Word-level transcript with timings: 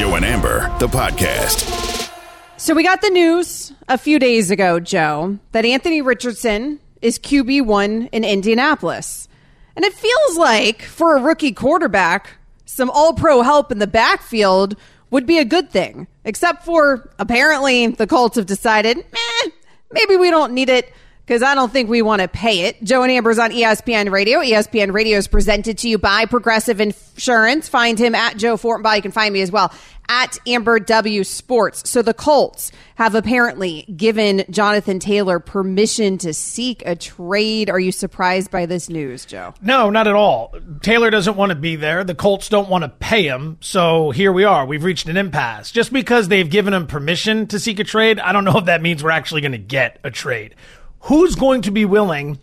Joe 0.00 0.14
and 0.14 0.24
Amber, 0.24 0.74
the 0.78 0.86
podcast. 0.86 2.10
So 2.56 2.74
we 2.74 2.82
got 2.82 3.02
the 3.02 3.10
news 3.10 3.74
a 3.86 3.98
few 3.98 4.18
days 4.18 4.50
ago, 4.50 4.80
Joe, 4.80 5.38
that 5.52 5.66
Anthony 5.66 6.00
Richardson 6.00 6.80
is 7.02 7.18
QB1 7.18 8.08
in 8.10 8.24
Indianapolis. 8.24 9.28
And 9.76 9.84
it 9.84 9.92
feels 9.92 10.38
like 10.38 10.80
for 10.80 11.18
a 11.18 11.20
rookie 11.20 11.52
quarterback, 11.52 12.38
some 12.64 12.88
all 12.88 13.12
pro 13.12 13.42
help 13.42 13.70
in 13.70 13.78
the 13.78 13.86
backfield 13.86 14.74
would 15.10 15.26
be 15.26 15.36
a 15.36 15.44
good 15.44 15.70
thing. 15.70 16.06
Except 16.24 16.64
for 16.64 17.12
apparently 17.18 17.88
the 17.88 18.06
Colts 18.06 18.36
have 18.36 18.46
decided, 18.46 18.96
meh, 18.96 19.50
maybe 19.92 20.16
we 20.16 20.30
don't 20.30 20.54
need 20.54 20.70
it 20.70 20.90
because 21.30 21.44
I 21.44 21.54
don't 21.54 21.72
think 21.72 21.88
we 21.88 22.02
want 22.02 22.22
to 22.22 22.26
pay 22.26 22.62
it. 22.62 22.82
Joe 22.82 23.04
and 23.04 23.12
Amber's 23.12 23.38
on 23.38 23.52
ESPN 23.52 24.10
Radio. 24.10 24.40
ESPN 24.40 24.92
Radio 24.92 25.16
is 25.16 25.28
presented 25.28 25.78
to 25.78 25.88
you 25.88 25.96
by 25.96 26.24
Progressive 26.24 26.80
Insurance. 26.80 27.68
Find 27.68 27.96
him 27.96 28.16
at 28.16 28.36
Joe 28.36 28.56
Fortenbaugh. 28.56 28.96
You 28.96 29.02
can 29.02 29.12
find 29.12 29.32
me 29.32 29.40
as 29.40 29.52
well 29.52 29.72
at 30.08 30.38
Amber 30.44 30.80
W 30.80 31.22
Sports. 31.22 31.88
So 31.88 32.02
the 32.02 32.12
Colts 32.12 32.72
have 32.96 33.14
apparently 33.14 33.82
given 33.82 34.44
Jonathan 34.50 34.98
Taylor 34.98 35.38
permission 35.38 36.18
to 36.18 36.34
seek 36.34 36.82
a 36.84 36.96
trade. 36.96 37.70
Are 37.70 37.78
you 37.78 37.92
surprised 37.92 38.50
by 38.50 38.66
this 38.66 38.88
news, 38.88 39.24
Joe? 39.24 39.54
No, 39.62 39.88
not 39.88 40.08
at 40.08 40.16
all. 40.16 40.52
Taylor 40.82 41.10
doesn't 41.10 41.36
want 41.36 41.50
to 41.50 41.56
be 41.56 41.76
there. 41.76 42.02
The 42.02 42.16
Colts 42.16 42.48
don't 42.48 42.68
want 42.68 42.82
to 42.82 42.88
pay 42.88 43.22
him. 43.22 43.56
So 43.60 44.10
here 44.10 44.32
we 44.32 44.42
are. 44.42 44.66
We've 44.66 44.82
reached 44.82 45.08
an 45.08 45.16
impasse. 45.16 45.70
Just 45.70 45.92
because 45.92 46.26
they've 46.26 46.50
given 46.50 46.74
him 46.74 46.88
permission 46.88 47.46
to 47.46 47.60
seek 47.60 47.78
a 47.78 47.84
trade, 47.84 48.18
I 48.18 48.32
don't 48.32 48.44
know 48.44 48.58
if 48.58 48.64
that 48.64 48.82
means 48.82 49.04
we're 49.04 49.10
actually 49.10 49.42
going 49.42 49.52
to 49.52 49.58
get 49.58 50.00
a 50.02 50.10
trade 50.10 50.56
who's 51.00 51.34
going 51.34 51.62
to 51.62 51.70
be 51.70 51.84
willing 51.84 52.38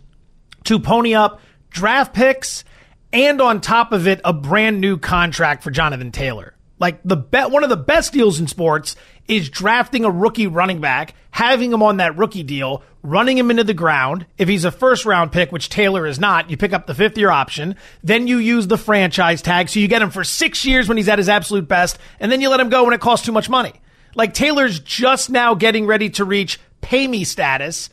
to 0.64 0.78
pony 0.78 1.14
up 1.14 1.40
draft 1.70 2.14
picks 2.14 2.64
and 3.12 3.40
on 3.40 3.60
top 3.60 3.92
of 3.92 4.06
it 4.06 4.20
a 4.24 4.32
brand 4.32 4.80
new 4.80 4.98
contract 4.98 5.62
for 5.62 5.70
Jonathan 5.70 6.12
Taylor? 6.12 6.54
Like 6.80 7.00
the 7.04 7.16
bet, 7.16 7.50
one 7.50 7.64
of 7.64 7.70
the 7.70 7.76
best 7.76 8.12
deals 8.12 8.38
in 8.38 8.46
sports 8.46 8.94
is 9.26 9.50
drafting 9.50 10.04
a 10.04 10.10
rookie 10.10 10.46
running 10.46 10.80
back, 10.80 11.14
having 11.30 11.72
him 11.72 11.82
on 11.82 11.96
that 11.96 12.16
rookie 12.16 12.44
deal, 12.44 12.82
running 13.02 13.36
him 13.36 13.50
into 13.50 13.64
the 13.64 13.74
ground. 13.74 14.26
If 14.38 14.48
he's 14.48 14.64
a 14.64 14.70
first 14.70 15.04
round 15.04 15.32
pick, 15.32 15.50
which 15.50 15.68
Taylor 15.68 16.06
is 16.06 16.20
not, 16.20 16.50
you 16.50 16.56
pick 16.56 16.72
up 16.72 16.86
the 16.86 16.94
fifth 16.94 17.18
year 17.18 17.30
option. 17.30 17.74
Then 18.02 18.28
you 18.28 18.38
use 18.38 18.68
the 18.68 18.78
franchise 18.78 19.42
tag. 19.42 19.68
So 19.68 19.80
you 19.80 19.88
get 19.88 20.02
him 20.02 20.10
for 20.10 20.24
six 20.24 20.64
years 20.64 20.88
when 20.88 20.96
he's 20.96 21.08
at 21.08 21.18
his 21.18 21.28
absolute 21.28 21.66
best. 21.66 21.98
And 22.20 22.30
then 22.30 22.40
you 22.40 22.48
let 22.48 22.60
him 22.60 22.70
go 22.70 22.84
when 22.84 22.94
it 22.94 23.00
costs 23.00 23.26
too 23.26 23.32
much 23.32 23.50
money. 23.50 23.72
Like 24.14 24.34
Taylor's 24.34 24.78
just 24.80 25.30
now 25.30 25.54
getting 25.54 25.86
ready 25.86 26.10
to 26.10 26.24
reach 26.24 26.60
pay 26.80 27.06
me 27.06 27.24
status 27.24 27.90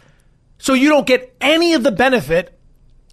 so 0.57 0.73
you 0.73 0.89
don't 0.89 1.07
get 1.07 1.35
any 1.41 1.73
of 1.73 1.83
the 1.83 1.91
benefit 1.91 2.57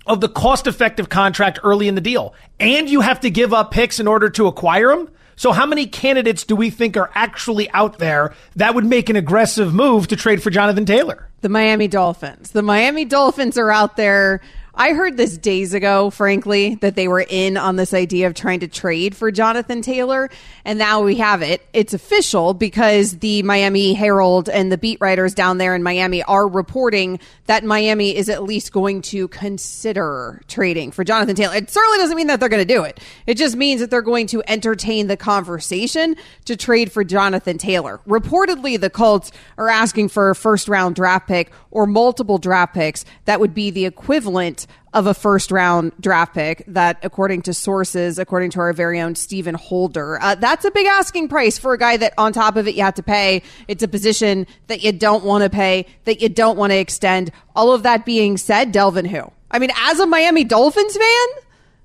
of 0.06 0.20
the 0.20 0.28
cost 0.28 0.66
effective 0.66 1.08
contract 1.08 1.58
early 1.62 1.88
in 1.88 1.94
the 1.94 2.00
deal. 2.00 2.34
And 2.58 2.88
you 2.88 3.00
have 3.00 3.20
to 3.20 3.30
give 3.30 3.52
up 3.52 3.70
picks 3.70 4.00
in 4.00 4.08
order 4.08 4.28
to 4.30 4.46
acquire 4.46 4.88
them. 4.88 5.10
So 5.36 5.52
how 5.52 5.66
many 5.66 5.86
candidates 5.86 6.44
do 6.44 6.54
we 6.54 6.70
think 6.70 6.96
are 6.96 7.10
actually 7.14 7.70
out 7.70 7.98
there 7.98 8.34
that 8.56 8.74
would 8.74 8.84
make 8.84 9.08
an 9.08 9.16
aggressive 9.16 9.72
move 9.72 10.08
to 10.08 10.16
trade 10.16 10.42
for 10.42 10.50
Jonathan 10.50 10.86
Taylor? 10.86 11.28
The 11.40 11.48
Miami 11.48 11.88
Dolphins. 11.88 12.50
The 12.50 12.62
Miami 12.62 13.04
Dolphins 13.04 13.58
are 13.58 13.70
out 13.70 13.96
there 13.96 14.40
I 14.74 14.94
heard 14.94 15.18
this 15.18 15.36
days 15.36 15.74
ago, 15.74 16.08
frankly, 16.08 16.76
that 16.76 16.94
they 16.94 17.06
were 17.06 17.26
in 17.28 17.58
on 17.58 17.76
this 17.76 17.92
idea 17.92 18.26
of 18.26 18.34
trying 18.34 18.60
to 18.60 18.68
trade 18.68 19.14
for 19.14 19.30
Jonathan 19.30 19.82
Taylor. 19.82 20.30
And 20.64 20.78
now 20.78 21.02
we 21.02 21.16
have 21.16 21.42
it. 21.42 21.60
It's 21.74 21.92
official 21.92 22.54
because 22.54 23.18
the 23.18 23.42
Miami 23.42 23.92
Herald 23.92 24.48
and 24.48 24.72
the 24.72 24.78
beat 24.78 24.98
writers 24.98 25.34
down 25.34 25.58
there 25.58 25.74
in 25.74 25.82
Miami 25.82 26.22
are 26.22 26.48
reporting 26.48 27.20
that 27.46 27.64
Miami 27.64 28.16
is 28.16 28.30
at 28.30 28.44
least 28.44 28.72
going 28.72 29.02
to 29.02 29.28
consider 29.28 30.40
trading 30.48 30.90
for 30.90 31.04
Jonathan 31.04 31.36
Taylor. 31.36 31.54
It 31.54 31.68
certainly 31.68 31.98
doesn't 31.98 32.16
mean 32.16 32.28
that 32.28 32.40
they're 32.40 32.48
going 32.48 32.66
to 32.66 32.74
do 32.74 32.82
it. 32.84 32.98
It 33.26 33.36
just 33.36 33.56
means 33.56 33.82
that 33.82 33.90
they're 33.90 34.00
going 34.00 34.26
to 34.28 34.42
entertain 34.48 35.06
the 35.06 35.18
conversation 35.18 36.16
to 36.46 36.56
trade 36.56 36.90
for 36.90 37.04
Jonathan 37.04 37.58
Taylor. 37.58 38.00
Reportedly, 38.08 38.80
the 38.80 38.90
Colts 38.90 39.32
are 39.58 39.68
asking 39.68 40.08
for 40.08 40.30
a 40.30 40.34
first 40.34 40.66
round 40.66 40.94
draft 40.94 41.28
pick 41.28 41.52
or 41.70 41.86
multiple 41.86 42.38
draft 42.38 42.72
picks 42.72 43.04
that 43.26 43.38
would 43.38 43.52
be 43.52 43.70
the 43.70 43.84
equivalent 43.84 44.61
of 44.92 45.06
a 45.06 45.14
first 45.14 45.50
round 45.50 45.92
draft 46.00 46.34
pick 46.34 46.64
that 46.66 46.98
according 47.02 47.42
to 47.42 47.54
sources 47.54 48.18
according 48.18 48.50
to 48.50 48.60
our 48.60 48.72
very 48.72 49.00
own 49.00 49.14
Stephen 49.14 49.54
Holder 49.54 50.18
uh, 50.20 50.34
that's 50.34 50.64
a 50.64 50.70
big 50.70 50.86
asking 50.86 51.28
price 51.28 51.58
for 51.58 51.72
a 51.72 51.78
guy 51.78 51.96
that 51.96 52.12
on 52.18 52.32
top 52.32 52.56
of 52.56 52.68
it 52.68 52.74
you 52.74 52.82
have 52.82 52.94
to 52.94 53.02
pay 53.02 53.42
it's 53.68 53.82
a 53.82 53.88
position 53.88 54.46
that 54.66 54.82
you 54.82 54.92
don't 54.92 55.24
want 55.24 55.44
to 55.44 55.50
pay 55.50 55.86
that 56.04 56.20
you 56.20 56.28
don't 56.28 56.58
want 56.58 56.72
to 56.72 56.78
extend 56.78 57.30
all 57.56 57.72
of 57.72 57.82
that 57.84 58.04
being 58.04 58.36
said 58.36 58.72
Dalvin 58.72 59.06
who 59.06 59.30
I 59.50 59.58
mean 59.58 59.70
as 59.76 60.00
a 60.00 60.06
Miami 60.06 60.44
Dolphins 60.44 60.96
fan 60.96 61.28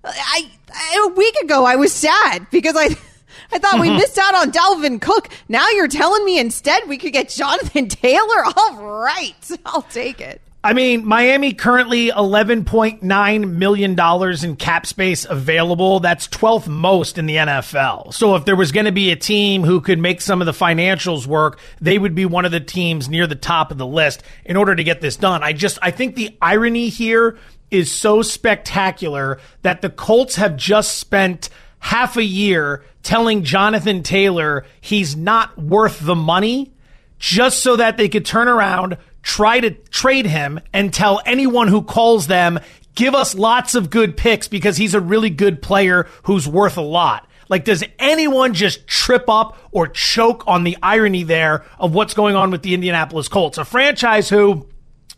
I, 0.04 0.52
I 0.74 1.08
a 1.10 1.14
week 1.16 1.36
ago 1.38 1.66
I 1.66 1.76
was 1.76 1.94
sad 1.94 2.48
because 2.52 2.76
I 2.76 2.90
I 3.52 3.60
thought 3.60 3.80
we 3.80 3.90
missed 3.90 4.18
out 4.18 4.36
on 4.36 4.52
Dalvin 4.52 5.02
Cook. 5.02 5.30
Now 5.48 5.70
you're 5.70 5.88
telling 5.88 6.26
me 6.26 6.40
instead 6.40 6.88
we 6.88 6.98
could 6.98 7.14
get 7.14 7.30
Jonathan 7.30 7.88
Taylor? 7.88 8.44
All 8.58 8.84
right. 8.84 9.52
I'll 9.66 9.84
take 9.84 10.22
it. 10.22 10.42
I 10.64 10.74
mean, 10.74 11.06
Miami 11.06 11.54
currently 11.54 12.10
$11.9 12.10 13.52
million 13.52 14.44
in 14.44 14.56
cap 14.56 14.86
space 14.86 15.26
available. 15.26 16.00
That's 16.00 16.28
12th 16.28 16.68
most 16.68 17.18
in 17.18 17.26
the 17.26 17.36
NFL. 17.36 18.14
So 18.14 18.36
if 18.36 18.44
there 18.44 18.56
was 18.56 18.72
going 18.72 18.88
to 18.88 18.92
be 18.92 19.12
a 19.12 19.16
team 19.16 19.64
who 19.64 19.80
could 19.80 20.00
make 20.00 20.20
some 20.20 20.42
of 20.42 20.46
the 20.46 20.52
financials 20.52 21.28
work, 21.28 21.60
they 21.80 21.98
would 21.98 22.16
be 22.16 22.26
one 22.26 22.44
of 22.44 22.52
the 22.52 22.60
teams 22.60 23.08
near 23.08 23.28
the 23.28 23.36
top 23.36 23.72
of 23.72 23.78
the 23.78 23.86
list 23.86 24.24
in 24.46 24.58
order 24.58 24.76
to 24.76 24.84
get 24.84 25.00
this 25.00 25.16
done. 25.16 25.44
I 25.44 25.54
just, 25.54 25.78
I 25.82 25.92
think 25.92 26.16
the 26.16 26.36
irony 26.42 26.90
here 26.90 27.38
is 27.70 27.92
so 27.92 28.22
spectacular 28.22 29.40
that 29.62 29.82
the 29.82 29.90
Colts 29.90 30.36
have 30.36 30.58
just 30.58 30.98
spent 30.98 31.50
half 31.80 32.18
a 32.18 32.24
year 32.24 32.84
telling 33.04 33.44
Jonathan 33.44 34.04
Taylor 34.04 34.66
he's 34.82 35.16
not 35.16 35.58
worth 35.58 36.00
the 36.00 36.16
money 36.16 36.74
just 37.20 37.62
so 37.62 37.76
that 37.76 37.98
they 37.98 38.10
could 38.10 38.26
turn 38.26 38.48
around, 38.48 38.98
try 39.28 39.60
to 39.60 39.72
trade 39.72 40.26
him 40.26 40.58
and 40.72 40.94
tell 40.94 41.22
anyone 41.26 41.68
who 41.68 41.82
calls 41.82 42.28
them, 42.28 42.58
give 42.96 43.14
us 43.14 43.36
lots 43.36 43.76
of 43.76 43.90
good 43.90 44.16
picks 44.16 44.48
because 44.48 44.78
he's 44.78 44.94
a 44.94 45.02
really 45.02 45.30
good 45.30 45.62
player 45.62 46.08
who's 46.24 46.48
worth 46.48 46.78
a 46.78 46.82
lot. 46.82 47.28
Like, 47.50 47.66
does 47.66 47.84
anyone 48.00 48.54
just 48.54 48.88
trip 48.88 49.26
up 49.28 49.58
or 49.72 49.90
choke 49.90 50.46
on 50.48 50.64
the 50.64 50.78
irony 50.82 51.24
there 51.24 51.66
of 51.78 51.94
what's 51.94 52.14
going 52.14 52.38
on 52.38 52.52
with 52.52 52.64
the 52.64 52.74
Indianapolis 52.74 53.28
Colts? 53.28 53.58
A 53.58 53.66
franchise 53.66 54.30
who 54.30 54.66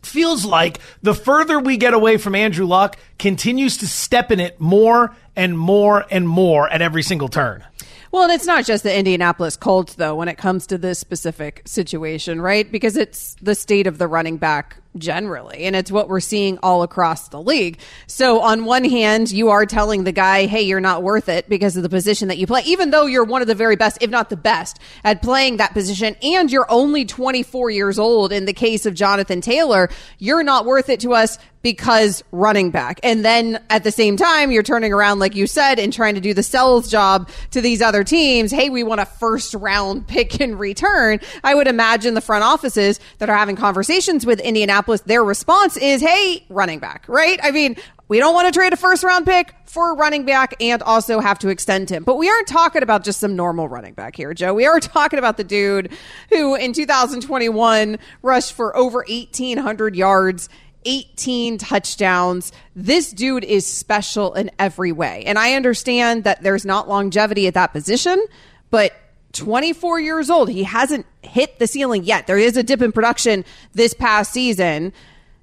feels 0.02 0.44
like 0.44 0.80
the 1.03 1.14
further 1.14 1.59
we 1.59 1.78
get 1.78 1.94
away 1.94 2.18
from 2.18 2.34
Andrew 2.34 2.66
Luck 2.66 2.98
continues 3.19 3.78
to 3.78 3.88
step 3.88 4.31
in 4.31 4.40
it 4.40 4.59
more 4.59 5.16
and 5.36 5.58
more 5.58 6.03
and 6.09 6.28
more 6.28 6.68
at 6.68 6.81
every 6.81 7.03
single 7.03 7.28
turn. 7.28 7.64
Well, 8.12 8.24
and 8.24 8.31
it's 8.31 8.47
not 8.47 8.66
just 8.66 8.84
the 8.84 8.96
Indianapolis 8.96 9.56
Colts, 9.56 9.94
though, 9.96 10.16
when 10.16 10.30
it 10.30 10.38
comes 10.38 10.66
to 10.68 10.80
this 10.80 10.97
specific 10.97 11.62
situation, 11.66 12.42
right? 12.42 12.70
Because 12.70 12.97
it's 12.97 13.36
the 13.42 13.53
state 13.53 13.86
of 13.86 14.00
the 14.00 14.08
running 14.08 14.38
back 14.38 14.78
generally. 14.97 15.59
And 15.66 15.75
it's 15.75 15.92
what 15.92 16.09
we're 16.09 16.19
seeing 16.19 16.58
all 16.64 16.81
across 16.81 17.30
the 17.30 17.42
league. 17.42 17.80
So 18.08 18.42
on 18.42 18.66
one 18.66 18.84
hand, 18.84 19.31
you 19.31 19.50
are 19.50 19.66
telling 19.66 20.03
the 20.03 20.12
guy, 20.12 20.48
hey, 20.48 20.64
you're 20.64 20.80
not 20.80 21.03
worth 21.03 21.30
it 21.30 21.48
because 21.48 21.78
of 21.78 21.84
the 21.84 21.90
position 21.90 22.28
that 22.30 22.40
you 22.40 22.48
play, 22.48 22.64
even 22.66 22.90
though 22.90 23.06
you're 23.06 23.24
one 23.24 23.42
of 23.42 23.48
the 23.48 23.56
very 23.56 23.75
best, 23.75 24.00
if 24.02 24.09
not 24.09 24.30
the 24.30 24.38
best, 24.38 24.80
at 25.04 25.22
playing 25.22 25.57
that 25.57 25.74
position. 25.74 26.16
And 26.24 26.51
you're 26.51 26.69
only 26.69 27.06
24 27.06 27.69
years 27.69 28.00
old. 28.00 28.31
In 28.31 28.45
the 28.45 28.54
case 28.54 28.88
of 28.88 28.95
Jonathan 28.95 29.42
Taylor, 29.42 29.89
you're 30.18 30.44
not 30.44 30.66
worth 30.66 30.89
it 30.89 31.01
to 31.01 31.13
us 31.13 31.38
because 31.62 32.24
running 32.32 32.72
back. 32.72 33.00
And 33.04 33.26
then 33.26 33.62
at 33.70 33.84
the 33.84 33.92
same 33.92 34.16
time, 34.18 34.52
you're 34.52 34.64
turning 34.64 34.94
around, 34.94 35.20
like 35.20 35.36
you 35.36 35.48
said, 35.48 35.80
and 35.80 35.92
trying 35.92 36.16
to 36.16 36.22
do 36.22 36.34
the 36.34 36.44
sales 36.44 36.90
job 36.90 37.30
to 37.52 37.62
these 37.62 37.82
other 37.82 38.04
teams. 38.04 38.52
Hey, 38.52 38.70
we 38.70 38.84
want 38.84 39.02
a 39.02 39.06
first 39.06 39.54
round 39.54 40.08
pick 40.08 40.40
in 40.40 40.58
return. 40.58 41.20
I 41.44 41.56
would 41.56 41.68
imagine 41.68 42.14
the 42.14 42.22
front 42.22 42.44
offices 42.44 43.00
that 43.18 43.30
are 43.30 43.38
having 43.38 43.56
conversations 43.56 44.26
with 44.26 44.40
Indianapolis, 44.40 45.02
their 45.02 45.24
response 45.24 45.76
is, 45.78 46.02
hey, 46.02 46.46
running 46.50 46.80
back, 46.80 47.06
right? 47.08 47.40
I 47.44 47.52
mean, 47.52 47.76
we 48.08 48.18
don't 48.18 48.34
want 48.34 48.52
to 48.52 48.58
trade 48.58 48.74
a 48.74 48.78
first 48.78 49.04
round 49.04 49.26
pick 49.26 49.54
for 49.66 49.92
a 49.92 49.96
running 49.96 50.26
back 50.26 50.56
and 50.60 50.82
also 50.82 51.20
have 51.20 51.38
to 51.40 51.50
extend 51.50 51.92
him. 51.92 52.04
But 52.04 52.16
we 52.16 52.28
aren't 52.28 52.48
talking 52.48 52.82
about 52.82 53.04
just 53.04 53.20
some 53.20 53.36
normal 53.36 53.70
running 53.70 53.94
back 53.94 54.16
here, 54.16 54.34
Joe. 54.34 54.54
We 54.56 54.66
are 54.66 54.80
talking 54.80 55.20
about 55.20 55.38
the 55.38 55.44
dude 55.44 55.92
who 56.30 56.56
in 56.56 56.74
2021 56.74 58.00
rushed 58.24 58.54
for 58.54 58.76
over 58.76 59.06
1,800 59.08 59.96
yards 59.96 60.50
18 60.86 61.58
touchdowns. 61.58 62.52
This 62.76 63.12
dude 63.12 63.44
is 63.44 63.66
special 63.66 64.34
in 64.34 64.52
every 64.60 64.92
way. 64.92 65.24
And 65.26 65.38
I 65.38 65.54
understand 65.54 66.24
that 66.24 66.42
there's 66.42 66.66
not 66.66 66.88
longevity 66.88 67.48
at 67.48 67.54
that 67.56 67.74
position, 67.74 68.24
but 68.70 68.94
24 69.34 70.00
years 70.00 70.30
old. 70.30 70.50
He 70.50 70.64
hasn't 70.64 71.06
hit 71.22 71.60
the 71.60 71.68
ceiling 71.68 72.04
yet. 72.04 72.28
There 72.28 72.38
is 72.38 72.58
a 72.58 72.64
dip 72.64 72.81
in 72.81 72.92
production 72.92 73.46
this 73.74 73.94
past 73.94 74.31
season. 74.31 74.94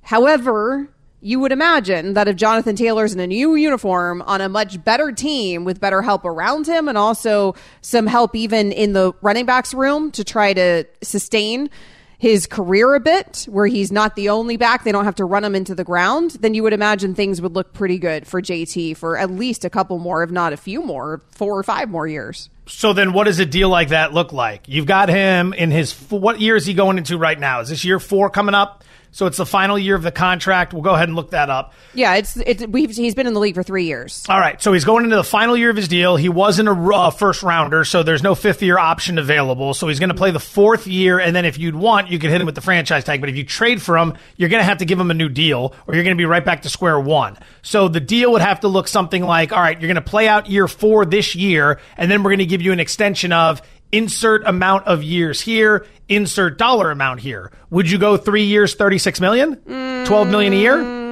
However, 0.02 0.88
you 1.20 1.40
would 1.40 1.52
imagine 1.52 2.14
that 2.14 2.28
if 2.28 2.36
Jonathan 2.36 2.76
Taylor's 2.76 3.12
in 3.12 3.20
a 3.20 3.26
new 3.26 3.54
uniform 3.54 4.22
on 4.22 4.40
a 4.40 4.48
much 4.48 4.82
better 4.84 5.12
team 5.12 5.64
with 5.64 5.80
better 5.80 6.02
help 6.02 6.24
around 6.24 6.66
him 6.66 6.88
and 6.88 6.98
also 6.98 7.54
some 7.80 8.06
help 8.06 8.36
even 8.36 8.70
in 8.70 8.92
the 8.92 9.12
running 9.22 9.46
backs 9.46 9.72
room 9.74 10.10
to 10.12 10.22
try 10.22 10.52
to 10.52 10.84
sustain 11.02 11.70
his 12.18 12.46
career 12.46 12.94
a 12.94 13.00
bit, 13.00 13.46
where 13.50 13.66
he's 13.66 13.92
not 13.92 14.16
the 14.16 14.28
only 14.28 14.56
back, 14.56 14.84
they 14.84 14.92
don't 14.92 15.04
have 15.04 15.16
to 15.16 15.24
run 15.24 15.44
him 15.44 15.54
into 15.54 15.74
the 15.74 15.84
ground, 15.84 16.32
then 16.40 16.54
you 16.54 16.62
would 16.62 16.72
imagine 16.72 17.14
things 17.14 17.42
would 17.42 17.54
look 17.54 17.72
pretty 17.72 17.98
good 17.98 18.26
for 18.26 18.40
JT 18.40 18.96
for 18.96 19.18
at 19.18 19.30
least 19.30 19.64
a 19.64 19.70
couple 19.70 19.98
more, 19.98 20.22
if 20.22 20.30
not 20.30 20.52
a 20.52 20.56
few 20.56 20.82
more, 20.82 21.22
four 21.30 21.58
or 21.58 21.62
five 21.62 21.90
more 21.90 22.06
years. 22.06 22.48
So 22.68 22.92
then, 22.92 23.12
what 23.12 23.24
does 23.24 23.38
a 23.38 23.46
deal 23.46 23.68
like 23.68 23.90
that 23.90 24.12
look 24.12 24.32
like? 24.32 24.68
You've 24.68 24.86
got 24.86 25.08
him 25.08 25.52
in 25.52 25.70
his 25.70 25.92
what 26.10 26.40
year 26.40 26.56
is 26.56 26.66
he 26.66 26.74
going 26.74 26.98
into 26.98 27.16
right 27.16 27.38
now? 27.38 27.60
Is 27.60 27.68
this 27.68 27.84
year 27.84 28.00
four 28.00 28.28
coming 28.28 28.56
up? 28.56 28.82
So 29.16 29.24
it's 29.24 29.38
the 29.38 29.46
final 29.46 29.78
year 29.78 29.94
of 29.94 30.02
the 30.02 30.12
contract. 30.12 30.74
We'll 30.74 30.82
go 30.82 30.94
ahead 30.94 31.08
and 31.08 31.16
look 31.16 31.30
that 31.30 31.48
up. 31.48 31.72
Yeah, 31.94 32.16
it's 32.16 32.36
it's 32.36 32.66
we've, 32.66 32.94
he's 32.94 33.14
been 33.14 33.26
in 33.26 33.32
the 33.32 33.40
league 33.40 33.54
for 33.54 33.62
three 33.62 33.86
years. 33.86 34.26
All 34.28 34.38
right, 34.38 34.60
so 34.60 34.74
he's 34.74 34.84
going 34.84 35.04
into 35.04 35.16
the 35.16 35.24
final 35.24 35.56
year 35.56 35.70
of 35.70 35.76
his 35.76 35.88
deal. 35.88 36.16
He 36.16 36.28
wasn't 36.28 36.68
a 36.68 36.72
uh, 36.72 37.08
first 37.08 37.42
rounder, 37.42 37.86
so 37.86 38.02
there's 38.02 38.22
no 38.22 38.34
fifth 38.34 38.60
year 38.60 38.76
option 38.76 39.16
available. 39.16 39.72
So 39.72 39.88
he's 39.88 40.00
going 40.00 40.10
to 40.10 40.14
play 40.14 40.32
the 40.32 40.38
fourth 40.38 40.86
year, 40.86 41.18
and 41.18 41.34
then 41.34 41.46
if 41.46 41.58
you'd 41.58 41.74
want, 41.74 42.10
you 42.10 42.18
could 42.18 42.28
hit 42.28 42.42
him 42.42 42.44
with 42.44 42.56
the 42.56 42.60
franchise 42.60 43.04
tag. 43.04 43.20
But 43.20 43.30
if 43.30 43.36
you 43.36 43.44
trade 43.44 43.80
for 43.80 43.96
him, 43.96 44.18
you're 44.36 44.50
going 44.50 44.60
to 44.60 44.66
have 44.66 44.78
to 44.78 44.84
give 44.84 45.00
him 45.00 45.10
a 45.10 45.14
new 45.14 45.30
deal, 45.30 45.74
or 45.86 45.94
you're 45.94 46.04
going 46.04 46.14
to 46.14 46.20
be 46.20 46.26
right 46.26 46.44
back 46.44 46.60
to 46.62 46.68
square 46.68 47.00
one. 47.00 47.38
So 47.62 47.88
the 47.88 48.00
deal 48.00 48.32
would 48.32 48.42
have 48.42 48.60
to 48.60 48.68
look 48.68 48.86
something 48.86 49.22
like, 49.22 49.50
all 49.50 49.62
right, 49.62 49.80
you're 49.80 49.88
going 49.88 49.94
to 49.94 50.02
play 50.02 50.28
out 50.28 50.50
year 50.50 50.68
four 50.68 51.06
this 51.06 51.34
year, 51.34 51.80
and 51.96 52.10
then 52.10 52.22
we're 52.22 52.32
going 52.32 52.40
to 52.40 52.44
give 52.44 52.60
you 52.60 52.72
an 52.72 52.80
extension 52.80 53.32
of 53.32 53.62
insert 53.92 54.42
amount 54.46 54.86
of 54.86 55.02
years 55.02 55.40
here, 55.40 55.86
insert 56.08 56.58
dollar 56.58 56.90
amount 56.90 57.20
here. 57.20 57.50
Would 57.70 57.90
you 57.90 57.98
go 57.98 58.16
three 58.16 58.44
years, 58.44 58.74
36 58.74 59.20
million? 59.20 59.56
12 60.06 60.28
million 60.28 60.52
a 60.52 60.56
year? 60.56 61.05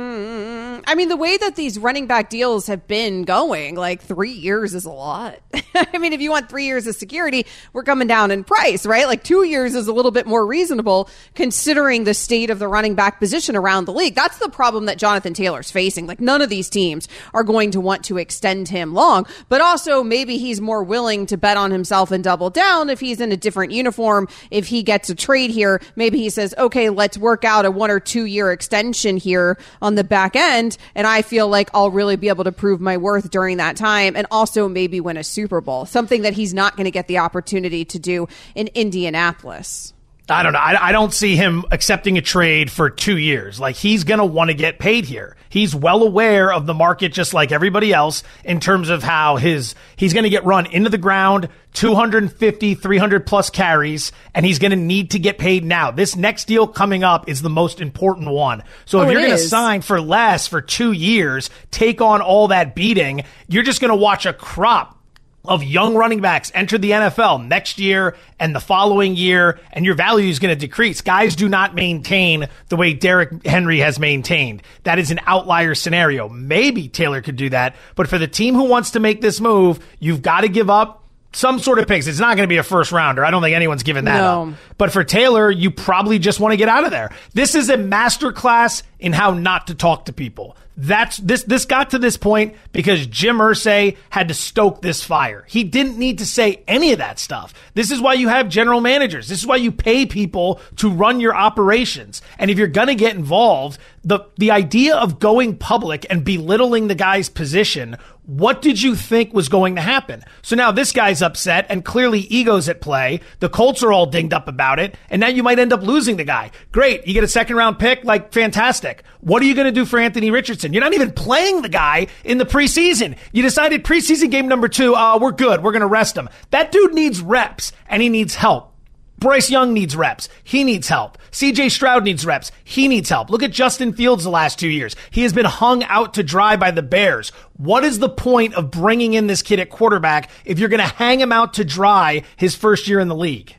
I 0.86 0.94
mean, 0.94 1.08
the 1.08 1.16
way 1.16 1.36
that 1.36 1.56
these 1.56 1.78
running 1.78 2.06
back 2.06 2.30
deals 2.30 2.66
have 2.66 2.86
been 2.86 3.22
going, 3.22 3.74
like 3.74 4.02
three 4.02 4.32
years 4.32 4.74
is 4.74 4.84
a 4.84 4.90
lot. 4.90 5.38
I 5.74 5.98
mean, 5.98 6.12
if 6.12 6.20
you 6.20 6.30
want 6.30 6.48
three 6.48 6.66
years 6.66 6.86
of 6.86 6.94
security, 6.94 7.46
we're 7.72 7.82
coming 7.82 8.08
down 8.08 8.30
in 8.30 8.44
price, 8.44 8.86
right? 8.86 9.06
Like 9.06 9.24
two 9.24 9.44
years 9.44 9.74
is 9.74 9.88
a 9.88 9.92
little 9.92 10.10
bit 10.10 10.26
more 10.26 10.46
reasonable 10.46 11.08
considering 11.34 12.04
the 12.04 12.14
state 12.14 12.50
of 12.50 12.58
the 12.58 12.68
running 12.68 12.94
back 12.94 13.18
position 13.18 13.56
around 13.56 13.86
the 13.86 13.92
league. 13.92 14.14
That's 14.14 14.38
the 14.38 14.48
problem 14.48 14.86
that 14.86 14.98
Jonathan 14.98 15.34
Taylor's 15.34 15.70
facing. 15.70 16.06
Like 16.06 16.20
none 16.20 16.42
of 16.42 16.48
these 16.48 16.68
teams 16.68 17.08
are 17.32 17.44
going 17.44 17.70
to 17.72 17.80
want 17.80 18.04
to 18.04 18.18
extend 18.18 18.68
him 18.68 18.94
long, 18.94 19.26
but 19.48 19.60
also 19.60 20.02
maybe 20.02 20.38
he's 20.38 20.60
more 20.60 20.82
willing 20.82 21.26
to 21.26 21.36
bet 21.36 21.56
on 21.56 21.70
himself 21.70 22.10
and 22.10 22.22
double 22.22 22.50
down 22.50 22.90
if 22.90 23.00
he's 23.00 23.20
in 23.20 23.32
a 23.32 23.36
different 23.36 23.72
uniform. 23.72 24.28
If 24.50 24.66
he 24.66 24.82
gets 24.82 25.10
a 25.10 25.14
trade 25.14 25.50
here, 25.50 25.80
maybe 25.96 26.18
he 26.18 26.30
says, 26.30 26.54
okay, 26.58 26.90
let's 26.90 27.18
work 27.18 27.44
out 27.44 27.64
a 27.64 27.70
one 27.70 27.90
or 27.90 28.00
two 28.00 28.24
year 28.24 28.52
extension 28.52 29.16
here 29.16 29.58
on 29.80 29.94
the 29.94 30.04
back 30.04 30.36
end 30.36 30.73
and 30.94 31.06
I 31.06 31.22
feel 31.22 31.48
like 31.48 31.70
I'll 31.74 31.90
really 31.90 32.16
be 32.16 32.28
able 32.28 32.44
to 32.44 32.52
prove 32.52 32.80
my 32.80 32.96
worth 32.96 33.30
during 33.30 33.58
that 33.58 33.76
time 33.76 34.16
and 34.16 34.26
also 34.30 34.68
maybe 34.68 35.00
win 35.00 35.16
a 35.16 35.24
Super 35.24 35.60
Bowl, 35.60 35.86
something 35.86 36.22
that 36.22 36.34
he's 36.34 36.54
not 36.54 36.76
going 36.76 36.84
to 36.84 36.90
get 36.90 37.08
the 37.08 37.18
opportunity 37.18 37.84
to 37.86 37.98
do 37.98 38.28
in 38.54 38.68
Indianapolis. 38.74 39.94
I 40.28 40.42
don't 40.42 40.54
know. 40.54 40.58
I, 40.58 40.88
I, 40.88 40.92
don't 40.92 41.12
see 41.12 41.36
him 41.36 41.64
accepting 41.70 42.16
a 42.16 42.22
trade 42.22 42.70
for 42.70 42.88
two 42.88 43.18
years. 43.18 43.60
Like 43.60 43.76
he's 43.76 44.04
going 44.04 44.20
to 44.20 44.24
want 44.24 44.48
to 44.48 44.54
get 44.54 44.78
paid 44.78 45.04
here. 45.04 45.36
He's 45.50 45.74
well 45.74 46.02
aware 46.02 46.50
of 46.50 46.64
the 46.64 46.72
market, 46.72 47.12
just 47.12 47.34
like 47.34 47.52
everybody 47.52 47.92
else, 47.92 48.22
in 48.42 48.58
terms 48.58 48.88
of 48.88 49.02
how 49.02 49.36
his 49.36 49.74
he's 49.96 50.14
going 50.14 50.24
to 50.24 50.30
get 50.30 50.46
run 50.46 50.64
into 50.64 50.88
the 50.88 50.96
ground, 50.96 51.50
250, 51.74 52.74
300 52.74 53.26
plus 53.26 53.50
carries, 53.50 54.12
and 54.34 54.46
he's 54.46 54.58
going 54.58 54.70
to 54.70 54.76
need 54.76 55.10
to 55.10 55.18
get 55.18 55.36
paid 55.36 55.62
now. 55.62 55.90
This 55.90 56.16
next 56.16 56.46
deal 56.46 56.66
coming 56.66 57.04
up 57.04 57.28
is 57.28 57.42
the 57.42 57.50
most 57.50 57.82
important 57.82 58.30
one. 58.30 58.62
So 58.86 59.02
if 59.02 59.08
oh, 59.08 59.10
you're 59.10 59.20
going 59.20 59.32
to 59.32 59.38
sign 59.38 59.82
for 59.82 60.00
less 60.00 60.46
for 60.46 60.62
two 60.62 60.92
years, 60.92 61.50
take 61.70 62.00
on 62.00 62.22
all 62.22 62.48
that 62.48 62.74
beating, 62.74 63.24
you're 63.46 63.62
just 63.62 63.82
going 63.82 63.90
to 63.90 63.96
watch 63.96 64.24
a 64.24 64.32
crop 64.32 64.98
of 65.44 65.62
young 65.62 65.94
running 65.94 66.20
backs 66.20 66.50
enter 66.54 66.78
the 66.78 66.92
NFL 66.92 67.46
next 67.46 67.78
year 67.78 68.16
and 68.38 68.54
the 68.54 68.60
following 68.60 69.14
year, 69.14 69.60
and 69.72 69.84
your 69.84 69.94
value 69.94 70.28
is 70.28 70.38
going 70.38 70.56
to 70.56 70.58
decrease. 70.58 71.00
Guys 71.00 71.36
do 71.36 71.48
not 71.48 71.74
maintain 71.74 72.48
the 72.68 72.76
way 72.76 72.94
Derrick 72.94 73.44
Henry 73.44 73.78
has 73.78 73.98
maintained. 73.98 74.62
That 74.84 74.98
is 74.98 75.10
an 75.10 75.20
outlier 75.26 75.74
scenario. 75.74 76.28
Maybe 76.28 76.88
Taylor 76.88 77.20
could 77.20 77.36
do 77.36 77.50
that, 77.50 77.76
but 77.94 78.08
for 78.08 78.18
the 78.18 78.28
team 78.28 78.54
who 78.54 78.64
wants 78.64 78.92
to 78.92 79.00
make 79.00 79.20
this 79.20 79.40
move, 79.40 79.84
you've 80.00 80.22
got 80.22 80.40
to 80.40 80.48
give 80.48 80.70
up 80.70 81.03
some 81.34 81.58
sort 81.58 81.78
of 81.78 81.86
picks. 81.86 82.06
It's 82.06 82.18
not 82.18 82.36
going 82.36 82.48
to 82.48 82.52
be 82.52 82.56
a 82.56 82.62
first 82.62 82.92
rounder. 82.92 83.24
I 83.24 83.30
don't 83.30 83.42
think 83.42 83.56
anyone's 83.56 83.82
given 83.82 84.06
that 84.06 84.18
no. 84.18 84.48
up. 84.50 84.54
But 84.78 84.92
for 84.92 85.04
Taylor, 85.04 85.50
you 85.50 85.70
probably 85.70 86.18
just 86.18 86.40
want 86.40 86.52
to 86.52 86.56
get 86.56 86.68
out 86.68 86.84
of 86.84 86.90
there. 86.90 87.10
This 87.32 87.54
is 87.54 87.68
a 87.68 87.76
masterclass 87.76 88.82
in 88.98 89.12
how 89.12 89.34
not 89.34 89.66
to 89.68 89.74
talk 89.74 90.06
to 90.06 90.12
people. 90.12 90.56
That's 90.76 91.18
this 91.18 91.44
this 91.44 91.66
got 91.66 91.90
to 91.90 92.00
this 92.00 92.16
point 92.16 92.56
because 92.72 93.06
Jim 93.06 93.38
Irsay 93.38 93.96
had 94.10 94.28
to 94.28 94.34
stoke 94.34 94.82
this 94.82 95.04
fire. 95.04 95.44
He 95.46 95.62
didn't 95.62 95.98
need 95.98 96.18
to 96.18 96.26
say 96.26 96.64
any 96.66 96.90
of 96.90 96.98
that 96.98 97.20
stuff. 97.20 97.54
This 97.74 97.92
is 97.92 98.00
why 98.00 98.14
you 98.14 98.26
have 98.26 98.48
general 98.48 98.80
managers. 98.80 99.28
This 99.28 99.38
is 99.38 99.46
why 99.46 99.56
you 99.56 99.70
pay 99.70 100.04
people 100.04 100.60
to 100.76 100.90
run 100.90 101.20
your 101.20 101.34
operations. 101.34 102.22
And 102.40 102.50
if 102.50 102.58
you're 102.58 102.66
going 102.66 102.88
to 102.88 102.96
get 102.96 103.14
involved, 103.14 103.78
the 104.02 104.20
the 104.36 104.50
idea 104.50 104.96
of 104.96 105.20
going 105.20 105.56
public 105.56 106.06
and 106.10 106.24
belittling 106.24 106.88
the 106.88 106.96
guy's 106.96 107.28
position 107.28 107.96
what 108.26 108.62
did 108.62 108.80
you 108.80 108.94
think 108.94 109.34
was 109.34 109.48
going 109.48 109.76
to 109.76 109.82
happen? 109.82 110.24
So 110.42 110.56
now 110.56 110.72
this 110.72 110.92
guy's 110.92 111.22
upset 111.22 111.66
and 111.68 111.84
clearly 111.84 112.20
ego's 112.20 112.68
at 112.68 112.80
play. 112.80 113.20
The 113.40 113.48
Colts 113.48 113.82
are 113.82 113.92
all 113.92 114.06
dinged 114.06 114.32
up 114.32 114.48
about 114.48 114.78
it. 114.78 114.96
And 115.10 115.20
now 115.20 115.28
you 115.28 115.42
might 115.42 115.58
end 115.58 115.72
up 115.72 115.82
losing 115.82 116.16
the 116.16 116.24
guy. 116.24 116.50
Great. 116.72 117.06
You 117.06 117.14
get 117.14 117.24
a 117.24 117.28
second 117.28 117.56
round 117.56 117.78
pick. 117.78 118.04
Like 118.04 118.32
fantastic. 118.32 119.04
What 119.20 119.42
are 119.42 119.46
you 119.46 119.54
going 119.54 119.66
to 119.66 119.72
do 119.72 119.84
for 119.84 119.98
Anthony 119.98 120.30
Richardson? 120.30 120.72
You're 120.72 120.82
not 120.82 120.94
even 120.94 121.12
playing 121.12 121.62
the 121.62 121.68
guy 121.68 122.06
in 122.24 122.38
the 122.38 122.46
preseason. 122.46 123.16
You 123.32 123.42
decided 123.42 123.84
preseason 123.84 124.30
game 124.30 124.48
number 124.48 124.68
two. 124.68 124.94
Uh, 124.94 125.18
we're 125.18 125.32
good. 125.32 125.62
We're 125.62 125.72
going 125.72 125.80
to 125.80 125.86
rest 125.86 126.16
him. 126.16 126.28
That 126.50 126.72
dude 126.72 126.94
needs 126.94 127.20
reps 127.20 127.72
and 127.88 128.02
he 128.02 128.08
needs 128.08 128.34
help. 128.34 128.73
Bryce 129.18 129.50
Young 129.50 129.72
needs 129.72 129.96
reps. 129.96 130.28
He 130.42 130.64
needs 130.64 130.88
help. 130.88 131.18
CJ 131.30 131.70
Stroud 131.70 132.04
needs 132.04 132.26
reps. 132.26 132.52
He 132.62 132.88
needs 132.88 133.08
help. 133.08 133.30
Look 133.30 133.42
at 133.42 133.52
Justin 133.52 133.92
Fields 133.92 134.24
the 134.24 134.30
last 134.30 134.58
two 134.58 134.68
years. 134.68 134.96
He 135.10 135.22
has 135.22 135.32
been 135.32 135.46
hung 135.46 135.82
out 135.84 136.14
to 136.14 136.22
dry 136.22 136.56
by 136.56 136.70
the 136.70 136.82
Bears. 136.82 137.30
What 137.56 137.84
is 137.84 137.98
the 137.98 138.08
point 138.08 138.54
of 138.54 138.70
bringing 138.70 139.14
in 139.14 139.26
this 139.26 139.42
kid 139.42 139.60
at 139.60 139.70
quarterback 139.70 140.30
if 140.44 140.58
you're 140.58 140.68
going 140.68 140.86
to 140.86 140.94
hang 140.94 141.20
him 141.20 141.32
out 141.32 141.54
to 141.54 141.64
dry 141.64 142.22
his 142.36 142.54
first 142.54 142.88
year 142.88 143.00
in 143.00 143.08
the 143.08 143.14
league? 143.14 143.56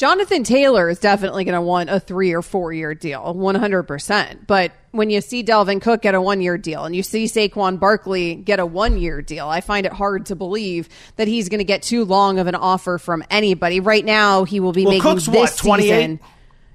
Jonathan 0.00 0.44
Taylor 0.44 0.88
is 0.88 0.98
definitely 0.98 1.44
going 1.44 1.56
to 1.56 1.60
want 1.60 1.90
a 1.90 2.00
three 2.00 2.32
or 2.32 2.40
four 2.40 2.72
year 2.72 2.94
deal, 2.94 3.20
100%. 3.20 4.46
But 4.46 4.72
when 4.92 5.10
you 5.10 5.20
see 5.20 5.44
Dalvin 5.44 5.82
Cook 5.82 6.00
get 6.00 6.14
a 6.14 6.22
one 6.22 6.40
year 6.40 6.56
deal 6.56 6.86
and 6.86 6.96
you 6.96 7.02
see 7.02 7.26
Saquon 7.26 7.78
Barkley 7.78 8.34
get 8.34 8.60
a 8.60 8.64
one 8.64 8.96
year 8.96 9.20
deal, 9.20 9.46
I 9.46 9.60
find 9.60 9.84
it 9.84 9.92
hard 9.92 10.24
to 10.26 10.36
believe 10.36 10.88
that 11.16 11.28
he's 11.28 11.50
going 11.50 11.58
to 11.58 11.64
get 11.64 11.82
too 11.82 12.06
long 12.06 12.38
of 12.38 12.46
an 12.46 12.54
offer 12.54 12.96
from 12.96 13.22
anybody. 13.28 13.80
Right 13.80 14.02
now, 14.02 14.44
he 14.44 14.58
will 14.58 14.72
be 14.72 14.86
well, 14.86 14.92
making 14.94 15.02
Cook's 15.02 15.26
this 15.26 15.62
what, 15.62 15.68
28? 15.68 15.86
season. 15.86 16.20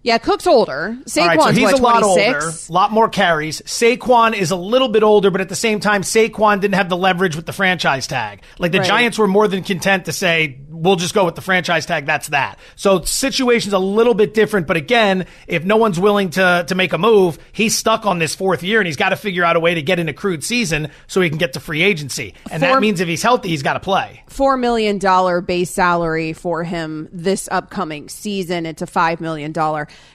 Yeah, 0.03 0.19
Cook's 0.19 0.45
older. 0.45 0.95
Saquon's 1.05 1.17
right, 1.17 1.41
so 1.41 1.51
he's 1.51 1.63
what, 1.63 1.79
a 1.79 1.81
lot 1.81 1.99
26? 2.03 2.43
older, 2.43 2.55
a 2.69 2.71
lot 2.71 2.91
more 2.91 3.09
carries. 3.09 3.61
Saquon 3.61 4.37
is 4.37 4.51
a 4.51 4.55
little 4.55 4.87
bit 4.87 5.01
older, 5.01 5.31
but 5.31 5.41
at 5.41 5.49
the 5.49 5.55
same 5.55 5.79
time, 5.79 6.03
Saquon 6.03 6.61
didn't 6.61 6.75
have 6.75 6.89
the 6.89 6.95
leverage 6.95 7.35
with 7.35 7.47
the 7.47 7.53
franchise 7.53 8.05
tag. 8.05 8.43
Like 8.59 8.71
the 8.71 8.77
right. 8.77 8.87
Giants 8.87 9.17
were 9.17 9.27
more 9.27 9.47
than 9.47 9.63
content 9.63 10.05
to 10.05 10.11
say, 10.11 10.59
we'll 10.75 10.95
just 10.95 11.13
go 11.13 11.25
with 11.25 11.35
the 11.35 11.41
franchise 11.41 11.85
tag. 11.85 12.05
That's 12.05 12.29
that. 12.29 12.59
So 12.75 13.01
situation's 13.01 13.73
a 13.73 13.79
little 13.79 14.13
bit 14.13 14.33
different. 14.33 14.67
But 14.67 14.77
again, 14.77 15.25
if 15.47 15.63
no 15.63 15.77
one's 15.77 15.99
willing 15.99 16.31
to, 16.31 16.65
to 16.67 16.75
make 16.75 16.93
a 16.93 16.97
move, 16.97 17.37
he's 17.51 17.77
stuck 17.77 18.05
on 18.05 18.19
this 18.19 18.35
fourth 18.35 18.63
year 18.63 18.79
and 18.79 18.87
he's 18.87 18.97
got 18.97 19.09
to 19.09 19.15
figure 19.15 19.43
out 19.43 19.55
a 19.55 19.59
way 19.59 19.75
to 19.75 19.81
get 19.81 19.99
an 19.99 20.09
accrued 20.09 20.43
season 20.43 20.89
so 21.07 21.21
he 21.21 21.29
can 21.29 21.37
get 21.37 21.53
to 21.53 21.59
free 21.59 21.81
agency. 21.81 22.33
And 22.51 22.61
Four, 22.61 22.73
that 22.73 22.81
means 22.81 22.99
if 22.99 23.07
he's 23.07 23.23
healthy, 23.23 23.49
he's 23.49 23.63
got 23.63 23.73
to 23.73 23.79
play. 23.79 24.23
$4 24.29 24.59
million 24.59 24.99
base 25.45 25.71
salary 25.71 26.33
for 26.33 26.63
him 26.63 27.07
this 27.11 27.47
upcoming 27.51 28.09
season. 28.09 28.65
It's 28.65 28.81
a 28.81 28.87
$5 28.87 29.21
million 29.21 29.53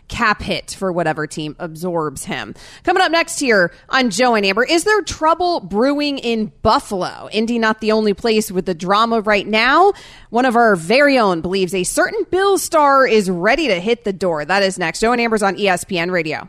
cap 0.09 0.43
hit 0.43 0.73
for 0.73 0.93
whatever 0.93 1.27
team 1.27 1.57
absorbs 1.59 2.25
him. 2.25 2.55
Coming 2.85 3.03
up 3.03 3.13
next 3.13 3.39
here 3.39 3.73
on 3.89 4.11
Joe 4.11 4.35
and 4.35 4.45
Amber, 4.45 4.65
is 4.65 4.85
there 4.85 5.01
trouble 5.03 5.61
brewing 5.61 6.19
in 6.19 6.53
Buffalo? 6.63 7.29
Indy 7.33 7.59
not 7.59 7.81
the 7.81 7.93
only 7.93 8.13
place 8.13 8.51
with 8.51 8.67
the 8.67 8.75
drama 8.75 9.21
right 9.21 9.47
now. 9.47 9.93
One 10.31 10.45
of 10.45 10.50
our 10.57 10.77
very 10.77 11.19
own 11.19 11.41
believes 11.41 11.75
a 11.75 11.85
certain 11.85 12.25
Bill 12.31 12.59
star 12.59 13.07
is 13.07 13.31
ready 13.31 13.69
to 13.69 13.81
hit 13.81 14.05
the 14.05 14.13
door. 14.13 14.45
That 14.45 14.63
is 14.63 14.79
next. 14.79 15.01
Joe 15.01 15.13
and 15.13 15.21
Amber's 15.21 15.43
on 15.43 15.57
ESPN 15.57 16.11
Radio. 16.11 16.49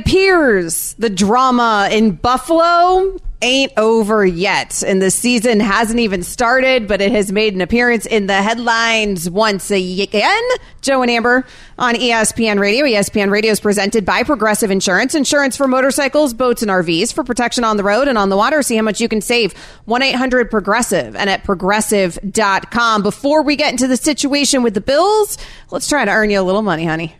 Appears 0.00 0.94
the 0.94 1.10
drama 1.10 1.88
in 1.92 2.12
Buffalo 2.12 3.18
ain't 3.42 3.72
over 3.76 4.24
yet. 4.24 4.82
And 4.82 5.00
the 5.00 5.10
season 5.10 5.60
hasn't 5.60 5.98
even 5.98 6.22
started, 6.22 6.86
but 6.86 7.00
it 7.00 7.12
has 7.12 7.32
made 7.32 7.54
an 7.54 7.60
appearance 7.60 8.06
in 8.06 8.26
the 8.26 8.42
headlines 8.42 9.30
once 9.30 9.70
again. 9.70 10.42
Joe 10.82 11.02
and 11.02 11.10
Amber 11.10 11.46
on 11.78 11.94
ESPN 11.94 12.58
Radio. 12.58 12.84
ESPN 12.84 13.30
Radio 13.30 13.52
is 13.52 13.60
presented 13.60 14.04
by 14.04 14.22
Progressive 14.22 14.70
Insurance. 14.70 15.14
Insurance 15.14 15.56
for 15.56 15.66
motorcycles, 15.66 16.34
boats, 16.34 16.62
and 16.62 16.70
RVs 16.70 17.12
for 17.12 17.24
protection 17.24 17.64
on 17.64 17.76
the 17.76 17.84
road 17.84 18.08
and 18.08 18.18
on 18.18 18.28
the 18.28 18.36
water. 18.36 18.62
See 18.62 18.76
how 18.76 18.82
much 18.82 19.00
you 19.00 19.08
can 19.08 19.20
save. 19.20 19.52
1 19.84 20.02
800 20.02 20.50
Progressive 20.50 21.16
and 21.16 21.30
at 21.30 21.44
progressive.com. 21.44 23.02
Before 23.02 23.42
we 23.42 23.56
get 23.56 23.72
into 23.72 23.86
the 23.86 23.96
situation 23.96 24.62
with 24.62 24.74
the 24.74 24.80
Bills, 24.80 25.38
let's 25.70 25.88
try 25.88 26.04
to 26.04 26.10
earn 26.10 26.30
you 26.30 26.40
a 26.40 26.42
little 26.42 26.62
money, 26.62 26.84
honey. 26.84 27.16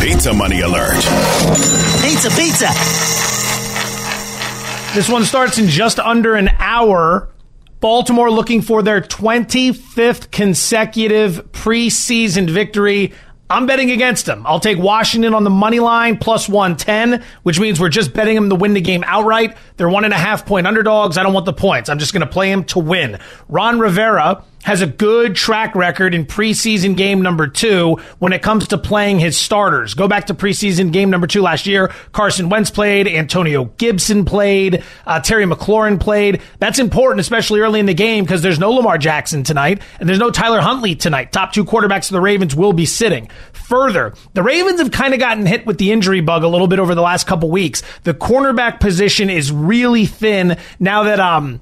Pizza 0.00 0.32
Money 0.32 0.62
Alert. 0.62 0.94
Pizza, 2.00 2.30
pizza. 2.30 2.68
This 4.94 5.10
one 5.10 5.24
starts 5.24 5.58
in 5.58 5.68
just 5.68 5.98
under 5.98 6.34
an 6.36 6.48
hour. 6.58 7.28
Baltimore 7.80 8.30
looking 8.30 8.62
for 8.62 8.82
their 8.82 9.02
25th 9.02 10.30
consecutive 10.30 11.52
preseason 11.52 12.48
victory. 12.48 13.12
I'm 13.50 13.66
betting 13.66 13.90
against 13.90 14.24
them. 14.24 14.46
I'll 14.46 14.60
take 14.60 14.78
Washington 14.78 15.34
on 15.34 15.44
the 15.44 15.50
money 15.50 15.80
line 15.80 16.16
plus 16.16 16.48
110, 16.48 17.22
which 17.42 17.60
means 17.60 17.78
we're 17.78 17.88
just 17.90 18.14
betting 18.14 18.36
them 18.36 18.48
to 18.48 18.54
win 18.54 18.72
the 18.72 18.80
game 18.80 19.04
outright. 19.06 19.56
They're 19.76 19.88
one 19.88 20.04
and 20.04 20.14
a 20.14 20.18
half 20.18 20.46
point 20.46 20.66
underdogs. 20.66 21.18
I 21.18 21.24
don't 21.24 21.34
want 21.34 21.46
the 21.46 21.52
points. 21.52 21.90
I'm 21.90 21.98
just 21.98 22.14
going 22.14 22.26
to 22.26 22.32
play 22.32 22.50
them 22.50 22.64
to 22.64 22.78
win. 22.78 23.18
Ron 23.48 23.78
Rivera 23.78 24.44
has 24.62 24.82
a 24.82 24.86
good 24.86 25.34
track 25.34 25.74
record 25.74 26.14
in 26.14 26.26
preseason 26.26 26.96
game 26.96 27.22
number 27.22 27.46
two 27.46 27.98
when 28.18 28.32
it 28.32 28.42
comes 28.42 28.68
to 28.68 28.78
playing 28.78 29.18
his 29.18 29.36
starters. 29.36 29.94
Go 29.94 30.06
back 30.06 30.26
to 30.26 30.34
preseason 30.34 30.92
game 30.92 31.10
number 31.10 31.26
two 31.26 31.42
last 31.42 31.66
year. 31.66 31.88
Carson 32.12 32.48
Wentz 32.48 32.70
played, 32.70 33.08
Antonio 33.08 33.64
Gibson 33.78 34.24
played, 34.24 34.82
uh, 35.06 35.20
Terry 35.20 35.46
McLaurin 35.46 35.98
played. 35.98 36.42
That's 36.58 36.78
important, 36.78 37.20
especially 37.20 37.60
early 37.60 37.80
in 37.80 37.86
the 37.86 37.94
game 37.94 38.24
because 38.24 38.42
there's 38.42 38.58
no 38.58 38.70
Lamar 38.70 38.98
Jackson 38.98 39.42
tonight 39.42 39.82
and 39.98 40.08
there's 40.08 40.18
no 40.18 40.30
Tyler 40.30 40.60
Huntley 40.60 40.94
tonight. 40.94 41.32
Top 41.32 41.52
two 41.52 41.64
quarterbacks 41.64 42.10
of 42.10 42.12
the 42.12 42.20
Ravens 42.20 42.54
will 42.54 42.72
be 42.72 42.86
sitting. 42.86 43.30
Further, 43.52 44.14
the 44.34 44.42
Ravens 44.42 44.80
have 44.80 44.90
kind 44.90 45.14
of 45.14 45.20
gotten 45.20 45.46
hit 45.46 45.64
with 45.64 45.78
the 45.78 45.92
injury 45.92 46.20
bug 46.20 46.42
a 46.42 46.48
little 46.48 46.68
bit 46.68 46.78
over 46.78 46.94
the 46.94 47.02
last 47.02 47.26
couple 47.26 47.50
weeks. 47.50 47.82
The 48.02 48.14
cornerback 48.14 48.80
position 48.80 49.30
is 49.30 49.50
really 49.50 50.06
thin 50.06 50.58
now 50.78 51.04
that, 51.04 51.20
um, 51.20 51.60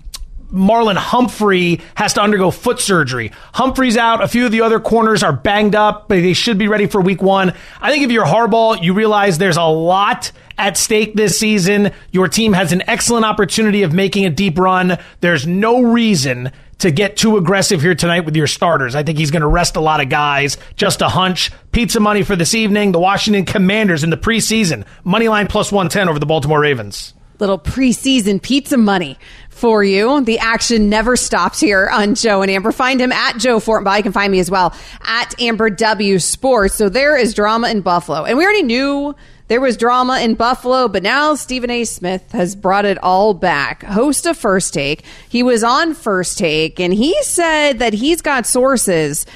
Marlon 0.52 0.96
Humphrey 0.96 1.80
has 1.94 2.14
to 2.14 2.22
undergo 2.22 2.50
foot 2.50 2.80
surgery. 2.80 3.32
Humphrey's 3.52 3.96
out. 3.96 4.22
A 4.22 4.28
few 4.28 4.46
of 4.46 4.52
the 4.52 4.62
other 4.62 4.80
corners 4.80 5.22
are 5.22 5.32
banged 5.32 5.74
up, 5.74 6.08
but 6.08 6.16
they 6.16 6.32
should 6.32 6.58
be 6.58 6.68
ready 6.68 6.86
for 6.86 7.00
week 7.00 7.22
one. 7.22 7.52
I 7.80 7.90
think 7.90 8.04
if 8.04 8.10
you're 8.10 8.24
Harbaugh, 8.24 8.82
you 8.82 8.94
realize 8.94 9.38
there's 9.38 9.56
a 9.56 9.62
lot 9.62 10.32
at 10.56 10.76
stake 10.76 11.14
this 11.14 11.38
season. 11.38 11.92
Your 12.10 12.28
team 12.28 12.52
has 12.54 12.72
an 12.72 12.82
excellent 12.88 13.24
opportunity 13.24 13.82
of 13.82 13.92
making 13.92 14.24
a 14.24 14.30
deep 14.30 14.58
run. 14.58 14.98
There's 15.20 15.46
no 15.46 15.82
reason 15.82 16.50
to 16.78 16.90
get 16.90 17.16
too 17.16 17.36
aggressive 17.36 17.82
here 17.82 17.94
tonight 17.94 18.24
with 18.24 18.36
your 18.36 18.46
starters. 18.46 18.94
I 18.94 19.02
think 19.02 19.18
he's 19.18 19.30
going 19.30 19.42
to 19.42 19.48
rest 19.48 19.76
a 19.76 19.80
lot 19.80 20.00
of 20.00 20.08
guys. 20.08 20.56
Just 20.76 21.02
a 21.02 21.08
hunch. 21.08 21.50
Pizza 21.72 22.00
money 22.00 22.22
for 22.22 22.36
this 22.36 22.54
evening. 22.54 22.92
The 22.92 23.00
Washington 23.00 23.44
Commanders 23.44 24.04
in 24.04 24.10
the 24.10 24.16
preseason. 24.16 24.84
Money 25.04 25.28
line 25.28 25.48
plus 25.48 25.72
110 25.72 26.08
over 26.08 26.18
the 26.18 26.26
Baltimore 26.26 26.60
Ravens 26.60 27.14
little 27.38 27.58
preseason 27.58 28.40
pizza 28.40 28.76
money 28.76 29.18
for 29.58 29.82
you. 29.82 30.20
The 30.22 30.38
action 30.38 30.88
never 30.88 31.16
stops 31.16 31.60
here 31.60 31.88
on 31.92 32.14
Joe 32.14 32.42
and 32.42 32.50
Amber. 32.50 32.72
Find 32.72 33.00
him 33.00 33.12
at 33.12 33.38
Joe 33.38 33.58
Fortenbaugh. 33.58 33.98
You 33.98 34.02
can 34.04 34.12
find 34.12 34.30
me 34.30 34.38
as 34.38 34.50
well 34.50 34.74
at 35.02 35.40
Amber 35.40 35.70
W 35.70 36.18
Sports. 36.18 36.74
So 36.74 36.88
there 36.88 37.16
is 37.16 37.34
drama 37.34 37.68
in 37.68 37.80
Buffalo. 37.80 38.24
And 38.24 38.38
we 38.38 38.44
already 38.44 38.62
knew 38.62 39.14
there 39.48 39.60
was 39.60 39.76
drama 39.76 40.20
in 40.20 40.34
Buffalo, 40.34 40.88
but 40.88 41.02
now 41.02 41.34
Stephen 41.34 41.70
A. 41.70 41.84
Smith 41.84 42.32
has 42.32 42.54
brought 42.54 42.84
it 42.84 42.98
all 43.02 43.34
back. 43.34 43.82
Host 43.82 44.26
of 44.26 44.36
First 44.36 44.74
Take. 44.74 45.04
He 45.28 45.42
was 45.42 45.64
on 45.64 45.94
First 45.94 46.38
Take 46.38 46.78
and 46.78 46.92
he 46.92 47.20
said 47.22 47.78
that 47.80 47.94
he's 47.94 48.20
got 48.20 48.46
sources 48.46 49.26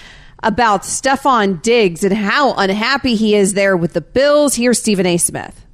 about 0.42 0.82
Stefon 0.82 1.62
Diggs 1.62 2.04
and 2.04 2.12
how 2.12 2.54
unhappy 2.54 3.14
he 3.14 3.34
is 3.34 3.54
there 3.54 3.76
with 3.76 3.92
the 3.92 4.00
Bills. 4.00 4.54
Here's 4.54 4.78
Stephen 4.78 5.06
A. 5.06 5.16
Smith. 5.16 5.64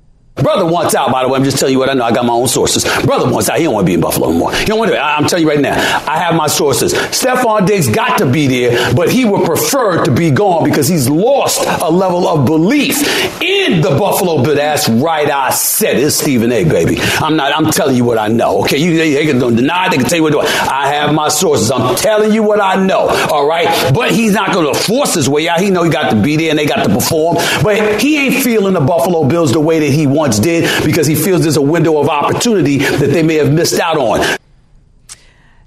Brother 0.43 0.67
wants 0.67 0.95
out, 0.95 1.11
by 1.11 1.23
the 1.23 1.29
way. 1.29 1.39
I'm 1.39 1.45
just 1.45 1.59
telling 1.59 1.73
you 1.73 1.79
what 1.79 1.89
I 1.91 1.95
know. 1.95 2.05
I 2.05 2.13
got 2.13 2.25
my 2.25 2.33
own 2.33 2.49
sources. 2.49 2.85
Brother 3.05 3.31
wants 3.31 3.49
out. 3.49 3.59
He 3.59 3.65
don't 3.65 3.75
want 3.75 3.87
to 3.87 3.91
be 3.91 3.95
in 3.95 4.01
Buffalo 4.01 4.31
anymore. 4.31 4.55
You 4.55 4.67
don't 4.67 4.79
want 4.79 4.91
to. 4.91 4.99
I'm 4.99 5.27
telling 5.27 5.45
you 5.45 5.51
right 5.51 5.61
now. 5.61 5.75
I 6.07 6.19
have 6.19 6.35
my 6.35 6.47
sources. 6.47 6.93
Stefon 6.95 7.67
Diggs 7.67 7.89
got 7.89 8.19
to 8.19 8.31
be 8.31 8.47
there, 8.47 8.95
but 8.95 9.11
he 9.11 9.25
would 9.25 9.45
prefer 9.45 10.05
to 10.05 10.11
be 10.11 10.31
gone 10.31 10.65
because 10.65 10.89
he's 10.89 11.09
lost 11.09 11.65
a 11.83 11.91
level 11.91 12.29
of 12.29 12.47
belief 12.47 13.03
in 13.43 13.81
the 13.81 13.91
Buffalo 13.91 14.43
Bill. 14.43 14.55
That's 14.55 14.89
right. 14.89 15.29
I 15.29 15.51
said 15.51 15.97
it. 15.97 16.05
It's 16.05 16.17
Stephen 16.17 16.53
A. 16.53 16.65
Baby. 16.65 16.99
I'm 17.01 17.37
not. 17.37 17.53
I'm 17.53 17.71
telling 17.71 17.97
you 17.97 18.05
what 18.05 18.19
I 18.19 18.29
know. 18.29 18.63
Okay. 18.63 18.79
You 18.79 18.97
they, 18.97 19.15
they 19.15 19.27
can 19.27 19.39
deny. 19.39 19.89
They 19.89 19.97
can 19.97 20.07
tell 20.07 20.19
you 20.19 20.23
what 20.23 20.31
to 20.31 20.41
do. 20.41 20.47
I 20.47 20.93
have 20.95 21.15
my 21.15 21.29
sources. 21.29 21.71
I'm 21.71 21.97
telling 21.97 22.33
you 22.33 22.43
what 22.43 22.61
I 22.61 22.85
know. 22.85 23.09
All 23.31 23.47
right. 23.47 23.93
But 23.95 24.13
he's 24.13 24.33
not 24.33 24.53
going 24.53 24.73
to 24.73 24.79
force 24.79 25.15
his 25.15 25.29
way 25.29 25.49
out. 25.49 25.61
He 25.61 25.71
know 25.71 25.83
he 25.83 25.91
got 25.91 26.11
to 26.11 26.21
be 26.21 26.37
there 26.37 26.51
and 26.51 26.59
they 26.59 26.67
got 26.67 26.85
to 26.85 26.95
perform. 26.95 27.37
But 27.63 28.01
he 28.01 28.19
ain't 28.19 28.43
feeling 28.43 28.75
the 28.75 28.81
Buffalo 28.81 29.25
Bills 29.27 29.53
the 29.53 29.61
way 29.61 29.81
that 29.81 29.91
he 29.91 30.07
wants 30.07 30.28
did 30.37 30.85
because 30.85 31.07
he 31.07 31.15
feels 31.15 31.43
there's 31.43 31.57
a 31.57 31.63
window 31.63 31.99
of 31.99 32.09
opportunity 32.09 32.79
that 32.79 33.11
they 33.11 33.23
may 33.23 33.37
have 33.37 33.53
missed 33.53 33.79
out 33.79 33.97
on. 33.97 34.39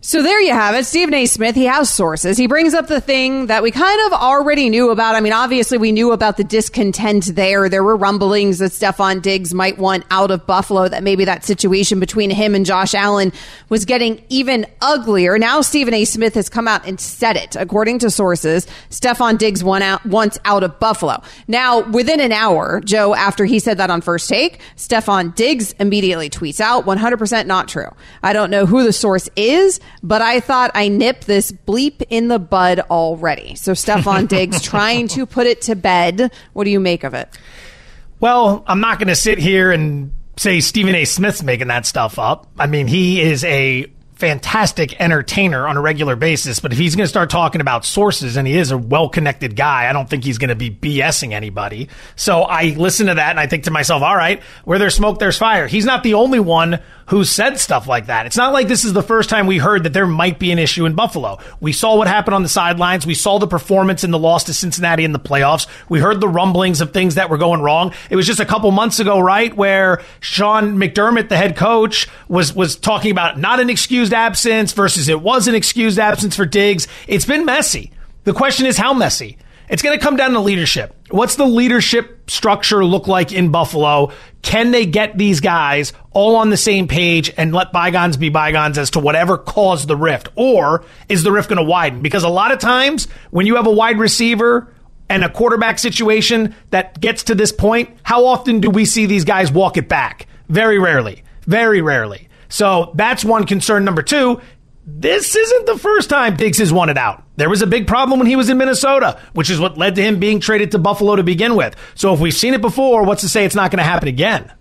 So 0.04 0.24
there 0.24 0.42
you 0.42 0.52
have 0.52 0.74
it. 0.74 0.88
Stephen 0.88 1.14
A. 1.14 1.28
Smith, 1.28 1.54
he 1.54 1.66
has 1.66 1.88
sources. 1.88 2.36
He 2.36 2.48
brings 2.48 2.74
up 2.74 2.88
the 2.88 3.00
thing 3.00 3.46
that 3.46 3.62
we 3.62 3.70
kind 3.70 4.02
of 4.08 4.14
already 4.14 4.68
knew 4.68 4.90
about. 4.90 5.14
I 5.14 5.20
mean, 5.20 5.32
obviously 5.32 5.78
we 5.78 5.92
knew 5.92 6.12
about 6.12 6.38
the 6.38 6.44
discontent 6.44 7.36
there. 7.36 7.70
There 7.70 7.84
were 7.84 7.96
rumblings 7.96 8.58
that 8.58 8.72
Stefon 8.72 9.22
Diggs 9.22 9.54
might 9.54 9.78
want 9.78 10.04
out 10.10 10.32
of 10.32 10.48
Buffalo, 10.48 10.88
that 10.88 11.04
maybe 11.04 11.26
that 11.26 11.46
situation 11.46 12.00
between 12.00 12.32
him 12.32 12.56
and 12.56 12.66
Josh 12.66 12.96
Allen 12.96 13.32
was 13.70 13.86
getting 13.86 14.24
even 14.30 14.66
uglier. 14.82 15.38
Now 15.38 15.62
Stephen 15.62 15.94
A. 15.94 16.04
Smith 16.04 16.34
has 16.34 16.50
come 16.50 16.68
out 16.68 16.84
and 16.88 17.00
said 17.00 17.36
it. 17.36 17.56
According 17.56 18.00
to 18.00 18.10
sources, 18.10 18.66
Stefon 18.90 19.38
Diggs 19.38 19.64
went 19.64 19.84
out, 19.84 20.04
wants 20.04 20.40
out 20.46 20.64
of 20.64 20.80
Buffalo. 20.80 21.22
Now, 21.48 21.88
within 21.92 22.20
an 22.20 22.32
hour, 22.32 22.82
Joe, 22.84 23.14
after 23.14 23.46
he 23.46 23.60
said 23.60 23.78
that 23.78 23.92
on 23.92 24.02
first 24.02 24.28
take, 24.28 24.62
Stefon 24.78 25.36
Diggs 25.36 25.74
immediately 25.74 26.32
tweets 26.32 26.60
out 26.60 26.86
100% 26.88 27.46
not 27.46 27.68
true. 27.68 27.90
I 28.24 28.34
don't 28.34 28.50
know 28.50 28.66
who 28.66 28.84
the 28.84 28.94
source 28.94 29.30
is, 29.36 29.80
but 30.04 30.22
I 30.22 30.40
thought 30.40 30.72
I 30.74 30.88
nipped 30.88 31.28
this 31.28 31.52
bleep 31.52 32.04
in 32.10 32.28
the 32.28 32.40
bud 32.40 32.80
already. 32.80 33.56
So 33.56 33.74
Stefon 33.74 34.28
Diggs 34.28 34.62
trying 34.64 35.08
to 35.10 35.26
put 35.26 35.48
it 35.48 35.62
to 35.64 35.76
bed. 35.76 36.32
What 36.54 36.64
do 36.64 36.70
you 36.70 36.80
make 36.80 37.04
of 37.04 37.14
it? 37.14 37.30
Well, 38.20 38.64
I'm 38.68 38.80
not 38.80 39.00
going 39.00 39.08
to 39.08 39.16
sit 39.16 39.38
here 39.38 39.72
and 39.72 40.14
say 40.38 40.60
Stephen 40.60 40.96
A. 40.96 41.06
Smith's 41.06 41.44
making 41.44 41.68
that 41.68 41.86
stuff 41.86 42.20
up. 42.20 42.48
I 42.58 42.68
mean, 42.68 42.88
he 42.88 43.22
is 43.22 43.44
a 43.44 43.92
fantastic 44.22 45.02
entertainer 45.02 45.68
on 45.68 45.78
a 45.78 45.82
regular 45.82 46.16
basis, 46.16 46.60
but 46.60 46.72
if 46.72 46.78
he's 46.78 46.96
going 46.96 47.06
to 47.06 47.10
start 47.10 47.32
talking 47.32 47.60
about 47.60 47.84
sources 47.84 48.38
and 48.38 48.48
he 48.48 48.56
is 48.56 48.70
a 48.70 48.78
well 48.78 49.10
connected 49.10 49.56
guy, 49.56 49.90
I 49.90 49.94
don't 49.94 50.08
think 50.08 50.24
he's 50.24 50.38
going 50.38 50.50
to 50.50 50.56
be 50.56 50.70
BSing 50.70 51.34
anybody. 51.34 51.90
So 52.16 52.44
I 52.44 52.76
listen 52.78 53.08
to 53.08 53.16
that 53.16 53.32
and 53.32 53.40
I 53.40 53.48
think 53.48 53.64
to 53.64 53.72
myself, 53.72 54.04
all 54.04 54.16
right, 54.16 54.40
where 54.64 54.78
there's 54.78 54.94
smoke, 54.94 55.18
there's 55.18 55.40
fire. 55.40 55.66
He's 55.66 55.86
not 55.86 56.04
the 56.04 56.14
only 56.14 56.40
one 56.40 56.82
who 57.08 57.26
said 57.26 57.60
stuff 57.60 57.88
like 57.88 58.06
that. 58.06 58.26
It's 58.26 58.38
not 58.38 58.54
like 58.54 58.70
this 58.70 58.86
is 58.86 58.94
the 58.94 59.04
first 59.04 59.30
time 59.30 59.46
we 59.46 59.58
heard 59.58 59.84
that 59.84 59.92
there 59.92 60.08
might 60.08 60.40
be 60.40 60.52
an 60.52 60.60
issue 60.60 60.86
in 60.86 60.94
Buffalo. 60.94 61.40
We 61.60 61.74
saw 61.74 61.98
what 61.98 62.08
happened 62.08 62.36
on 62.36 62.44
the 62.44 62.48
sidelines. 62.48 63.06
We 63.06 63.16
saw 63.16 63.38
the 63.38 63.48
performance 63.48 64.06
in 64.06 64.12
the 64.12 64.18
loss 64.18 64.46
to 64.46 64.54
Cincinnati 64.54 65.04
in 65.04 65.12
the 65.12 65.20
playoffs. 65.20 65.68
We 65.90 66.00
heard 66.00 66.22
the 66.22 66.30
rumblings 66.30 66.80
of 66.80 66.94
things 66.94 67.16
that 67.16 67.30
were 67.30 67.38
going 67.38 67.62
wrong. 67.62 67.94
It 68.10 68.16
was 68.16 68.26
just 68.26 68.40
a 68.40 68.46
couple 68.46 68.72
months 68.72 69.02
ago, 69.02 69.20
right, 69.20 69.54
where 69.54 70.02
Sean 70.22 70.78
McDermott, 70.78 71.28
the 71.28 71.36
head 71.36 71.58
coach, 71.58 72.08
was 72.30 72.56
was 72.56 72.78
talking 72.78 73.12
about 73.12 73.38
not 73.38 73.60
an 73.60 73.70
excused 74.12 74.14
absence 74.14 74.74
versus 74.74 75.10
it 75.10 75.22
was 75.22 75.48
an 75.48 75.56
excused 75.56 75.98
absence 75.98 76.36
for 76.36 76.46
Diggs. 76.46 76.88
It's 77.08 77.26
been 77.26 77.46
messy. 77.46 77.92
The 78.26 78.34
question 78.34 78.66
is 78.66 78.78
how 78.78 78.94
messy. 78.94 79.38
It's 79.70 79.82
going 79.82 79.98
to 79.98 80.04
come 80.04 80.18
down 80.18 80.32
to 80.32 80.42
leadership. 80.42 80.94
What's 81.12 81.38
the 81.38 81.46
leadership 81.46 82.30
structure 82.30 82.84
look 82.84 83.08
like 83.08 83.32
in 83.32 83.52
Buffalo? 83.52 84.12
Can 84.42 84.72
they 84.72 84.86
get 84.86 85.18
these 85.18 85.40
guys 85.40 85.94
all 86.12 86.36
on 86.36 86.50
the 86.50 86.58
same 86.58 86.90
page 86.90 87.32
and 87.38 87.54
let 87.54 87.72
bygones 87.72 88.18
be 88.18 88.28
bygones 88.28 88.78
as 88.78 88.90
to 88.92 89.00
whatever 89.00 89.38
caused 89.38 89.88
the 89.88 89.96
rift? 89.96 90.28
Or 90.36 90.84
is 91.08 91.24
the 91.24 91.32
rift 91.32 91.48
going 91.48 91.58
to 91.58 91.64
widen? 91.64 92.02
Because 92.02 92.24
a 92.24 92.30
lot 92.30 92.52
of 92.52 92.60
times 92.60 93.08
when 93.30 93.46
you 93.48 93.56
have 93.56 93.68
a 93.68 93.72
wide 93.72 93.98
receiver 93.98 94.74
and 95.08 95.24
a 95.24 95.30
quarterback 95.30 95.80
situation 95.80 96.54
that 96.72 97.00
gets 97.00 97.24
to 97.24 97.36
this 97.36 97.54
point, 97.54 97.98
how 98.04 98.26
often 98.26 98.60
do 98.60 98.70
we 98.70 98.84
see 98.84 99.06
these 99.06 99.24
guys 99.24 99.54
walk 99.54 99.78
it 99.78 99.88
back? 99.88 100.28
Very 100.50 100.80
rarely. 100.80 101.24
Very 101.48 101.82
rarely. 101.82 102.28
So 102.52 102.92
that's 102.94 103.26
one 103.26 103.46
concern. 103.46 103.84
Number 103.84 104.04
two, 104.04 104.40
this 104.86 105.36
isn't 105.36 105.66
the 105.66 105.78
first 105.78 106.10
time 106.10 106.36
Diggs 106.36 106.58
has 106.60 106.72
wanted 106.72 106.98
out. 106.98 107.24
There 107.38 107.50
was 107.50 107.62
a 107.62 107.68
big 107.68 107.88
problem 107.88 108.20
when 108.20 108.28
he 108.28 108.36
was 108.36 108.50
in 108.50 108.58
Minnesota, 108.58 109.20
which 109.34 109.50
is 109.50 109.60
what 109.60 109.78
led 109.78 109.96
to 109.96 110.04
him 110.04 110.20
being 110.20 110.40
traded 110.40 110.72
to 110.72 110.80
Buffalo 110.80 111.16
to 111.16 111.24
begin 111.24 111.56
with. 111.56 111.76
So 111.96 112.14
if 112.14 112.20
we've 112.20 112.34
seen 112.34 112.54
it 112.54 112.62
before, 112.62 113.04
what's 113.04 113.22
to 113.22 113.30
say 113.30 113.46
it's 113.46 113.56
not 113.56 113.72
going 113.72 113.78
to 113.78 113.84
happen 113.84 114.08
again? 114.08 114.52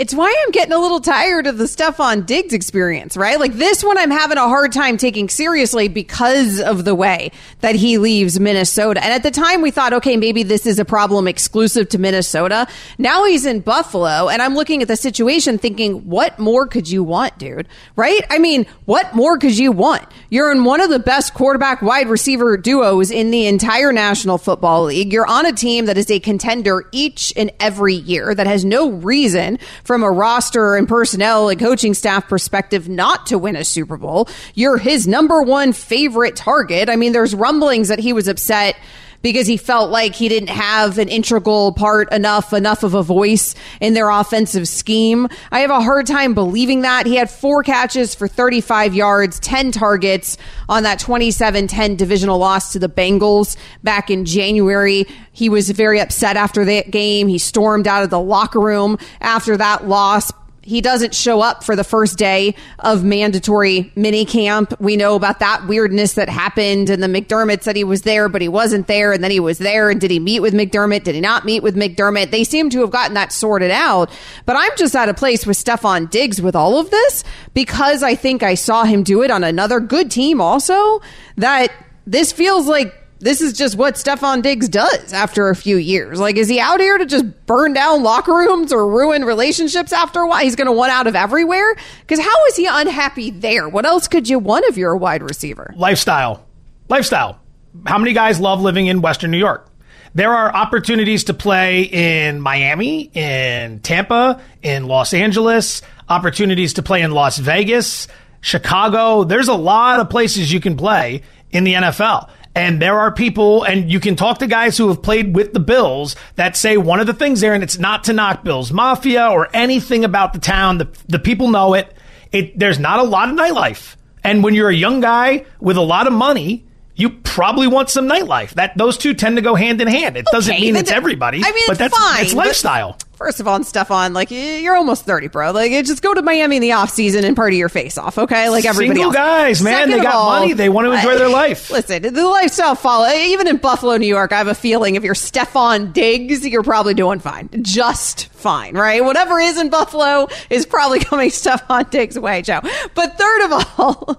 It's 0.00 0.14
why 0.14 0.34
I'm 0.44 0.50
getting 0.50 0.72
a 0.72 0.78
little 0.78 1.00
tired 1.00 1.46
of 1.46 1.58
the 1.58 1.68
stuff 1.68 2.00
on 2.00 2.22
Diggs 2.22 2.54
experience, 2.54 3.18
right? 3.18 3.38
Like 3.38 3.52
this 3.52 3.84
one 3.84 3.98
I'm 3.98 4.10
having 4.10 4.38
a 4.38 4.48
hard 4.48 4.72
time 4.72 4.96
taking 4.96 5.28
seriously 5.28 5.88
because 5.88 6.58
of 6.58 6.86
the 6.86 6.94
way 6.94 7.32
that 7.60 7.74
he 7.74 7.98
leaves 7.98 8.40
Minnesota. 8.40 9.04
And 9.04 9.12
at 9.12 9.22
the 9.22 9.30
time 9.30 9.60
we 9.60 9.70
thought, 9.70 9.92
okay, 9.92 10.16
maybe 10.16 10.42
this 10.42 10.64
is 10.64 10.78
a 10.78 10.86
problem 10.86 11.28
exclusive 11.28 11.90
to 11.90 11.98
Minnesota. 11.98 12.66
Now 12.96 13.26
he's 13.26 13.44
in 13.44 13.60
Buffalo 13.60 14.30
and 14.30 14.40
I'm 14.40 14.54
looking 14.54 14.80
at 14.80 14.88
the 14.88 14.96
situation 14.96 15.58
thinking, 15.58 16.08
what 16.08 16.38
more 16.38 16.66
could 16.66 16.88
you 16.88 17.04
want, 17.04 17.36
dude? 17.36 17.68
Right? 17.94 18.24
I 18.30 18.38
mean, 18.38 18.64
what 18.86 19.14
more 19.14 19.36
could 19.36 19.58
you 19.58 19.70
want? 19.70 20.08
You're 20.30 20.50
in 20.50 20.64
one 20.64 20.80
of 20.80 20.88
the 20.88 20.98
best 20.98 21.34
quarterback 21.34 21.82
wide 21.82 22.08
receiver 22.08 22.56
duos 22.56 23.10
in 23.10 23.30
the 23.30 23.44
entire 23.48 23.92
National 23.92 24.38
Football 24.38 24.84
League. 24.84 25.12
You're 25.12 25.26
on 25.26 25.44
a 25.44 25.52
team 25.52 25.84
that 25.84 25.98
is 25.98 26.10
a 26.10 26.20
contender 26.20 26.88
each 26.90 27.34
and 27.36 27.50
every 27.60 27.96
year 27.96 28.34
that 28.34 28.46
has 28.46 28.64
no 28.64 28.88
reason 28.92 29.58
from 29.90 30.04
a 30.04 30.10
roster 30.12 30.76
and 30.76 30.86
personnel 30.86 31.48
and 31.48 31.58
coaching 31.58 31.94
staff 31.94 32.28
perspective 32.28 32.88
not 32.88 33.26
to 33.26 33.36
win 33.36 33.56
a 33.56 33.64
Super 33.64 33.96
Bowl. 33.96 34.28
You're 34.54 34.78
his 34.78 35.08
number 35.08 35.42
one 35.42 35.72
favorite 35.72 36.36
target. 36.36 36.88
I 36.88 36.94
mean, 36.94 37.10
there's 37.10 37.34
rumblings 37.34 37.88
that 37.88 37.98
he 37.98 38.12
was 38.12 38.28
upset 38.28 38.76
because 39.22 39.46
he 39.46 39.56
felt 39.56 39.90
like 39.90 40.14
he 40.14 40.28
didn't 40.28 40.48
have 40.48 40.98
an 40.98 41.08
integral 41.08 41.72
part 41.72 42.12
enough, 42.12 42.52
enough 42.52 42.82
of 42.82 42.94
a 42.94 43.02
voice 43.02 43.54
in 43.80 43.94
their 43.94 44.08
offensive 44.08 44.66
scheme. 44.66 45.28
I 45.50 45.60
have 45.60 45.70
a 45.70 45.80
hard 45.80 46.06
time 46.06 46.34
believing 46.34 46.82
that. 46.82 47.06
He 47.06 47.16
had 47.16 47.30
four 47.30 47.62
catches 47.62 48.14
for 48.14 48.28
35 48.28 48.94
yards, 48.94 49.38
10 49.40 49.72
targets 49.72 50.38
on 50.68 50.84
that 50.84 50.98
27 50.98 51.66
10 51.66 51.96
divisional 51.96 52.38
loss 52.38 52.72
to 52.72 52.78
the 52.78 52.88
Bengals 52.88 53.56
back 53.82 54.10
in 54.10 54.24
January. 54.24 55.06
He 55.32 55.48
was 55.48 55.70
very 55.70 56.00
upset 56.00 56.36
after 56.36 56.64
that 56.64 56.90
game. 56.90 57.28
He 57.28 57.38
stormed 57.38 57.86
out 57.86 58.02
of 58.02 58.10
the 58.10 58.20
locker 58.20 58.60
room 58.60 58.98
after 59.20 59.56
that 59.56 59.86
loss 59.86 60.32
he 60.70 60.80
doesn't 60.80 61.16
show 61.16 61.40
up 61.40 61.64
for 61.64 61.74
the 61.74 61.82
first 61.82 62.16
day 62.16 62.54
of 62.78 63.02
mandatory 63.02 63.90
mini 63.96 64.24
camp. 64.24 64.72
We 64.80 64.96
know 64.96 65.16
about 65.16 65.40
that 65.40 65.66
weirdness 65.66 66.12
that 66.14 66.28
happened, 66.28 66.88
and 66.88 67.02
the 67.02 67.08
McDermott 67.08 67.64
said 67.64 67.74
he 67.74 67.82
was 67.82 68.02
there, 68.02 68.28
but 68.28 68.40
he 68.40 68.46
wasn't 68.46 68.86
there, 68.86 69.10
and 69.10 69.22
then 69.22 69.32
he 69.32 69.40
was 69.40 69.58
there. 69.58 69.90
And 69.90 70.00
did 70.00 70.12
he 70.12 70.20
meet 70.20 70.38
with 70.38 70.54
McDermott? 70.54 71.02
Did 71.02 71.16
he 71.16 71.20
not 71.20 71.44
meet 71.44 71.64
with 71.64 71.74
McDermott? 71.74 72.30
They 72.30 72.44
seem 72.44 72.70
to 72.70 72.80
have 72.82 72.92
gotten 72.92 73.14
that 73.14 73.32
sorted 73.32 73.72
out. 73.72 74.10
But 74.46 74.54
I'm 74.56 74.70
just 74.76 74.94
at 74.94 75.08
a 75.08 75.14
place 75.14 75.44
with 75.44 75.56
Stefon 75.56 76.08
Diggs 76.08 76.40
with 76.40 76.54
all 76.54 76.78
of 76.78 76.88
this 76.90 77.24
because 77.52 78.04
I 78.04 78.14
think 78.14 78.44
I 78.44 78.54
saw 78.54 78.84
him 78.84 79.02
do 79.02 79.24
it 79.24 79.32
on 79.32 79.42
another 79.42 79.80
good 79.80 80.08
team 80.08 80.40
also. 80.40 81.00
That 81.36 81.72
this 82.06 82.30
feels 82.30 82.68
like 82.68 82.94
this 83.20 83.42
is 83.42 83.52
just 83.52 83.76
what 83.76 83.94
Stefon 83.94 84.42
Diggs 84.42 84.68
does 84.68 85.12
after 85.12 85.50
a 85.50 85.56
few 85.56 85.76
years. 85.76 86.18
Like, 86.18 86.36
is 86.36 86.48
he 86.48 86.58
out 86.58 86.80
here 86.80 86.96
to 86.96 87.04
just 87.04 87.24
burn 87.46 87.74
down 87.74 88.02
locker 88.02 88.32
rooms 88.32 88.72
or 88.72 88.88
ruin 88.88 89.24
relationships 89.24 89.92
after 89.92 90.20
a 90.20 90.26
while? 90.26 90.42
He's 90.42 90.56
going 90.56 90.66
to 90.66 90.72
want 90.72 90.90
out 90.90 91.06
of 91.06 91.14
everywhere? 91.14 91.76
Because 92.00 92.18
how 92.18 92.46
is 92.46 92.56
he 92.56 92.66
unhappy 92.66 93.30
there? 93.30 93.68
What 93.68 93.84
else 93.84 94.08
could 94.08 94.28
you 94.28 94.38
want 94.38 94.64
if 94.64 94.78
you're 94.78 94.92
a 94.92 94.98
wide 94.98 95.22
receiver? 95.22 95.72
Lifestyle. 95.76 96.46
Lifestyle. 96.88 97.38
How 97.86 97.98
many 97.98 98.14
guys 98.14 98.40
love 98.40 98.62
living 98.62 98.86
in 98.86 99.02
Western 99.02 99.30
New 99.30 99.38
York? 99.38 99.68
There 100.14 100.32
are 100.32 100.52
opportunities 100.52 101.24
to 101.24 101.34
play 101.34 101.82
in 101.82 102.40
Miami, 102.40 103.10
in 103.14 103.80
Tampa, 103.80 104.40
in 104.62 104.86
Los 104.86 105.14
Angeles, 105.14 105.82
opportunities 106.08 106.74
to 106.74 106.82
play 106.82 107.02
in 107.02 107.12
Las 107.12 107.38
Vegas, 107.38 108.08
Chicago. 108.40 109.22
There's 109.24 109.46
a 109.46 109.54
lot 109.54 110.00
of 110.00 110.10
places 110.10 110.52
you 110.52 110.58
can 110.58 110.76
play 110.76 111.22
in 111.52 111.64
the 111.64 111.74
NFL. 111.74 112.28
And 112.54 112.82
there 112.82 112.98
are 112.98 113.12
people, 113.12 113.62
and 113.62 113.90
you 113.90 114.00
can 114.00 114.16
talk 114.16 114.38
to 114.38 114.46
guys 114.46 114.76
who 114.76 114.88
have 114.88 115.02
played 115.02 115.36
with 115.36 115.52
the 115.52 115.60
Bills 115.60 116.16
that 116.34 116.56
say 116.56 116.76
one 116.76 116.98
of 116.98 117.06
the 117.06 117.14
things 117.14 117.40
there, 117.40 117.54
and 117.54 117.62
it's 117.62 117.78
not 117.78 118.04
to 118.04 118.12
knock 118.12 118.42
Bills 118.42 118.72
Mafia 118.72 119.28
or 119.28 119.48
anything 119.54 120.04
about 120.04 120.32
the 120.32 120.40
town. 120.40 120.78
The, 120.78 120.88
the 121.06 121.20
people 121.20 121.48
know 121.48 121.74
it. 121.74 121.94
it. 122.32 122.58
There's 122.58 122.78
not 122.78 122.98
a 122.98 123.04
lot 123.04 123.28
of 123.28 123.36
nightlife. 123.36 123.94
And 124.24 124.42
when 124.42 124.54
you're 124.54 124.68
a 124.68 124.74
young 124.74 125.00
guy 125.00 125.46
with 125.60 125.76
a 125.76 125.82
lot 125.82 126.06
of 126.06 126.12
money, 126.12 126.66
you 127.00 127.10
probably 127.10 127.66
want 127.66 127.90
some 127.90 128.08
nightlife. 128.08 128.50
That 128.50 128.76
those 128.76 128.96
two 128.98 129.14
tend 129.14 129.36
to 129.36 129.42
go 129.42 129.54
hand 129.54 129.80
in 129.80 129.88
hand. 129.88 130.16
It 130.16 130.26
doesn't 130.30 130.60
mean 130.60 130.76
it's 130.76 130.90
everybody, 130.90 131.38
I 131.44 131.50
mean, 131.52 131.64
but 131.66 131.72
it's 131.72 131.78
that's 131.78 131.96
fine, 131.98 132.24
it's 132.24 132.34
but- 132.34 132.46
lifestyle. 132.46 132.98
First 133.20 133.38
of 133.38 133.46
all, 133.46 133.54
and 133.54 133.66
Stefon, 133.66 134.14
like 134.14 134.30
you're 134.30 134.74
almost 134.76 135.04
30, 135.04 135.28
bro. 135.28 135.50
Like 135.50 135.72
just 135.84 136.00
go 136.02 136.14
to 136.14 136.22
Miami 136.22 136.56
in 136.56 136.62
the 136.62 136.72
off 136.72 136.88
season 136.88 137.22
and 137.26 137.36
party 137.36 137.58
your 137.58 137.68
face 137.68 137.98
off, 137.98 138.16
okay? 138.16 138.48
Like 138.48 138.64
everybody 138.64 139.00
Single 139.00 139.14
else. 139.14 139.14
guys, 139.14 139.62
man, 139.62 139.74
Second 139.88 139.90
they 139.90 140.02
got 140.04 140.14
all, 140.14 140.30
money. 140.40 140.54
They 140.54 140.70
want 140.70 140.86
to 140.86 140.92
enjoy 140.92 141.18
their 141.18 141.28
life. 141.28 141.70
Listen, 141.70 142.00
the 142.00 142.26
lifestyle 142.26 142.74
follow. 142.74 143.10
Even 143.12 143.46
in 143.46 143.58
Buffalo, 143.58 143.98
New 143.98 144.06
York, 144.06 144.32
I 144.32 144.38
have 144.38 144.46
a 144.48 144.54
feeling 144.54 144.94
if 144.94 145.04
you're 145.04 145.12
Stefon 145.12 145.92
Diggs, 145.92 146.46
you're 146.48 146.62
probably 146.62 146.94
doing 146.94 147.18
fine, 147.18 147.50
just 147.60 148.28
fine, 148.28 148.74
right? 148.74 149.04
Whatever 149.04 149.38
is 149.38 149.58
in 149.60 149.68
Buffalo 149.68 150.28
is 150.48 150.64
probably 150.64 151.00
coming 151.04 151.28
Stefon 151.28 151.90
Diggs' 151.90 152.18
way, 152.18 152.40
Joe. 152.40 152.60
But 152.94 153.18
third 153.18 153.42
of 153.52 153.52
all. 153.78 154.18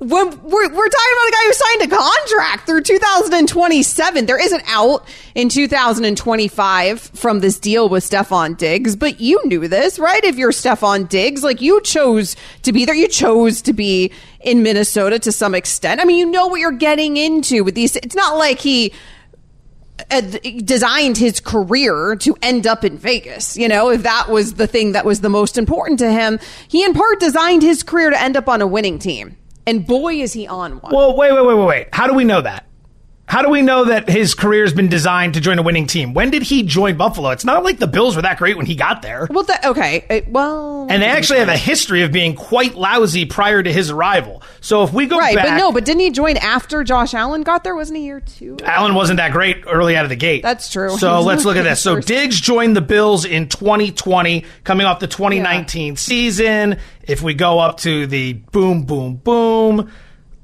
We're, 0.00 0.26
we're 0.26 0.68
talking 0.68 0.70
about 0.70 1.28
a 1.28 1.32
guy 1.32 1.44
who 1.44 1.52
signed 1.52 1.92
a 1.92 1.96
contract 1.96 2.66
through 2.66 2.82
2027. 2.82 4.26
There 4.26 4.40
is 4.40 4.52
an 4.52 4.60
out 4.68 5.04
in 5.34 5.48
2025 5.48 7.00
from 7.00 7.40
this 7.40 7.58
deal 7.58 7.88
with 7.88 8.08
Stefon 8.08 8.56
Diggs, 8.56 8.94
but 8.94 9.20
you 9.20 9.40
knew 9.44 9.66
this, 9.66 9.98
right? 9.98 10.22
If 10.22 10.36
you're 10.36 10.52
Stefon 10.52 11.08
Diggs, 11.08 11.42
like 11.42 11.60
you 11.60 11.80
chose 11.80 12.36
to 12.62 12.72
be 12.72 12.84
there, 12.84 12.94
you 12.94 13.08
chose 13.08 13.60
to 13.62 13.72
be 13.72 14.12
in 14.38 14.62
Minnesota 14.62 15.18
to 15.18 15.32
some 15.32 15.52
extent. 15.52 16.00
I 16.00 16.04
mean, 16.04 16.18
you 16.18 16.30
know 16.30 16.46
what 16.46 16.60
you're 16.60 16.70
getting 16.70 17.16
into 17.16 17.64
with 17.64 17.74
these. 17.74 17.96
It's 17.96 18.14
not 18.14 18.36
like 18.36 18.60
he 18.60 18.92
uh, 20.12 20.20
designed 20.62 21.16
his 21.16 21.40
career 21.40 22.14
to 22.20 22.36
end 22.40 22.68
up 22.68 22.84
in 22.84 22.98
Vegas. 22.98 23.56
You 23.56 23.66
know, 23.66 23.90
if 23.90 24.04
that 24.04 24.28
was 24.28 24.54
the 24.54 24.68
thing 24.68 24.92
that 24.92 25.04
was 25.04 25.22
the 25.22 25.28
most 25.28 25.58
important 25.58 25.98
to 25.98 26.12
him, 26.12 26.38
he 26.68 26.84
in 26.84 26.94
part 26.94 27.18
designed 27.18 27.62
his 27.62 27.82
career 27.82 28.10
to 28.10 28.22
end 28.22 28.36
up 28.36 28.46
on 28.48 28.62
a 28.62 28.66
winning 28.66 29.00
team. 29.00 29.36
And 29.68 29.86
boy, 29.86 30.14
is 30.14 30.32
he 30.32 30.46
on 30.46 30.80
one. 30.80 30.94
Well, 30.94 31.14
wait, 31.14 31.30
wait, 31.30 31.44
wait, 31.44 31.54
wait, 31.54 31.66
wait. 31.66 31.88
How 31.92 32.06
do 32.06 32.14
we 32.14 32.24
know 32.24 32.40
that? 32.40 32.67
How 33.28 33.42
do 33.42 33.50
we 33.50 33.60
know 33.60 33.84
that 33.84 34.08
his 34.08 34.34
career 34.34 34.62
has 34.64 34.72
been 34.72 34.88
designed 34.88 35.34
to 35.34 35.40
join 35.40 35.58
a 35.58 35.62
winning 35.62 35.86
team? 35.86 36.14
When 36.14 36.30
did 36.30 36.42
he 36.42 36.62
join 36.62 36.96
Buffalo? 36.96 37.28
It's 37.28 37.44
not 37.44 37.62
like 37.62 37.78
the 37.78 37.86
Bills 37.86 38.16
were 38.16 38.22
that 38.22 38.38
great 38.38 38.56
when 38.56 38.64
he 38.64 38.74
got 38.74 39.02
there. 39.02 39.28
Well, 39.30 39.44
that, 39.44 39.66
okay. 39.66 40.06
Uh, 40.08 40.22
well, 40.30 40.86
And 40.88 41.02
they 41.02 41.06
actually 41.06 41.40
have 41.40 41.50
a 41.50 41.56
history 41.56 42.00
of 42.00 42.10
being 42.10 42.34
quite 42.34 42.74
lousy 42.74 43.26
prior 43.26 43.62
to 43.62 43.70
his 43.70 43.90
arrival. 43.90 44.42
So 44.62 44.82
if 44.82 44.94
we 44.94 45.04
go 45.04 45.18
right, 45.18 45.36
back, 45.36 45.44
but 45.44 45.56
no, 45.58 45.72
but 45.72 45.84
didn't 45.84 46.00
he 46.00 46.10
join 46.10 46.38
after 46.38 46.82
Josh 46.84 47.12
Allen 47.12 47.42
got 47.42 47.64
there? 47.64 47.76
Wasn't 47.76 47.98
he 47.98 48.06
year 48.06 48.20
two? 48.20 48.56
Allen 48.64 48.94
wasn't 48.94 49.18
that 49.18 49.32
great 49.32 49.62
early 49.66 49.94
out 49.94 50.06
of 50.06 50.08
the 50.08 50.16
gate. 50.16 50.42
That's 50.42 50.72
true. 50.72 50.96
So 50.96 51.20
let's 51.20 51.44
look 51.44 51.58
at 51.58 51.64
this. 51.64 51.82
So. 51.82 52.00
Diggs 52.00 52.40
joined 52.40 52.76
the 52.76 52.80
Bills 52.80 53.26
in 53.26 53.50
2020, 53.50 54.46
coming 54.64 54.86
off 54.86 55.00
the 55.00 55.06
2019 55.06 55.96
season. 55.96 56.78
If 57.02 57.20
we 57.20 57.34
go 57.34 57.58
up 57.58 57.76
to 57.80 58.06
the 58.06 58.32
boom, 58.32 58.84
boom, 58.84 59.16
boom. 59.16 59.90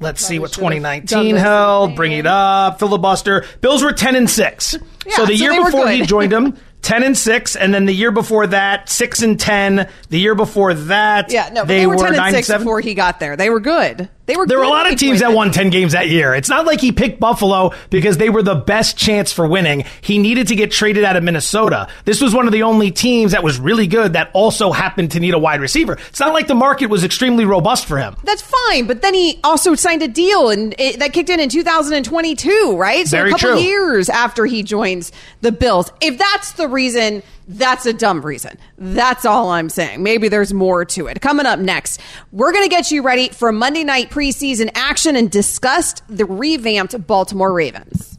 Let's 0.01 0.25
see 0.25 0.39
what 0.39 0.53
Probably 0.53 0.77
should've 0.77 1.09
done 1.09 1.23
2019 1.25 1.37
held. 1.37 1.97
Bring 1.97 2.13
it 2.13 2.27
up. 2.27 2.79
Filibuster. 2.79 3.45
Bills 3.61 3.83
were 3.83 3.93
10 3.93 4.17
and 4.17 4.29
6. 4.29 4.77
Yeah, 5.07 5.17
so 5.17 5.27
the 5.27 5.37
so 5.37 5.45
year 5.45 5.65
before 5.65 5.89
he 5.89 6.03
joined 6.03 6.33
them, 6.33 6.59
10 6.83 7.03
and 7.03 7.17
6 7.17 7.57
and 7.57 7.73
then 7.73 7.87
the 7.87 7.95
year 7.95 8.11
before 8.11 8.47
that 8.49 8.89
6 8.91 9.23
and 9.23 9.41
10 9.41 9.89
the 10.11 10.21
year 10.21 10.35
before 10.35 10.75
that 10.75 11.33
Yeah, 11.33 11.49
no, 11.51 11.65
they, 11.65 11.79
they, 11.79 11.87
were, 11.87 11.97
10 11.97 12.09
and 12.09 12.17
9 12.17 12.33
6 12.33 12.47
7 12.47 12.65
before 12.65 12.81
he 12.81 12.95
got 12.95 13.21
there. 13.21 13.37
They 13.37 13.49
were 13.49 13.61
good. 13.61 14.11
They 14.27 14.37
were 14.37 14.47
there 14.47 14.59
were 14.59 14.65
a 14.65 14.69
lot 14.69 14.91
of 14.91 14.99
teams 14.99 15.21
that 15.21 15.33
won 15.33 15.51
10 15.51 15.69
games 15.71 15.93
that 15.93 16.09
year. 16.09 16.35
It's 16.35 16.49
not 16.49 16.65
like 16.65 16.81
he 16.81 16.93
picked 16.93 17.21
Buffalo 17.21 17.73
because 17.91 18.17
they 18.17 18.31
were 18.31 18.43
the 18.43 18.55
best 18.55 18.97
chance 18.97 19.33
for 19.33 19.47
winning. 19.47 19.85
He 20.01 20.19
needed 20.19 20.49
to 20.49 20.57
get 20.57 20.71
traded 20.71 21.05
out 21.05 21.17
of 21.17 21.23
Minnesota. 21.23 21.89
This 22.07 22.23
was 22.23 22.35
one 22.35 22.47
of 22.47 22.53
the 22.53 22.63
only 22.63 22.91
teams 22.91 23.33
that 23.33 23.43
was 23.43 23.59
really 23.61 23.87
good 23.87 24.15
that 24.15 24.31
also 24.33 24.73
happened 24.73 25.11
to 25.13 25.21
need 25.21 25.35
a 25.35 25.39
wide 25.39 25.61
receiver. 25.61 25.99
It's 26.09 26.21
not 26.21 26.33
like 26.33 26.47
the 26.47 26.55
market 26.55 26.87
was 26.87 27.05
extremely 27.05 27.45
robust 27.45 27.85
for 27.85 27.99
him. 27.99 28.17
That's 28.25 28.43
fine, 28.43 28.87
but 28.87 29.03
then 29.03 29.13
he 29.13 29.41
also 29.45 29.75
signed 29.75 30.03
a 30.03 30.09
deal, 30.09 30.49
and 30.49 30.75
it, 30.79 31.01
that 31.01 31.13
kicked 31.13 31.29
in 31.29 31.39
in 31.39 31.51
2022, 31.51 32.77
right? 32.79 33.07
So 33.07 33.19
Very 33.19 33.31
a 33.31 33.33
couple 33.33 33.51
true. 33.51 33.59
years 33.61 34.09
after 34.09 34.47
he 34.47 34.63
joins 34.63 35.13
the 35.43 35.53
Bills. 35.53 35.93
If 36.01 36.17
that's 36.19 36.53
the 36.53 36.69
reason, 36.69 37.23
that's 37.49 37.87
a 37.87 37.93
dumb 37.93 38.23
reason. 38.23 38.59
That's 38.79 39.25
all 39.25 39.51
I'm 39.51 39.69
saying. 39.69 40.03
Maybe 40.03 40.29
there's 40.29 40.55
more 40.55 40.85
to 40.87 41.07
it. 41.07 41.21
Coming 41.21 41.47
up 41.47 41.59
next, 41.59 42.01
we're 42.33 42.53
going 42.53 42.65
to 42.65 42.71
get 42.71 42.91
you 42.91 43.03
ready 43.03 43.29
for 43.29 43.53
Monday 43.53 43.85
night 43.85 44.11
preseason 44.11 44.71
action 44.75 45.17
and 45.17 45.31
discuss 45.31 45.95
the 46.09 46.25
revamped 46.25 47.07
Baltimore 47.07 47.53
Ravens. 47.53 48.19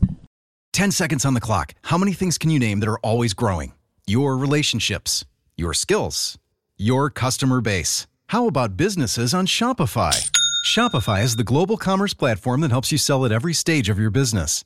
10 0.73 0.91
seconds 0.91 1.25
on 1.25 1.33
the 1.33 1.41
clock. 1.41 1.73
How 1.83 1.97
many 1.97 2.13
things 2.13 2.37
can 2.37 2.49
you 2.49 2.59
name 2.59 2.81
that 2.81 2.89
are 2.89 2.99
always 2.99 3.33
growing? 3.33 3.73
Your 4.05 4.37
relationships, 4.37 5.25
your 5.55 5.73
skills, 5.73 6.37
your 6.77 7.09
customer 7.09 7.61
base. 7.61 8.07
How 8.27 8.47
about 8.47 8.75
businesses 8.75 9.33
on 9.33 9.45
Shopify? 9.47 10.29
Shopify 10.65 11.23
is 11.23 11.35
the 11.35 11.43
global 11.43 11.77
commerce 11.77 12.13
platform 12.13 12.61
that 12.61 12.71
helps 12.71 12.91
you 12.91 12.97
sell 12.97 13.23
at 13.23 13.31
every 13.31 13.53
stage 13.53 13.87
of 13.87 13.97
your 13.97 14.09
business. 14.11 14.65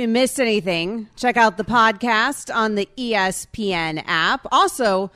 You 0.00 0.08
missed 0.08 0.40
anything, 0.40 1.08
check 1.14 1.36
out 1.36 1.58
the 1.58 1.62
podcast 1.62 2.54
on 2.54 2.74
the 2.74 2.88
ESPN 2.96 4.02
app. 4.06 4.46
Also, 4.50 5.10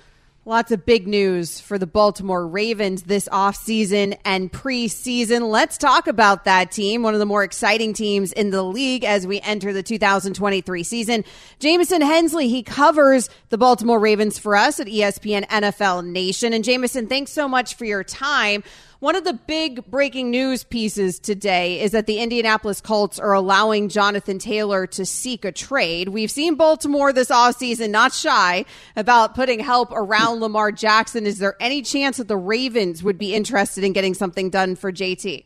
lots 0.44 0.72
of 0.72 0.84
big 0.84 1.08
news 1.08 1.58
for 1.58 1.78
the 1.78 1.86
Baltimore 1.86 2.46
Ravens 2.46 3.04
this 3.04 3.26
offseason 3.30 4.18
and 4.26 4.52
preseason. 4.52 5.48
Let's 5.50 5.78
talk 5.78 6.06
about 6.06 6.44
that 6.44 6.70
team, 6.70 7.02
one 7.02 7.14
of 7.14 7.20
the 7.20 7.24
more 7.24 7.42
exciting 7.42 7.94
teams 7.94 8.30
in 8.34 8.50
the 8.50 8.62
league 8.62 9.04
as 9.04 9.26
we 9.26 9.40
enter 9.40 9.72
the 9.72 9.82
2023 9.82 10.82
season. 10.82 11.24
Jamison 11.60 12.02
Hensley, 12.02 12.48
he 12.48 12.62
covers 12.62 13.30
the 13.48 13.56
Baltimore 13.56 13.98
Ravens 13.98 14.38
for 14.38 14.54
us 14.54 14.80
at 14.80 14.86
ESPN 14.86 15.48
NFL 15.48 16.04
Nation. 16.04 16.52
And 16.52 16.62
Jamison, 16.62 17.06
thanks 17.06 17.32
so 17.32 17.48
much 17.48 17.74
for 17.74 17.86
your 17.86 18.04
time. 18.04 18.62
One 19.04 19.16
of 19.16 19.24
the 19.24 19.34
big 19.34 19.84
breaking 19.90 20.30
news 20.30 20.64
pieces 20.64 21.18
today 21.18 21.82
is 21.82 21.92
that 21.92 22.06
the 22.06 22.20
Indianapolis 22.20 22.80
Colts 22.80 23.18
are 23.18 23.34
allowing 23.34 23.90
Jonathan 23.90 24.38
Taylor 24.38 24.86
to 24.86 25.04
seek 25.04 25.44
a 25.44 25.52
trade. 25.52 26.08
We've 26.08 26.30
seen 26.30 26.54
Baltimore 26.54 27.12
this 27.12 27.28
offseason 27.28 27.90
not 27.90 28.14
shy 28.14 28.64
about 28.96 29.34
putting 29.34 29.60
help 29.60 29.92
around 29.92 30.40
Lamar 30.40 30.72
Jackson. 30.72 31.26
Is 31.26 31.38
there 31.38 31.54
any 31.60 31.82
chance 31.82 32.16
that 32.16 32.28
the 32.28 32.38
Ravens 32.38 33.02
would 33.02 33.18
be 33.18 33.34
interested 33.34 33.84
in 33.84 33.92
getting 33.92 34.14
something 34.14 34.48
done 34.48 34.74
for 34.74 34.90
JT? 34.90 35.44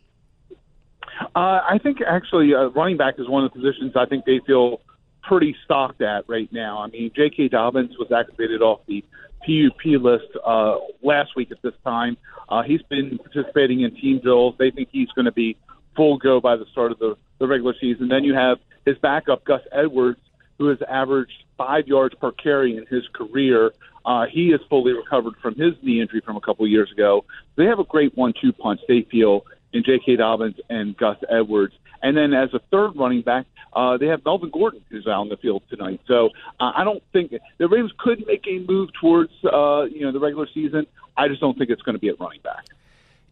Uh, 1.21 1.27
I 1.35 1.81
think 1.83 1.99
actually 2.01 2.55
uh, 2.55 2.67
running 2.67 2.97
back 2.97 3.19
is 3.19 3.29
one 3.29 3.45
of 3.45 3.53
the 3.53 3.59
positions 3.59 3.95
I 3.97 4.07
think 4.07 4.25
they 4.25 4.39
feel 4.47 4.83
pretty 5.23 5.57
stocked 5.65 6.01
at 6.01 6.29
right 6.29 6.49
now. 6.53 6.79
I 6.79 6.87
mean, 6.87 7.11
J.K. 7.13 7.49
Dobbins 7.49 7.99
was 7.99 8.13
activated 8.13 8.63
off 8.63 8.83
the 8.87 9.05
PUP 9.49 10.03
list 10.03 10.27
uh, 10.45 10.77
last 11.03 11.31
week 11.37 11.51
at 11.51 11.63
this 11.63 11.75
time. 11.85 12.17
Uh, 12.49 12.63
he's 12.63 12.83
been 12.83 13.19
participating 13.19 13.81
in 13.81 13.95
team 13.95 14.21
drills. 14.21 14.55
They 14.59 14.71
think 14.71 14.91
he's 14.93 15.11
going 15.15 15.25
to 15.25 15.33
be 15.33 15.57
full 15.97 16.19
go 16.19 16.41
by 16.41 16.57
the 16.57 16.67
start 16.73 16.93
of 16.93 16.99
the, 16.99 17.17
the 17.39 17.47
regular 17.47 17.75
season. 17.81 18.09
Then 18.09 18.25
you 18.25 18.35
have 18.35 18.59
his 18.85 18.97
backup, 18.99 19.45
Gus 19.45 19.63
Edwards, 19.73 20.21
who 20.59 20.69
has 20.69 20.79
averaged 20.89 21.33
five 21.57 21.87
yards 21.87 22.15
per 22.15 22.33
carry 22.33 22.77
in 22.77 22.87
his 22.87 23.03
career. 23.13 23.73
Uh, 24.05 24.27
he 24.31 24.49
is 24.49 24.61
fully 24.69 24.93
recovered 24.93 25.35
from 25.43 25.55
his 25.55 25.75
knee 25.83 26.01
injury 26.01 26.21
from 26.25 26.37
a 26.37 26.41
couple 26.41 26.67
years 26.67 26.91
ago. 26.93 27.25
They 27.57 27.65
have 27.65 27.79
a 27.79 27.85
great 27.85 28.17
one-two 28.17 28.53
punch. 28.53 28.81
They 28.89 29.07
feel 29.11 29.45
in 29.73 29.85
J.K. 29.85 30.17
Dobbins 30.17 30.57
and 30.69 30.97
Gus 30.97 31.17
Edwards. 31.31 31.75
And 32.03 32.17
then 32.17 32.33
as 32.33 32.53
a 32.55 32.61
third 32.71 32.93
running 32.97 33.23
back, 33.23 33.47
uh, 33.73 33.97
they 33.97 34.07
have 34.07 34.25
Melvin 34.25 34.51
Gordon 34.51 34.83
who's 34.89 35.07
out 35.07 35.21
on 35.21 35.29
the 35.29 35.37
field 35.37 35.63
tonight. 35.69 36.01
So 36.07 36.31
uh, 36.61 36.73
I 36.75 36.85
don't 36.85 37.03
think 37.13 37.33
the 37.59 37.69
Ravens 37.69 37.93
could 37.99 38.25
make 38.27 38.47
a 38.47 38.59
move 38.61 38.91
towards 39.01 39.33
uh, 39.45 39.85
you 39.85 40.01
know 40.01 40.13
the 40.13 40.21
regular 40.21 40.47
season. 40.53 40.87
I 41.17 41.29
just 41.29 41.41
don't 41.41 41.59
think 41.59 41.71
it's 41.71 41.83
going 41.83 41.95
to 41.95 42.01
be 42.01 42.09
at 42.09 42.21
running 42.21 42.41
back. 42.43 42.65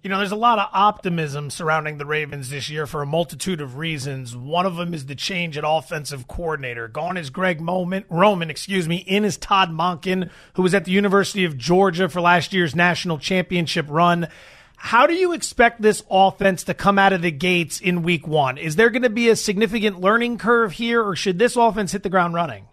You 0.02 0.10
know, 0.10 0.18
there's 0.18 0.30
a 0.30 0.36
lot 0.36 0.60
of 0.60 0.68
optimism 0.72 1.50
surrounding 1.50 1.98
the 1.98 2.06
Ravens 2.06 2.50
this 2.50 2.70
year 2.70 2.86
for 2.86 3.02
a 3.02 3.06
multitude 3.06 3.60
of 3.60 3.76
reasons. 3.76 4.36
One 4.36 4.64
of 4.64 4.76
them 4.76 4.94
is 4.94 5.06
the 5.06 5.16
change 5.16 5.58
at 5.58 5.64
offensive 5.66 6.28
coordinator. 6.28 6.86
Gone 6.86 7.16
is 7.16 7.28
Greg 7.28 7.60
Roman, 7.60 8.04
Roman, 8.08 8.48
excuse 8.48 8.86
me. 8.86 8.98
In 8.98 9.24
is 9.24 9.36
Todd 9.36 9.70
Monken, 9.70 10.30
who 10.54 10.62
was 10.62 10.74
at 10.74 10.84
the 10.84 10.92
University 10.92 11.44
of 11.44 11.58
Georgia 11.58 12.08
for 12.08 12.20
last 12.20 12.52
year's 12.52 12.76
national 12.76 13.18
championship 13.18 13.86
run. 13.88 14.28
How 14.76 15.06
do 15.06 15.14
you 15.14 15.32
expect 15.32 15.82
this 15.82 16.02
offense 16.10 16.64
to 16.64 16.74
come 16.74 16.98
out 16.98 17.12
of 17.12 17.22
the 17.22 17.30
gates 17.30 17.80
in 17.80 18.02
week 18.02 18.26
one? 18.26 18.58
Is 18.58 18.76
there 18.76 18.90
going 18.90 19.02
to 19.02 19.10
be 19.10 19.28
a 19.28 19.36
significant 19.36 20.00
learning 20.00 20.38
curve 20.38 20.72
here, 20.72 21.02
or 21.02 21.16
should 21.16 21.38
this 21.38 21.56
offense 21.56 21.92
hit 21.92 22.02
the 22.02 22.08
ground 22.08 22.34
running? 22.34 22.66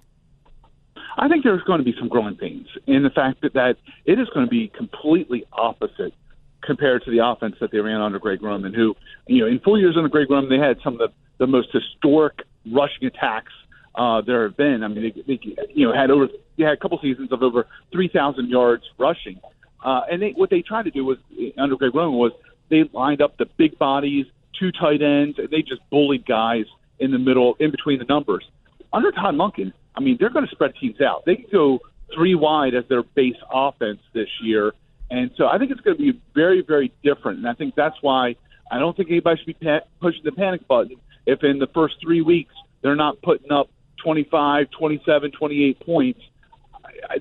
I 1.18 1.28
think 1.28 1.44
there's 1.44 1.63
going 1.63 1.80
to 1.80 1.86
be 1.86 1.96
some 1.98 2.10
growing 2.10 2.36
pains 2.36 2.68
in 2.88 3.04
the 3.04 3.10
fact 3.10 3.42
that, 3.42 3.54
that 3.54 3.78
it 4.06 4.20
is 4.20 4.28
going 4.34 4.46
to 4.46 4.50
be 4.50 4.68
completely 4.68 5.46
opposite 5.54 6.13
compared 6.62 7.04
to 7.06 7.12
the 7.12 7.26
offense 7.26 7.56
that 7.62 7.72
they 7.72 7.80
ran 7.80 8.02
under 8.02 8.20
Greg 8.20 8.42
Roman, 8.42 8.74
who, 8.74 8.96
you 9.28 9.42
know, 9.42 9.48
in 9.48 9.60
four 9.60 9.78
years 9.78 9.96
under 9.98 10.10
Greg 10.10 10.30
Roman, 10.30 10.50
they 10.50 10.66
had 10.66 10.78
some 10.84 10.94
of 10.94 11.00
the, 11.00 11.10
the 11.39 11.48
most 11.48 11.70
historic 11.72 12.42
rushing 12.72 13.06
attacks 13.08 13.52
uh, 13.96 14.22
there 14.22 14.44
have 14.44 14.58
been. 14.58 14.84
I 14.84 14.88
mean, 14.88 15.13
they, 15.16 15.36
they 15.36 15.39
you 15.74 15.88
know 15.88 15.94
had 15.94 16.10
over 16.10 16.28
they 16.58 16.63
had 16.63 16.74
a 16.74 16.78
couple 16.78 17.00
seasons 17.02 17.32
of 17.32 17.44
over 17.44 17.68
3,000 17.92 18.50
yards 18.50 18.84
rushing, 18.98 19.39
uh, 19.84 20.02
and 20.10 20.22
they, 20.22 20.32
what 20.32 20.50
they 20.50 20.62
tried 20.62 20.84
to 20.84 20.91
do 20.91 21.06
was 21.06 21.17
under 21.58 21.76
Greg 21.76 21.93
Roman 21.93 22.17
was 22.17 22.32
they 22.69 22.89
lined 22.93 23.22
up 23.22 23.38
the 23.38 23.46
big 23.58 23.78
bodies, 23.78 24.26
two 24.60 24.72
tight 24.72 25.02
ends, 25.02 25.38
and 25.38 25.50
they 25.50 25.62
just 25.62 25.82
bullied 25.89 26.26
guys 26.26 26.65
in 27.00 27.12
the 27.12 27.19
middle, 27.19 27.56
in 27.60 27.72
between 27.72 28.00
the 28.00 28.06
numbers. 28.06 28.46
Under 28.91 29.12
Todd 29.12 29.36
Monken, 29.36 29.74
I 29.96 30.00
mean, 30.00 30.17
they're 30.19 30.30
going 30.30 30.46
to 30.46 30.52
spread 30.52 30.74
teams 30.80 31.02
out. 31.02 31.24
They 31.26 31.36
can 31.36 31.46
go 31.52 31.80
three 32.15 32.36
wide 32.36 32.76
as 32.76 32.84
their 32.89 33.04
base 33.04 33.36
offense 33.52 34.00
this 34.13 34.30
year. 34.41 34.74
And 35.10 35.32
so 35.38 35.48
I 35.48 35.58
think 35.58 35.72
it's 35.72 35.82
going 35.82 35.98
to 35.98 36.13
be 36.13 36.19
very, 36.34 36.62
very 36.62 36.91
different. 37.04 37.39
And 37.39 37.48
I 37.48 37.54
think 37.54 37.76
that's 37.76 37.96
why 38.02 38.36
I 38.72 38.80
don't 38.80 38.96
think 38.96 39.10
anybody 39.10 39.38
should 39.38 39.60
be 39.60 39.65
pa- 39.65 39.86
pushing 40.02 40.22
the 40.24 40.32
panic 40.32 40.67
button 40.67 40.96
if 41.26 41.43
in 41.43 41.60
the 41.60 41.67
first 41.67 41.96
three 42.02 42.22
weeks 42.22 42.54
they're 42.82 42.96
not 42.96 43.22
putting 43.22 43.52
up 43.52 43.69
25, 44.04 44.67
27, 44.72 45.32
28 45.32 45.80
points. 45.86 46.19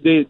They, 0.02 0.26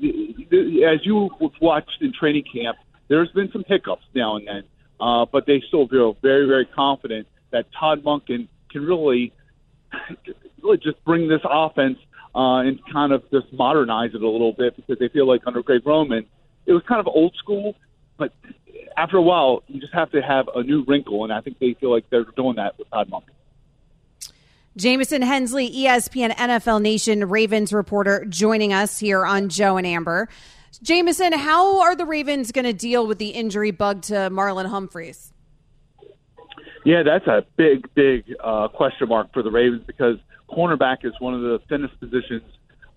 they, 0.51 0.85
as 0.85 1.05
you 1.05 1.31
watched 1.61 2.01
in 2.01 2.13
training 2.13 2.45
camp, 2.53 2.79
there's 3.09 3.31
been 3.33 3.51
some 3.53 3.65
hiccups 3.67 4.05
now 4.15 4.37
and 4.37 4.47
then, 4.47 4.63
uh, 5.01 5.27
but 5.31 5.47
they 5.47 5.63
still 5.69 5.87
feel 5.89 6.17
very, 6.23 6.47
very 6.47 6.67
confident 6.67 7.27
that 7.51 7.67
Todd 7.79 8.03
Monken 8.03 8.49
can 8.71 8.85
really, 8.85 9.33
really 10.63 10.79
just 10.79 11.05
bring 11.05 11.29
this 11.29 11.43
offense 11.45 11.99
uh, 12.35 12.59
and 12.61 12.81
kind 12.91 13.13
of 13.13 13.23
just 13.31 13.53
modernize 13.53 14.11
it 14.15 14.23
a 14.23 14.29
little 14.29 14.53
bit 14.53 14.77
because 14.77 14.99
they 14.99 15.09
feel 15.09 15.27
like 15.27 15.43
under 15.47 15.63
Greg 15.63 15.83
Roman, 15.85 16.27
it 16.67 16.73
was 16.73 16.83
kind 16.89 17.01
of 17.01 17.07
old 17.07 17.35
school, 17.37 17.75
but 18.17 18.33
after 18.97 19.17
a 19.17 19.23
while, 19.23 19.63
you 19.67 19.81
just 19.81 19.93
have 19.93 20.11
to 20.13 20.23
have 20.23 20.49
a 20.55 20.63
new 20.63 20.85
wrinkle, 20.85 21.25
and 21.25 21.33
I 21.33 21.41
think 21.41 21.59
they 21.59 21.75
feel 21.75 21.91
like 21.91 22.09
they're 22.11 22.25
doing 22.37 22.57
that 22.57 22.79
with 22.79 22.89
Todd 22.91 23.11
Monken. 23.11 23.35
Jamison 24.77 25.21
Hensley, 25.21 25.71
ESPN 25.71 26.31
NFL 26.31 26.81
Nation 26.81 27.29
Ravens 27.29 27.73
reporter, 27.75 28.25
joining 28.27 28.73
us 28.73 28.99
here 28.99 29.27
on 29.27 29.51
Joe 29.51 29.77
and 29.77 29.87
Amber. 29.87 30.29
Jamison, 30.83 31.35
how 31.35 31.83
are 31.83 31.95
the 31.95 32.07
Ravens 32.07 32.53
going 32.53 32.65
to 32.65 32.73
deal 32.73 33.07
with 33.07 33.19
the 33.19 33.29
injury 33.29 33.71
bug 33.71 34.03
to 34.03 34.15
Marlon 34.31 34.67
Humphreys? 34.67 35.33
Yeah, 36.87 37.03
that's 37.03 37.27
a 37.27 37.45
big, 37.57 37.87
big 37.95 38.35
uh, 38.43 38.69
question 38.69 39.09
mark 39.09 39.33
for 39.35 39.43
the 39.43 39.51
Ravens 39.51 39.83
because 39.87 40.17
cornerback 40.51 41.05
is 41.05 41.13
one 41.21 41.35
of 41.35 41.43
the 41.43 41.61
thinnest 41.69 42.01
positions 42.01 42.43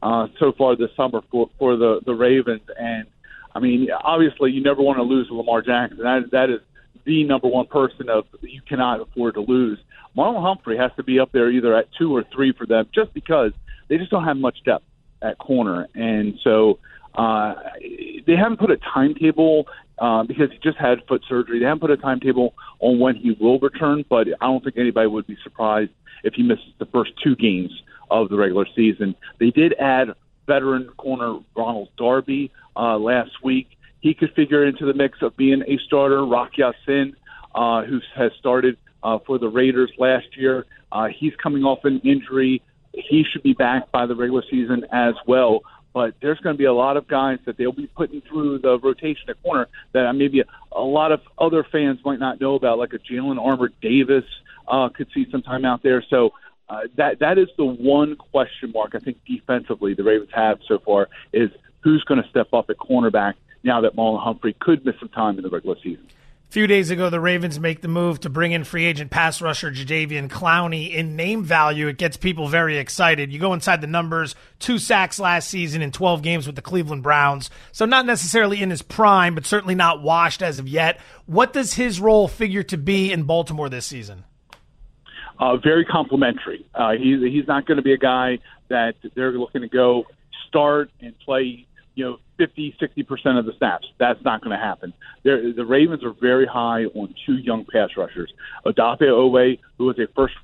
uh, 0.02 0.28
so 0.40 0.54
far 0.54 0.76
this 0.76 0.90
summer 0.96 1.22
for 1.30 1.50
for 1.60 1.76
the 1.76 2.00
the 2.06 2.16
Ravens. 2.16 2.62
And 2.80 3.06
I 3.54 3.60
mean, 3.60 3.90
obviously, 3.92 4.52
you 4.52 4.64
never 4.64 4.82
want 4.82 4.98
to 4.98 5.04
lose 5.04 5.28
Lamar 5.30 5.62
Jackson. 5.62 6.00
That 6.00 6.32
that 6.32 6.50
is 6.50 6.62
the 7.04 7.24
number 7.24 7.48
one 7.48 7.68
person 7.68 8.10
of 8.10 8.26
you 8.42 8.62
cannot 8.62 9.02
afford 9.02 9.36
to 9.36 9.42
lose. 9.42 9.80
Marlon 10.18 10.42
Humphrey 10.42 10.78
has 10.78 10.92
to 10.96 11.04
be 11.04 11.20
up 11.20 11.32
there 11.32 11.50
either 11.52 11.76
at 11.76 11.88
two 11.98 12.16
or 12.16 12.24
three 12.34 12.54
for 12.54 12.66
them, 12.66 12.88
just 12.94 13.14
because 13.14 13.52
they 13.88 13.98
just 13.98 14.12
don't 14.12 14.24
have 14.24 14.38
much 14.38 14.58
depth 14.64 14.86
at 15.22 15.38
corner, 15.38 15.88
and 15.94 16.40
so 16.44 16.80
uh, 17.16 17.56
they 17.82 18.36
haven't 18.36 18.60
put 18.60 18.72
a 18.72 18.78
timetable 18.78 19.68
uh, 20.00 20.24
because 20.24 20.52
he 20.52 20.58
just 20.60 20.78
had 20.78 21.00
foot 21.08 21.22
surgery. 21.28 21.60
They 21.60 21.66
haven't 21.66 21.82
put 21.82 21.92
a 21.92 21.98
timetable 21.98 22.54
on 22.80 23.00
when 23.00 23.16
he 23.16 23.32
will 23.40 23.60
return, 23.60 24.04
but 24.10 24.28
I 24.42 24.46
don't 24.46 24.64
think 24.64 24.78
anybody 24.78 25.08
would 25.08 25.28
be 25.28 25.38
surprised 25.44 25.92
if 26.24 26.34
he 26.34 26.44
misses 26.44 26.74
the 26.80 26.86
first 26.88 27.12
two 27.24 27.36
games 27.36 27.72
of 28.12 28.30
the 28.30 28.36
regular 28.36 28.66
season. 28.76 29.16
They 29.40 29.52
did 29.52 29.74
add 29.80 30.10
veteran 30.48 30.90
corner 30.98 31.40
Ronald 31.56 31.90
Darby 31.98 32.52
uh, 32.76 32.98
last 32.98 33.32
week. 33.44 33.70
He 34.02 34.14
could 34.14 34.34
figure 34.34 34.66
into 34.66 34.86
the 34.86 34.94
mix 34.94 35.22
of 35.22 35.36
being 35.36 35.64
a 35.68 35.78
starter. 35.86 36.26
Rock 36.26 36.58
Ya-Sin, 36.58 37.16
uh, 37.54 37.84
who 37.84 38.00
has 38.16 38.32
started 38.40 38.78
uh, 39.04 39.20
for 39.26 39.38
the 39.38 39.48
Raiders 39.48 39.92
last 39.98 40.38
year, 40.38 40.66
uh, 40.92 41.08
he's 41.08 41.34
coming 41.42 41.64
off 41.64 41.86
an 41.86 42.00
injury. 42.04 42.62
He 42.94 43.26
should 43.30 43.44
be 43.44 43.54
back 43.54 43.92
by 43.92 44.06
the 44.06 44.16
regular 44.16 44.44
season 44.50 44.86
as 44.92 45.16
well 45.28 45.62
but 45.96 46.14
there's 46.22 46.38
going 46.40 46.54
to 46.54 46.58
be 46.58 46.66
a 46.66 46.74
lot 46.74 46.98
of 46.98 47.08
guys 47.08 47.40
that 47.46 47.56
they'll 47.56 47.72
be 47.72 47.88
putting 47.88 48.20
through 48.20 48.60
the 48.60 48.78
rotation 48.80 49.30
at 49.30 49.42
corner 49.42 49.70
that 49.94 50.12
maybe 50.12 50.42
a, 50.42 50.46
a 50.74 50.84
lot 50.84 51.14
of 51.14 51.22
other 51.38 51.64
fans 51.72 52.00
might 52.04 52.20
not 52.20 52.42
know 52.42 52.56
about, 52.56 52.78
like 52.78 52.92
a 52.92 53.00
Jalyn 53.00 53.42
Armour 53.42 53.70
Davis 53.82 54.26
uh, 54.68 54.90
could 54.90 55.08
see 55.14 55.26
some 55.32 55.42
time 55.42 55.64
out 55.64 55.84
there. 55.84 56.04
So 56.10 56.34
uh, 56.68 56.82
that 56.98 57.20
that 57.20 57.38
is 57.38 57.48
the 57.58 57.64
one 57.64 58.18
question 58.18 58.74
mark 58.74 58.94
I 58.94 59.00
think 59.00 59.20
defensively 59.26 59.94
the 59.94 60.04
Ravens 60.04 60.32
have 60.34 60.60
so 60.68 60.80
far 60.80 61.08
is 61.32 61.50
who's 61.80 62.04
going 62.04 62.22
to 62.22 62.28
step 62.30 62.54
up 62.54 62.70
at 62.70 62.76
cornerback 62.76 63.36
now 63.66 63.82
that 63.82 63.96
Marlon 63.96 64.24
Humphrey 64.24 64.56
could 64.60 64.86
miss 64.86 64.96
some 65.00 65.10
time 65.10 65.38
in 65.38 65.44
the 65.44 65.50
regular 65.50 65.76
season 65.84 66.08
A 66.48 66.52
few 66.52 66.68
days 66.68 66.92
ago, 66.92 67.10
the 67.10 67.20
Ravens 67.20 67.60
make 67.60 67.82
the 67.82 67.88
move 67.88 68.20
to 68.22 68.30
bring 68.30 68.52
in 68.52 68.64
free 68.64 68.86
agent 68.86 69.10
pass 69.10 69.42
rusher 69.42 69.72
Jadeveon 69.72 70.30
Clowney. 70.30 70.94
In 70.94 71.16
name 71.16 71.44
value, 71.44 71.88
it 71.88 71.98
gets 71.98 72.16
people 72.16 72.48
very 72.48 72.78
excited. 72.78 73.34
You 73.34 73.40
go 73.40 73.54
inside 73.54 73.82
the 73.82 73.88
numbers 73.88 74.36
two 74.60 74.78
sacks 74.78 75.20
last 75.20 75.50
season 75.50 75.82
in 75.82 75.92
12 75.92 76.22
games 76.22 76.46
with 76.46 76.56
the 76.56 76.62
Cleveland 76.62 77.04
Browns. 77.04 77.50
So, 77.72 77.86
not 77.86 78.06
necessarily 78.06 78.62
in 78.62 78.70
his 78.70 78.84
prime, 78.84 79.36
but 79.36 79.46
certainly 79.46 79.76
not 79.76 80.02
washed 80.02 80.42
as 80.42 80.60
of 80.60 80.70
yet. 80.70 81.00
What 81.26 81.52
does 81.52 81.74
his 81.74 82.00
role 82.00 82.28
figure 82.28 82.64
to 82.64 82.78
be 82.78 83.12
in 83.12 83.24
Baltimore 83.24 83.68
this 83.68 83.88
season? 83.88 84.24
Uh, 85.38 85.58
very 85.58 85.84
complimentary. 85.84 86.66
Uh, 86.74 86.92
he's, 86.92 87.20
he's 87.20 87.48
not 87.48 87.66
going 87.66 87.76
to 87.76 87.84
be 87.84 87.92
a 87.92 87.98
guy 87.98 88.40
that 88.70 88.94
they're 89.16 89.34
looking 89.34 89.62
to 89.62 89.68
go 89.68 90.06
start 90.48 90.90
and 91.02 91.18
play 91.20 91.68
you 91.96 92.04
know, 92.04 92.18
50, 92.38 92.76
60% 92.82 93.40
of 93.40 93.46
the 93.46 93.54
snaps. 93.58 93.88
That's 93.98 94.22
not 94.24 94.42
going 94.42 94.58
to 94.58 94.64
happen. 94.64 94.94
They're, 95.24 95.54
the 95.54 95.66
Ravens 95.66 96.04
are 96.04 96.14
very 96.14 96.46
high 96.46 96.86
on 96.86 97.14
two 97.26 97.36
young 97.38 97.66
pass 97.66 97.90
rushers. 97.98 98.32
Odafe 98.66 99.02
Oweh, 99.02 99.60
who 99.78 99.86
was 99.86 99.98
a 100.00 100.08
first. 100.16 100.36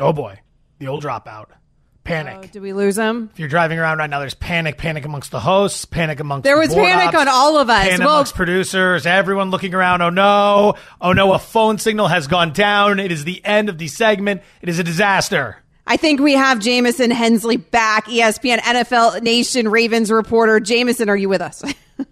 Oh, 0.00 0.12
boy. 0.12 0.40
The 0.78 0.88
old 0.88 1.04
dropout. 1.04 1.46
Panic. 2.04 2.36
Oh, 2.36 2.46
did 2.48 2.62
we 2.62 2.72
lose 2.72 2.98
him? 2.98 3.30
If 3.32 3.38
you're 3.38 3.48
driving 3.48 3.78
around 3.78 3.98
right 3.98 4.10
now, 4.10 4.18
there's 4.18 4.34
panic. 4.34 4.76
Panic 4.76 5.04
amongst 5.04 5.30
the 5.30 5.38
hosts. 5.38 5.84
Panic 5.84 6.18
amongst 6.18 6.42
there 6.42 6.58
was 6.58 6.70
the 6.70 6.74
panic 6.74 7.14
ops, 7.14 7.16
on 7.16 7.28
all 7.28 7.58
of 7.58 7.70
us. 7.70 7.84
Panic 7.84 8.00
well, 8.00 8.08
amongst 8.16 8.34
producers. 8.34 9.06
Everyone 9.06 9.50
looking 9.50 9.72
around. 9.72 10.02
Oh 10.02 10.10
no! 10.10 10.74
Oh 11.00 11.12
no! 11.12 11.32
A 11.32 11.38
phone 11.38 11.78
signal 11.78 12.08
has 12.08 12.26
gone 12.26 12.52
down. 12.52 12.98
It 12.98 13.12
is 13.12 13.22
the 13.22 13.44
end 13.44 13.68
of 13.68 13.78
the 13.78 13.86
segment. 13.86 14.42
It 14.60 14.68
is 14.68 14.80
a 14.80 14.84
disaster. 14.84 15.61
I 15.86 15.96
think 15.96 16.20
we 16.20 16.34
have 16.34 16.60
Jamison 16.60 17.10
Hensley 17.10 17.56
back, 17.56 18.06
ESPN 18.06 18.58
NFL 18.58 19.22
Nation 19.22 19.68
Ravens 19.68 20.10
reporter. 20.10 20.60
Jamison, 20.60 21.08
are 21.08 21.16
you 21.16 21.28
with 21.28 21.40
us? 21.40 21.62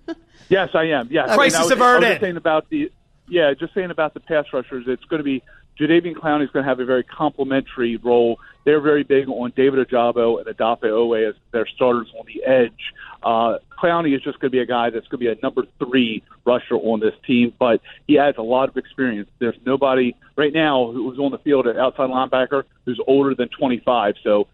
yes, 0.48 0.70
I 0.74 0.84
am. 0.84 1.08
Yes. 1.10 1.34
Crisis 1.34 1.60
was, 1.60 1.70
averted. 1.70 2.08
I 2.08 2.12
was 2.12 2.20
saying 2.20 2.36
about 2.36 2.68
the 2.68 2.90
yeah, 3.28 3.54
just 3.54 3.72
saying 3.74 3.90
about 3.90 4.12
the 4.12 4.20
pass 4.20 4.46
rushers. 4.52 4.84
It's 4.88 5.04
going 5.04 5.20
to 5.20 5.24
be 5.24 5.42
Jadeveon 5.80 6.14
Clowney 6.14 6.44
is 6.44 6.50
going 6.50 6.62
to 6.64 6.68
have 6.68 6.78
a 6.78 6.84
very 6.84 7.02
complementary 7.02 7.96
role. 7.96 8.38
They're 8.64 8.82
very 8.82 9.02
big 9.02 9.28
on 9.28 9.52
David 9.56 9.88
Ojabo 9.88 10.38
and 10.38 10.46
Odafe 10.54 10.82
Oweh 10.82 11.30
as 11.30 11.34
their 11.52 11.66
starters 11.66 12.08
on 12.18 12.26
the 12.26 12.44
edge. 12.44 12.92
Uh, 13.22 13.58
Clowney 13.82 14.14
is 14.14 14.22
just 14.22 14.38
going 14.40 14.50
to 14.50 14.54
be 14.54 14.60
a 14.60 14.66
guy 14.66 14.90
that's 14.90 15.08
going 15.08 15.24
to 15.24 15.34
be 15.34 15.38
a 15.38 15.42
number 15.42 15.62
three 15.78 16.22
rusher 16.44 16.74
on 16.74 17.00
this 17.00 17.14
team, 17.26 17.54
but 17.58 17.80
he 18.06 18.18
adds 18.18 18.36
a 18.36 18.42
lot 18.42 18.68
of 18.68 18.76
experience. 18.76 19.30
There's 19.38 19.56
nobody 19.64 20.14
right 20.36 20.52
now 20.52 20.92
who's 20.92 21.18
on 21.18 21.30
the 21.30 21.38
field 21.38 21.66
at 21.66 21.78
outside 21.78 22.10
linebacker 22.10 22.64
who's 22.84 23.00
older 23.06 23.34
than 23.34 23.48
25. 23.48 24.16
So 24.22 24.48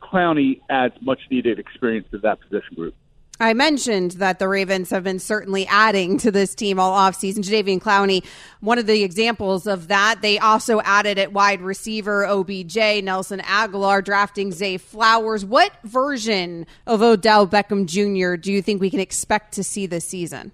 Clowney 0.00 0.60
adds 0.70 0.94
much 1.00 1.20
needed 1.32 1.58
experience 1.58 2.06
to 2.12 2.18
that 2.18 2.40
position 2.40 2.76
group. 2.76 2.94
I 3.42 3.54
mentioned 3.54 4.12
that 4.12 4.38
the 4.38 4.46
Ravens 4.46 4.90
have 4.90 5.02
been 5.02 5.18
certainly 5.18 5.66
adding 5.66 6.18
to 6.18 6.30
this 6.30 6.54
team 6.54 6.78
all 6.78 6.94
offseason. 6.94 7.38
Jadeveon 7.38 7.80
Clowney, 7.80 8.22
one 8.60 8.78
of 8.78 8.86
the 8.86 9.02
examples 9.02 9.66
of 9.66 9.88
that. 9.88 10.20
They 10.20 10.38
also 10.38 10.82
added 10.82 11.18
at 11.18 11.32
wide 11.32 11.62
receiver 11.62 12.26
OBJ, 12.26 13.02
Nelson 13.02 13.40
Agholor, 13.40 14.04
drafting 14.04 14.52
Zay 14.52 14.76
Flowers. 14.76 15.42
What 15.42 15.72
version 15.84 16.66
of 16.86 17.00
Odell 17.00 17.48
Beckham 17.48 17.86
Jr. 17.86 18.36
do 18.36 18.52
you 18.52 18.60
think 18.60 18.82
we 18.82 18.90
can 18.90 19.00
expect 19.00 19.54
to 19.54 19.64
see 19.64 19.86
this 19.86 20.04
season? 20.04 20.52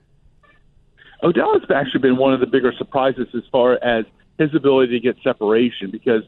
Odell 1.24 1.58
has 1.58 1.68
actually 1.74 2.02
been 2.02 2.16
one 2.16 2.34
of 2.34 2.38
the 2.38 2.46
bigger 2.46 2.72
surprises 2.78 3.26
as 3.34 3.42
far 3.50 3.82
as 3.82 4.04
his 4.38 4.54
ability 4.54 4.92
to 4.92 5.00
get 5.00 5.16
separation 5.24 5.90
because 5.90 6.22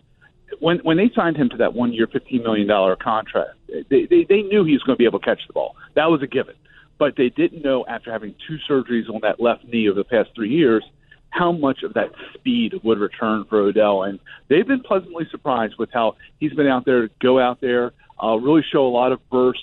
when 0.60 0.78
when 0.78 0.96
they 0.96 1.10
signed 1.14 1.36
him 1.36 1.48
to 1.50 1.56
that 1.58 1.74
one 1.74 1.92
year, 1.92 2.06
fifteen 2.06 2.42
million 2.42 2.66
dollar 2.66 2.96
contract, 2.96 3.50
they, 3.90 4.06
they 4.06 4.24
they 4.28 4.42
knew 4.42 4.64
he 4.64 4.72
was 4.72 4.82
going 4.82 4.96
to 4.96 4.98
be 4.98 5.04
able 5.04 5.18
to 5.20 5.24
catch 5.24 5.40
the 5.46 5.52
ball. 5.52 5.76
That 5.94 6.06
was 6.06 6.22
a 6.22 6.26
given. 6.26 6.54
But 6.98 7.14
they 7.16 7.28
didn't 7.28 7.62
know 7.62 7.86
after 7.86 8.10
having 8.10 8.34
two 8.48 8.58
surgeries 8.68 9.08
on 9.08 9.20
that 9.22 9.40
left 9.40 9.64
knee 9.64 9.88
over 9.88 9.98
the 9.98 10.04
past 10.04 10.30
three 10.34 10.50
years 10.50 10.84
how 11.30 11.52
much 11.52 11.82
of 11.82 11.94
that 11.94 12.10
speed 12.34 12.74
would 12.82 12.98
return 12.98 13.44
for 13.48 13.60
Odell. 13.60 14.02
And 14.02 14.18
they've 14.48 14.66
been 14.66 14.80
pleasantly 14.80 15.26
surprised 15.30 15.74
with 15.78 15.90
how 15.92 16.16
he's 16.40 16.52
been 16.54 16.66
out 16.66 16.84
there 16.84 17.08
go 17.20 17.38
out 17.38 17.60
there, 17.60 17.92
uh, 18.22 18.36
really 18.36 18.64
show 18.72 18.86
a 18.86 18.88
lot 18.88 19.12
of 19.12 19.20
burst. 19.30 19.60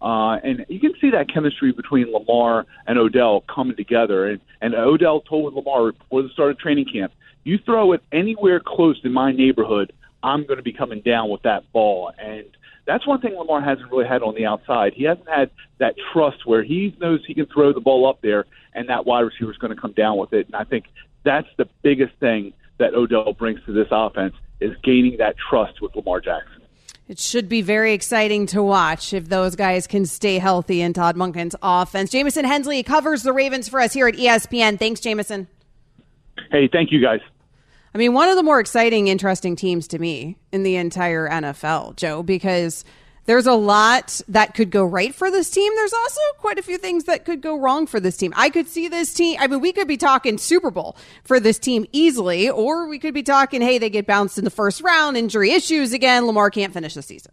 Uh, 0.00 0.36
and 0.44 0.66
you 0.68 0.78
can 0.78 0.92
see 1.00 1.10
that 1.10 1.32
chemistry 1.32 1.72
between 1.72 2.12
Lamar 2.12 2.66
and 2.86 2.98
Odell 2.98 3.42
coming 3.52 3.76
together. 3.76 4.26
And, 4.26 4.40
and 4.60 4.74
Odell 4.74 5.20
told 5.22 5.54
Lamar 5.54 5.92
before 5.92 6.22
the 6.22 6.28
start 6.28 6.50
of 6.50 6.58
training 6.58 6.86
camp, 6.92 7.12
you 7.44 7.58
throw 7.64 7.92
it 7.92 8.02
anywhere 8.12 8.60
close 8.60 9.00
in 9.04 9.12
my 9.12 9.32
neighborhood, 9.32 9.92
I'm 10.26 10.44
going 10.44 10.56
to 10.56 10.62
be 10.62 10.72
coming 10.72 11.00
down 11.02 11.30
with 11.30 11.42
that 11.42 11.70
ball. 11.72 12.10
And 12.18 12.46
that's 12.84 13.06
one 13.06 13.20
thing 13.20 13.36
Lamar 13.36 13.60
hasn't 13.60 13.90
really 13.92 14.08
had 14.08 14.22
on 14.22 14.34
the 14.34 14.44
outside. 14.44 14.92
He 14.92 15.04
hasn't 15.04 15.28
had 15.28 15.50
that 15.78 15.94
trust 16.12 16.44
where 16.44 16.64
he 16.64 16.94
knows 17.00 17.20
he 17.24 17.34
can 17.34 17.46
throw 17.46 17.72
the 17.72 17.80
ball 17.80 18.08
up 18.08 18.20
there 18.22 18.44
and 18.74 18.88
that 18.88 19.06
wide 19.06 19.20
receiver 19.20 19.52
is 19.52 19.56
going 19.58 19.74
to 19.74 19.80
come 19.80 19.92
down 19.92 20.18
with 20.18 20.32
it. 20.32 20.46
And 20.46 20.56
I 20.56 20.64
think 20.64 20.86
that's 21.24 21.46
the 21.56 21.68
biggest 21.82 22.14
thing 22.16 22.52
that 22.78 22.92
Odell 22.94 23.32
brings 23.34 23.60
to 23.66 23.72
this 23.72 23.86
offense 23.92 24.34
is 24.60 24.76
gaining 24.82 25.18
that 25.18 25.36
trust 25.48 25.80
with 25.80 25.94
Lamar 25.94 26.20
Jackson. 26.20 26.62
It 27.08 27.20
should 27.20 27.48
be 27.48 27.62
very 27.62 27.92
exciting 27.92 28.46
to 28.46 28.60
watch 28.64 29.12
if 29.12 29.28
those 29.28 29.54
guys 29.54 29.86
can 29.86 30.06
stay 30.06 30.38
healthy 30.38 30.80
in 30.80 30.92
Todd 30.92 31.14
Monken's 31.14 31.54
offense. 31.62 32.10
Jamison 32.10 32.44
Hensley 32.44 32.82
covers 32.82 33.22
the 33.22 33.32
Ravens 33.32 33.68
for 33.68 33.80
us 33.80 33.92
here 33.92 34.08
at 34.08 34.14
ESPN. 34.14 34.76
Thanks, 34.76 34.98
Jamison. 34.98 35.46
Hey, 36.50 36.68
thank 36.68 36.90
you 36.90 37.00
guys. 37.00 37.20
I 37.96 37.98
mean, 37.98 38.12
one 38.12 38.28
of 38.28 38.36
the 38.36 38.42
more 38.42 38.60
exciting, 38.60 39.08
interesting 39.08 39.56
teams 39.56 39.88
to 39.88 39.98
me 39.98 40.36
in 40.52 40.64
the 40.64 40.76
entire 40.76 41.26
NFL, 41.30 41.96
Joe, 41.96 42.22
because 42.22 42.84
there's 43.24 43.46
a 43.46 43.54
lot 43.54 44.20
that 44.28 44.52
could 44.52 44.70
go 44.70 44.84
right 44.84 45.14
for 45.14 45.30
this 45.30 45.48
team. 45.48 45.72
There's 45.74 45.94
also 45.94 46.20
quite 46.36 46.58
a 46.58 46.62
few 46.62 46.76
things 46.76 47.04
that 47.04 47.24
could 47.24 47.40
go 47.40 47.58
wrong 47.58 47.86
for 47.86 47.98
this 47.98 48.18
team. 48.18 48.34
I 48.36 48.50
could 48.50 48.68
see 48.68 48.88
this 48.88 49.14
team. 49.14 49.38
I 49.40 49.46
mean, 49.46 49.62
we 49.62 49.72
could 49.72 49.88
be 49.88 49.96
talking 49.96 50.36
Super 50.36 50.70
Bowl 50.70 50.94
for 51.24 51.40
this 51.40 51.58
team 51.58 51.86
easily, 51.90 52.50
or 52.50 52.86
we 52.86 52.98
could 52.98 53.14
be 53.14 53.22
talking, 53.22 53.62
hey, 53.62 53.78
they 53.78 53.88
get 53.88 54.06
bounced 54.06 54.36
in 54.36 54.44
the 54.44 54.50
first 54.50 54.82
round, 54.82 55.16
injury 55.16 55.52
issues 55.52 55.94
again. 55.94 56.26
Lamar 56.26 56.50
can't 56.50 56.74
finish 56.74 56.92
the 56.92 57.00
season 57.00 57.32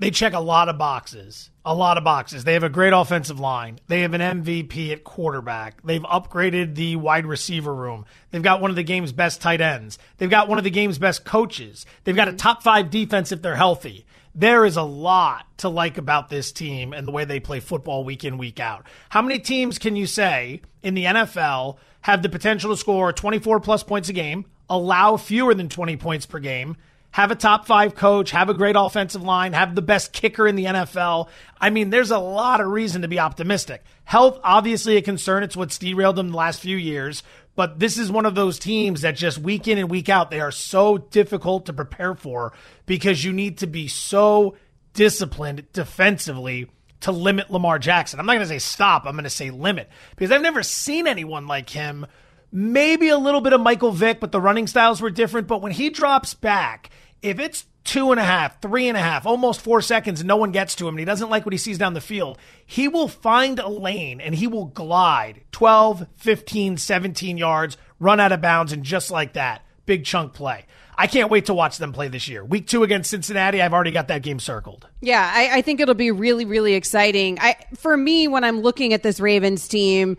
they 0.00 0.10
check 0.10 0.32
a 0.32 0.40
lot 0.40 0.70
of 0.70 0.78
boxes. 0.78 1.50
A 1.62 1.74
lot 1.74 1.98
of 1.98 2.04
boxes. 2.04 2.44
They 2.44 2.54
have 2.54 2.64
a 2.64 2.70
great 2.70 2.94
offensive 2.94 3.38
line. 3.38 3.78
They 3.86 4.00
have 4.00 4.14
an 4.14 4.42
MVP 4.42 4.92
at 4.92 5.04
quarterback. 5.04 5.82
They've 5.82 6.02
upgraded 6.02 6.74
the 6.74 6.96
wide 6.96 7.26
receiver 7.26 7.74
room. 7.74 8.06
They've 8.30 8.42
got 8.42 8.62
one 8.62 8.70
of 8.70 8.76
the 8.76 8.82
game's 8.82 9.12
best 9.12 9.42
tight 9.42 9.60
ends. 9.60 9.98
They've 10.16 10.30
got 10.30 10.48
one 10.48 10.56
of 10.56 10.64
the 10.64 10.70
game's 10.70 10.98
best 10.98 11.26
coaches. 11.26 11.84
They've 12.04 12.16
got 12.16 12.28
a 12.28 12.32
top 12.32 12.62
five 12.62 12.88
defense 12.88 13.30
if 13.30 13.42
they're 13.42 13.56
healthy. 13.56 14.06
There 14.34 14.64
is 14.64 14.78
a 14.78 14.82
lot 14.82 15.46
to 15.58 15.68
like 15.68 15.98
about 15.98 16.30
this 16.30 16.50
team 16.50 16.94
and 16.94 17.06
the 17.06 17.12
way 17.12 17.26
they 17.26 17.40
play 17.40 17.60
football 17.60 18.02
week 18.02 18.24
in, 18.24 18.38
week 18.38 18.58
out. 18.58 18.86
How 19.10 19.20
many 19.20 19.38
teams 19.38 19.78
can 19.78 19.96
you 19.96 20.06
say 20.06 20.62
in 20.82 20.94
the 20.94 21.04
NFL 21.04 21.76
have 22.00 22.22
the 22.22 22.28
potential 22.30 22.70
to 22.70 22.76
score 22.76 23.12
24 23.12 23.60
plus 23.60 23.82
points 23.82 24.08
a 24.08 24.14
game, 24.14 24.46
allow 24.70 25.18
fewer 25.18 25.52
than 25.52 25.68
20 25.68 25.98
points 25.98 26.24
per 26.24 26.38
game, 26.38 26.76
have 27.12 27.30
a 27.30 27.34
top 27.34 27.66
five 27.66 27.94
coach, 27.94 28.30
have 28.30 28.48
a 28.48 28.54
great 28.54 28.76
offensive 28.78 29.22
line, 29.22 29.52
have 29.52 29.74
the 29.74 29.82
best 29.82 30.12
kicker 30.12 30.46
in 30.46 30.56
the 30.56 30.66
NFL. 30.66 31.28
I 31.60 31.70
mean, 31.70 31.90
there's 31.90 32.10
a 32.10 32.18
lot 32.18 32.60
of 32.60 32.68
reason 32.68 33.02
to 33.02 33.08
be 33.08 33.18
optimistic. 33.18 33.84
Health, 34.04 34.38
obviously, 34.44 34.96
a 34.96 35.02
concern. 35.02 35.42
It's 35.42 35.56
what's 35.56 35.78
derailed 35.78 36.16
them 36.16 36.30
the 36.30 36.36
last 36.36 36.60
few 36.60 36.76
years. 36.76 37.22
But 37.56 37.78
this 37.78 37.98
is 37.98 38.10
one 38.10 38.26
of 38.26 38.34
those 38.34 38.58
teams 38.58 39.02
that 39.02 39.16
just 39.16 39.38
week 39.38 39.66
in 39.66 39.76
and 39.76 39.90
week 39.90 40.08
out, 40.08 40.30
they 40.30 40.40
are 40.40 40.52
so 40.52 40.98
difficult 40.98 41.66
to 41.66 41.72
prepare 41.72 42.14
for 42.14 42.52
because 42.86 43.24
you 43.24 43.32
need 43.32 43.58
to 43.58 43.66
be 43.66 43.88
so 43.88 44.56
disciplined 44.94 45.70
defensively 45.72 46.70
to 47.00 47.12
limit 47.12 47.50
Lamar 47.50 47.78
Jackson. 47.78 48.20
I'm 48.20 48.26
not 48.26 48.34
going 48.34 48.46
to 48.46 48.48
say 48.48 48.58
stop, 48.58 49.04
I'm 49.04 49.12
going 49.14 49.24
to 49.24 49.30
say 49.30 49.50
limit 49.50 49.88
because 50.16 50.30
I've 50.30 50.42
never 50.42 50.62
seen 50.62 51.06
anyone 51.06 51.46
like 51.46 51.68
him 51.68 52.06
maybe 52.52 53.08
a 53.08 53.18
little 53.18 53.40
bit 53.40 53.52
of 53.52 53.60
Michael 53.60 53.92
Vick, 53.92 54.20
but 54.20 54.32
the 54.32 54.40
running 54.40 54.66
styles 54.66 55.00
were 55.00 55.10
different. 55.10 55.46
But 55.46 55.62
when 55.62 55.72
he 55.72 55.90
drops 55.90 56.34
back, 56.34 56.90
if 57.22 57.38
it's 57.38 57.66
two 57.84 58.10
and 58.10 58.20
a 58.20 58.24
half, 58.24 58.60
three 58.60 58.88
and 58.88 58.96
a 58.96 59.00
half, 59.00 59.26
almost 59.26 59.60
four 59.60 59.80
seconds, 59.82 60.20
and 60.20 60.28
no 60.28 60.36
one 60.36 60.52
gets 60.52 60.74
to 60.76 60.86
him, 60.86 60.94
and 60.94 60.98
he 60.98 61.04
doesn't 61.04 61.30
like 61.30 61.44
what 61.44 61.52
he 61.52 61.58
sees 61.58 61.78
down 61.78 61.94
the 61.94 62.00
field, 62.00 62.38
he 62.64 62.88
will 62.88 63.08
find 63.08 63.58
a 63.58 63.68
lane 63.68 64.20
and 64.20 64.34
he 64.34 64.46
will 64.46 64.66
glide 64.66 65.42
12, 65.52 66.06
15, 66.16 66.76
17 66.76 67.38
yards, 67.38 67.76
run 67.98 68.20
out 68.20 68.32
of 68.32 68.40
bounds, 68.40 68.72
and 68.72 68.84
just 68.84 69.10
like 69.10 69.32
that, 69.34 69.64
big 69.86 70.04
chunk 70.04 70.34
play. 70.34 70.66
I 70.96 71.06
can't 71.06 71.30
wait 71.30 71.46
to 71.46 71.54
watch 71.54 71.78
them 71.78 71.94
play 71.94 72.08
this 72.08 72.28
year. 72.28 72.44
Week 72.44 72.66
two 72.66 72.82
against 72.82 73.08
Cincinnati, 73.08 73.62
I've 73.62 73.72
already 73.72 73.90
got 73.90 74.08
that 74.08 74.20
game 74.22 74.38
circled. 74.38 74.86
Yeah, 75.00 75.30
I, 75.34 75.58
I 75.58 75.62
think 75.62 75.80
it'll 75.80 75.94
be 75.94 76.10
really, 76.10 76.44
really 76.44 76.74
exciting. 76.74 77.38
I, 77.40 77.56
for 77.74 77.96
me, 77.96 78.28
when 78.28 78.44
I'm 78.44 78.60
looking 78.60 78.92
at 78.92 79.02
this 79.02 79.18
Ravens 79.18 79.66
team, 79.66 80.18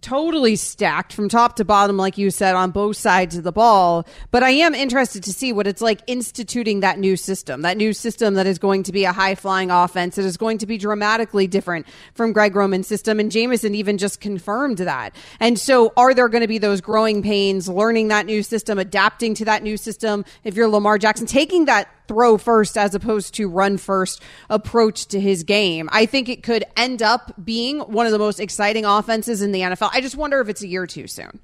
totally 0.00 0.56
stacked 0.56 1.12
from 1.12 1.28
top 1.28 1.56
to 1.56 1.64
bottom, 1.64 1.96
like 1.96 2.18
you 2.18 2.30
said, 2.30 2.54
on 2.54 2.70
both 2.70 2.96
sides 2.96 3.36
of 3.36 3.44
the 3.44 3.52
ball. 3.52 4.06
But 4.30 4.42
I 4.42 4.50
am 4.50 4.74
interested 4.74 5.22
to 5.24 5.32
see 5.32 5.52
what 5.52 5.66
it's 5.66 5.82
like 5.82 6.00
instituting 6.06 6.80
that 6.80 6.98
new 6.98 7.16
system, 7.16 7.62
that 7.62 7.76
new 7.76 7.92
system 7.92 8.34
that 8.34 8.46
is 8.46 8.58
going 8.58 8.82
to 8.84 8.92
be 8.92 9.04
a 9.04 9.12
high 9.12 9.34
flying 9.34 9.70
offense. 9.70 10.18
It 10.18 10.24
is 10.24 10.36
going 10.36 10.58
to 10.58 10.66
be 10.66 10.78
dramatically 10.78 11.46
different 11.46 11.86
from 12.14 12.32
Greg 12.32 12.56
Roman's 12.56 12.86
system. 12.86 13.20
And 13.20 13.30
Jamison 13.30 13.74
even 13.74 13.98
just 13.98 14.20
confirmed 14.20 14.78
that. 14.78 15.14
And 15.38 15.58
so 15.58 15.92
are 15.96 16.14
there 16.14 16.28
going 16.28 16.42
to 16.42 16.48
be 16.48 16.58
those 16.58 16.80
growing 16.80 17.22
pains, 17.22 17.68
learning 17.68 18.08
that 18.08 18.26
new 18.26 18.42
system, 18.42 18.78
adapting 18.78 19.34
to 19.34 19.44
that 19.46 19.62
new 19.62 19.76
system? 19.76 20.24
If 20.44 20.54
you're 20.54 20.68
Lamar 20.68 20.98
Jackson, 20.98 21.26
taking 21.26 21.66
that 21.66 21.88
throw 22.10 22.36
first 22.36 22.76
as 22.76 22.92
opposed 22.92 23.34
to 23.34 23.48
run 23.48 23.76
first 23.76 24.20
approach 24.48 25.06
to 25.06 25.20
his 25.20 25.44
game. 25.44 25.88
I 25.92 26.06
think 26.06 26.28
it 26.28 26.42
could 26.42 26.64
end 26.76 27.02
up 27.02 27.32
being 27.44 27.78
one 27.78 28.04
of 28.04 28.10
the 28.10 28.18
most 28.18 28.40
exciting 28.40 28.84
offenses 28.84 29.42
in 29.42 29.52
the 29.52 29.60
NFL. 29.60 29.89
I 29.92 30.00
just 30.00 30.16
wonder 30.16 30.40
if 30.40 30.48
it's 30.48 30.62
a 30.62 30.68
year 30.68 30.86
too 30.86 31.06
soon. 31.06 31.40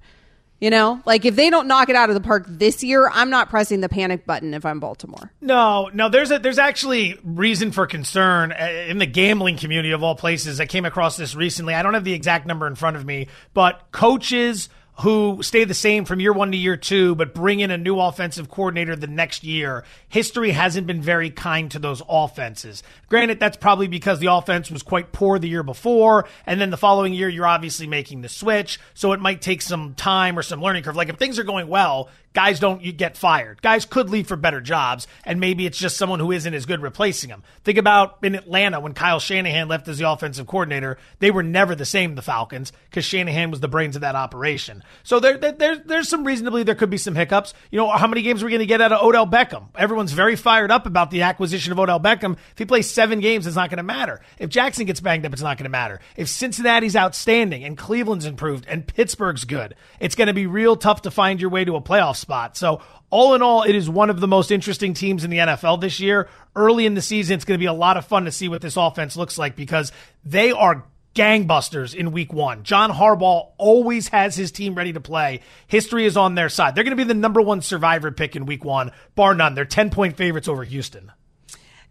You 0.59 0.71
know, 0.71 1.03
like 1.05 1.27
if 1.27 1.37
they 1.37 1.51
don't 1.51 1.69
knock 1.69 1.91
it 1.91 1.97
out 1.97 2.09
of 2.09 2.15
the 2.15 2.21
park 2.23 2.47
this 2.49 2.83
year, 2.83 3.11
I'm 3.13 3.29
not 3.29 3.51
pressing 3.51 3.83
the 3.83 3.91
panic 3.91 4.25
button 4.25 4.55
if 4.55 4.65
I'm 4.65 4.81
Baltimore. 4.81 5.31
No, 5.43 5.91
no, 5.93 6.09
there's 6.09 6.31
a 6.31 6.39
there's 6.39 6.59
actually 6.59 7.21
reason 7.23 7.73
for 7.73 7.87
concern 7.87 8.53
uh, 8.53 8.65
in 8.89 8.97
the 8.97 9.05
gambling 9.05 9.59
community 9.59 9.93
of 9.93 10.03
all 10.03 10.15
places. 10.15 10.59
I 10.59 10.65
came 10.65 10.87
across 10.87 11.19
this 11.19 11.35
recently. 11.35 11.75
I 11.75 11.83
don't 11.83 11.93
have 11.93 12.05
the 12.05 12.15
exact 12.15 12.47
number 12.47 12.67
in 12.67 12.75
front 12.75 12.97
of 12.97 13.05
me, 13.05 13.29
but 13.53 13.89
coaches 13.93 14.71
who 15.01 15.43
stay 15.43 15.65
the 15.65 15.75
same 15.75 16.05
from 16.05 16.21
year 16.21 16.33
one 16.33 16.53
to 16.53 16.57
year 16.57 16.77
two, 16.77 17.15
but 17.15 17.35
bring 17.35 17.61
in 17.61 17.71
a 17.71 17.77
new 17.77 18.01
offensive 18.01 18.49
coordinator 18.49 18.97
the 18.97 19.07
next 19.07 19.45
year. 19.45 19.85
History 20.09 20.51
hasn't 20.53 20.87
been 20.87 21.03
very 21.03 21.31
kind 21.31 21.71
to 21.71 21.79
those 21.79 22.03
offenses. 22.09 22.83
Granted, 23.09 23.39
that's 23.39 23.59
probably 23.59 23.89
because 23.89 24.21
the 24.21 24.33
offense 24.33 24.71
was 24.71 24.83
quite 24.83 25.13
poor 25.13 25.39
the 25.39 25.49
year 25.49 25.63
before, 25.63 26.27
and 26.47 26.61
then 26.61 26.71
the 26.71 26.77
following 26.77 27.13
year, 27.13 27.29
you're 27.29 27.47
obviously 27.47 27.87
making 27.87 28.23
the 28.23 28.29
switch, 28.29 28.81
so 28.95 29.13
it 29.13 29.21
might 29.21 29.43
take 29.43 29.61
some 29.61 29.95
time 29.95 30.39
or 30.39 30.43
some 30.43 30.63
learning 30.63 30.83
curve. 30.83 30.97
Like 30.97 31.09
if 31.09 31.17
things 31.17 31.39
are 31.39 31.45
going 31.45 31.69
well, 31.69 32.09
guys 32.33 32.61
don't 32.61 32.83
get 32.99 33.17
fired. 33.17 33.63
Guys 33.63 33.87
could 33.87 34.11
leave 34.11 34.27
for 34.27 34.37
better 34.37 34.61
jobs, 34.61 35.07
and 35.25 35.41
maybe 35.41 35.67
it's 35.67 35.79
just 35.79 35.97
someone 35.97 36.21
who 36.21 36.33
isn't 36.33 36.55
as 36.55 36.67
good 36.67 36.83
replacing 36.83 37.31
them. 37.31 37.43
Think 37.65 37.79
about 37.79 38.19
in 38.23 38.35
Atlanta 38.35 38.79
when 38.79 38.93
Kyle 38.93 39.21
Shanahan 39.21 39.69
left 39.69 39.89
as 39.89 39.99
the 39.99 40.11
offensive 40.11 40.47
coordinator. 40.47 40.99
They 41.19 41.31
were 41.31 41.43
never 41.43 41.75
the 41.75 41.87
same, 41.87 42.15
the 42.15 42.23
Falcons, 42.23 42.73
because 42.91 43.07
Shanahan 43.07 43.51
was 43.51 43.61
the 43.61 43.69
brains 43.69 43.97
of 43.97 44.03
that 44.03 44.15
operation. 44.15 44.83
So 45.03 45.21
there, 45.21 45.37
there, 45.39 45.77
there's 45.77 46.09
some 46.09 46.25
reason 46.25 46.45
to 46.45 46.51
believe 46.51 46.67
there 46.67 46.75
could 46.75 46.91
be 46.91 46.99
some 46.99 47.15
hiccups. 47.15 47.55
You 47.71 47.79
know, 47.79 47.89
how 47.89 48.07
many 48.07 48.23
games 48.23 48.43
are 48.43 48.47
we 48.47 48.51
going 48.51 48.61
to 48.61 48.67
get 48.67 48.81
out 48.81 48.93
of 48.93 49.03
Odell 49.03 49.27
Beckham? 49.27 49.67
Everyone's 49.77 50.13
very 50.13 50.37
fired 50.37 50.71
up 50.71 50.87
about 50.87 51.11
the 51.11 51.23
acquisition 51.23 51.73
of 51.73 51.79
Odell 51.79 52.01
Beckham. 52.01 52.33
If 52.53 52.59
he 52.59 52.65
plays 52.65 52.91
seven 52.91 53.21
games, 53.21 53.47
it's 53.47 53.57
not 53.57 53.71
going 53.71 53.79
to 53.79 53.83
matter. 53.83 54.21
If 54.39 54.51
Jackson 54.51 54.87
gets 54.87 55.01
banged 55.01 55.27
up, 55.27 55.33
it's 55.33 55.43
not 55.43 55.59
going 55.59 55.65
to 55.65 55.71
matter. 55.71 56.01
If 56.17 56.29
Cincinnati's 56.29 56.97
outstanding 56.97 57.65
and 57.65 57.77
Cleveland's 57.77 58.27
improved 58.27 58.67
and 58.69 58.87
Pittsburgh's 58.87 59.45
good, 59.45 59.75
it's 60.01 60.15
going 60.15 60.29
to 60.29 60.35
be 60.35 60.47
real 60.47 60.77
tough 60.77 61.03
to 61.03 61.11
find 61.11 61.41
your 61.41 61.51
way 61.51 61.65
to 61.65 61.77
a 61.77 61.83
playoff 61.83 62.17
spot. 62.17 62.57
So, 62.57 62.83
all 63.09 63.35
in 63.35 63.43
all, 63.43 63.63
it 63.63 63.77
is 63.77 63.89
one 63.89 64.11
of 64.11 64.19
the 64.19 64.27
most 64.27 64.51
interesting 64.51 64.93
teams 64.93 65.23
in 65.23 65.31
the 65.31 65.39
NFL 65.39 65.81
this 65.81 66.01
year. 66.01 66.29
Early 66.57 66.87
in 66.87 66.95
the 66.95 67.03
season, 67.03 67.37
it's 67.37 67.45
going 67.45 67.59
to 67.59 67.63
be 67.63 67.67
a 67.67 67.73
lot 67.73 67.97
of 67.97 68.05
fun 68.05 68.25
to 68.25 68.33
see 68.33 68.49
what 68.49 68.61
this 68.61 68.77
offense 68.77 69.17
looks 69.17 69.39
like 69.39 69.55
because 69.55 69.93
they 70.25 70.51
are 70.51 70.85
gangbusters 71.17 71.95
in 71.95 72.13
week 72.13 72.33
one. 72.33 72.63
John 72.63 72.93
Harbaugh 72.93 73.49
always 73.59 74.09
has 74.09 74.37
his 74.37 74.53
team 74.53 74.75
ready 74.75 74.93
to 74.93 75.01
play. 75.01 75.41
History 75.67 76.07
is 76.07 76.17
on 76.17 76.37
their 76.37 76.49
side. 76.49 76.75
They're 76.75 76.85
going 76.85 76.97
to 76.97 77.05
be 77.05 77.09
the 77.09 77.15
number 77.15 77.41
one 77.43 77.63
survivor 77.63 78.13
pick 78.13 78.37
in 78.37 78.47
week 78.47 78.65
one, 78.65 78.93
bar 79.15 79.35
none. 79.35 79.55
They're 79.55 79.65
10 79.65 79.91
point 79.91 80.17
favorites 80.17 80.47
over 80.47 80.63
Houston. 80.63 81.11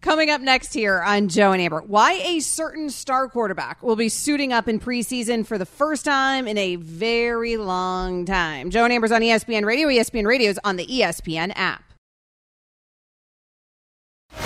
Coming 0.02 0.30
up 0.30 0.40
next 0.40 0.72
here 0.72 1.02
on 1.02 1.30
Joe 1.30 1.52
and 1.52 1.60
Amber, 1.60 1.82
why 1.82 2.14
a 2.24 2.40
certain 2.40 2.92
star 2.92 3.28
quarterback 3.28 3.82
will 3.82 3.96
be 3.96 4.08
suiting 4.08 4.54
up 4.54 4.68
in 4.68 4.80
preseason 4.80 5.44
for 5.46 5.58
the 5.58 5.66
first 5.66 6.06
time 6.06 6.48
in 6.48 6.60
a 6.60 6.76
very 6.76 7.58
long 7.58 8.24
time. 8.26 8.70
Joe 8.70 8.84
and 8.84 8.94
Amber's 8.94 9.12
on 9.12 9.22
ESPN 9.22 9.66
Radio. 9.66 9.88
ESPN 9.88 10.28
Radio 10.28 10.52
is 10.52 10.60
on 10.64 10.76
the 10.76 10.86
ESPN 10.86 11.54
app. 11.56 11.84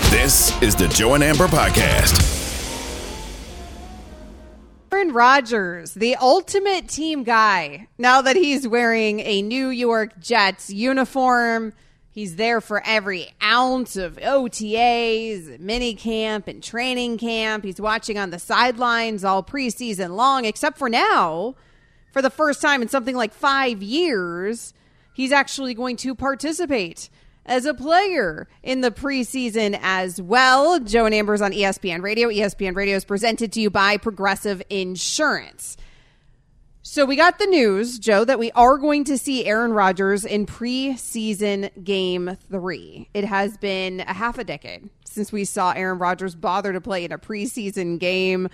This 0.10 0.60
is 0.62 0.76
the 0.78 0.88
Joe 0.88 1.16
and 1.16 1.24
Amber 1.24 1.48
Podcast. 1.48 2.39
Aaron 4.92 5.14
Rodgers, 5.14 5.94
the 5.94 6.16
ultimate 6.16 6.88
team 6.88 7.24
guy, 7.24 7.88
now 7.98 8.22
that 8.22 8.36
he's 8.36 8.68
wearing 8.68 9.20
a 9.22 9.42
New 9.42 9.70
York 9.70 10.20
Jets 10.20 10.70
uniform 10.70 11.74
He's 12.12 12.36
there 12.36 12.60
for 12.60 12.82
every 12.86 13.30
ounce 13.42 13.96
of 13.96 14.18
OTAs, 14.18 15.58
mini 15.58 15.94
camp, 15.94 16.50
and 16.50 16.62
training 16.62 17.18
camp. 17.18 17.64
He's 17.64 17.80
watching 17.80 18.18
on 18.18 18.32
the 18.32 18.40
sidelines 18.40 19.24
all 19.24 19.42
preseason 19.42 20.18
long, 20.18 20.44
except 20.44 20.78
for 20.78 20.90
now, 20.90 21.56
for 22.12 22.22
the 22.22 22.30
first 22.30 22.62
time 22.62 22.82
in 22.82 22.90
something 22.90 23.16
like 23.16 23.34
five 23.34 23.84
years, 23.84 24.74
he's 25.14 25.32
actually 25.32 25.74
going 25.74 25.96
to 25.98 26.14
participate 26.14 27.10
as 27.50 27.66
a 27.66 27.74
player 27.74 28.48
in 28.64 28.82
the 28.82 28.92
preseason 28.92 29.78
as 29.82 30.22
well. 30.22 30.80
Joe 30.80 31.06
and 31.06 31.16
Amber's 31.16 31.42
on 31.42 31.52
ESPN 31.52 32.02
Radio. 32.02 32.30
ESPN 32.30 32.76
Radio 32.76 32.96
is 32.96 33.04
presented 33.04 33.52
to 33.54 33.60
you 33.60 33.70
by 33.70 33.98
Progressive 33.98 34.62
Insurance. 34.70 35.76
So 36.82 37.06
we 37.06 37.16
got 37.16 37.40
the 37.40 37.46
news, 37.46 38.00
Joe, 38.00 38.24
that 38.24 38.40
we 38.40 38.52
are 38.52 38.78
going 38.78 39.04
to 39.06 39.18
see 39.18 39.46
Aaron 39.46 39.74
Rodgers 39.74 40.26
in 40.26 40.46
preseason 40.46 41.84
game 41.84 42.38
three. 42.50 43.10
It 43.14 43.26
has 43.26 43.58
been 43.58 44.00
a 44.02 44.14
half 44.14 44.38
a 44.38 44.44
decade 44.44 44.90
since 45.04 45.32
we 45.32 45.44
saw 45.44 45.72
Aaron 45.72 46.00
Rodgers 46.00 46.36
bother 46.36 46.72
to 46.72 46.80
play 46.80 47.04
in 47.04 47.12
a 47.12 47.18
preseason 47.18 48.00
game. 48.00 48.48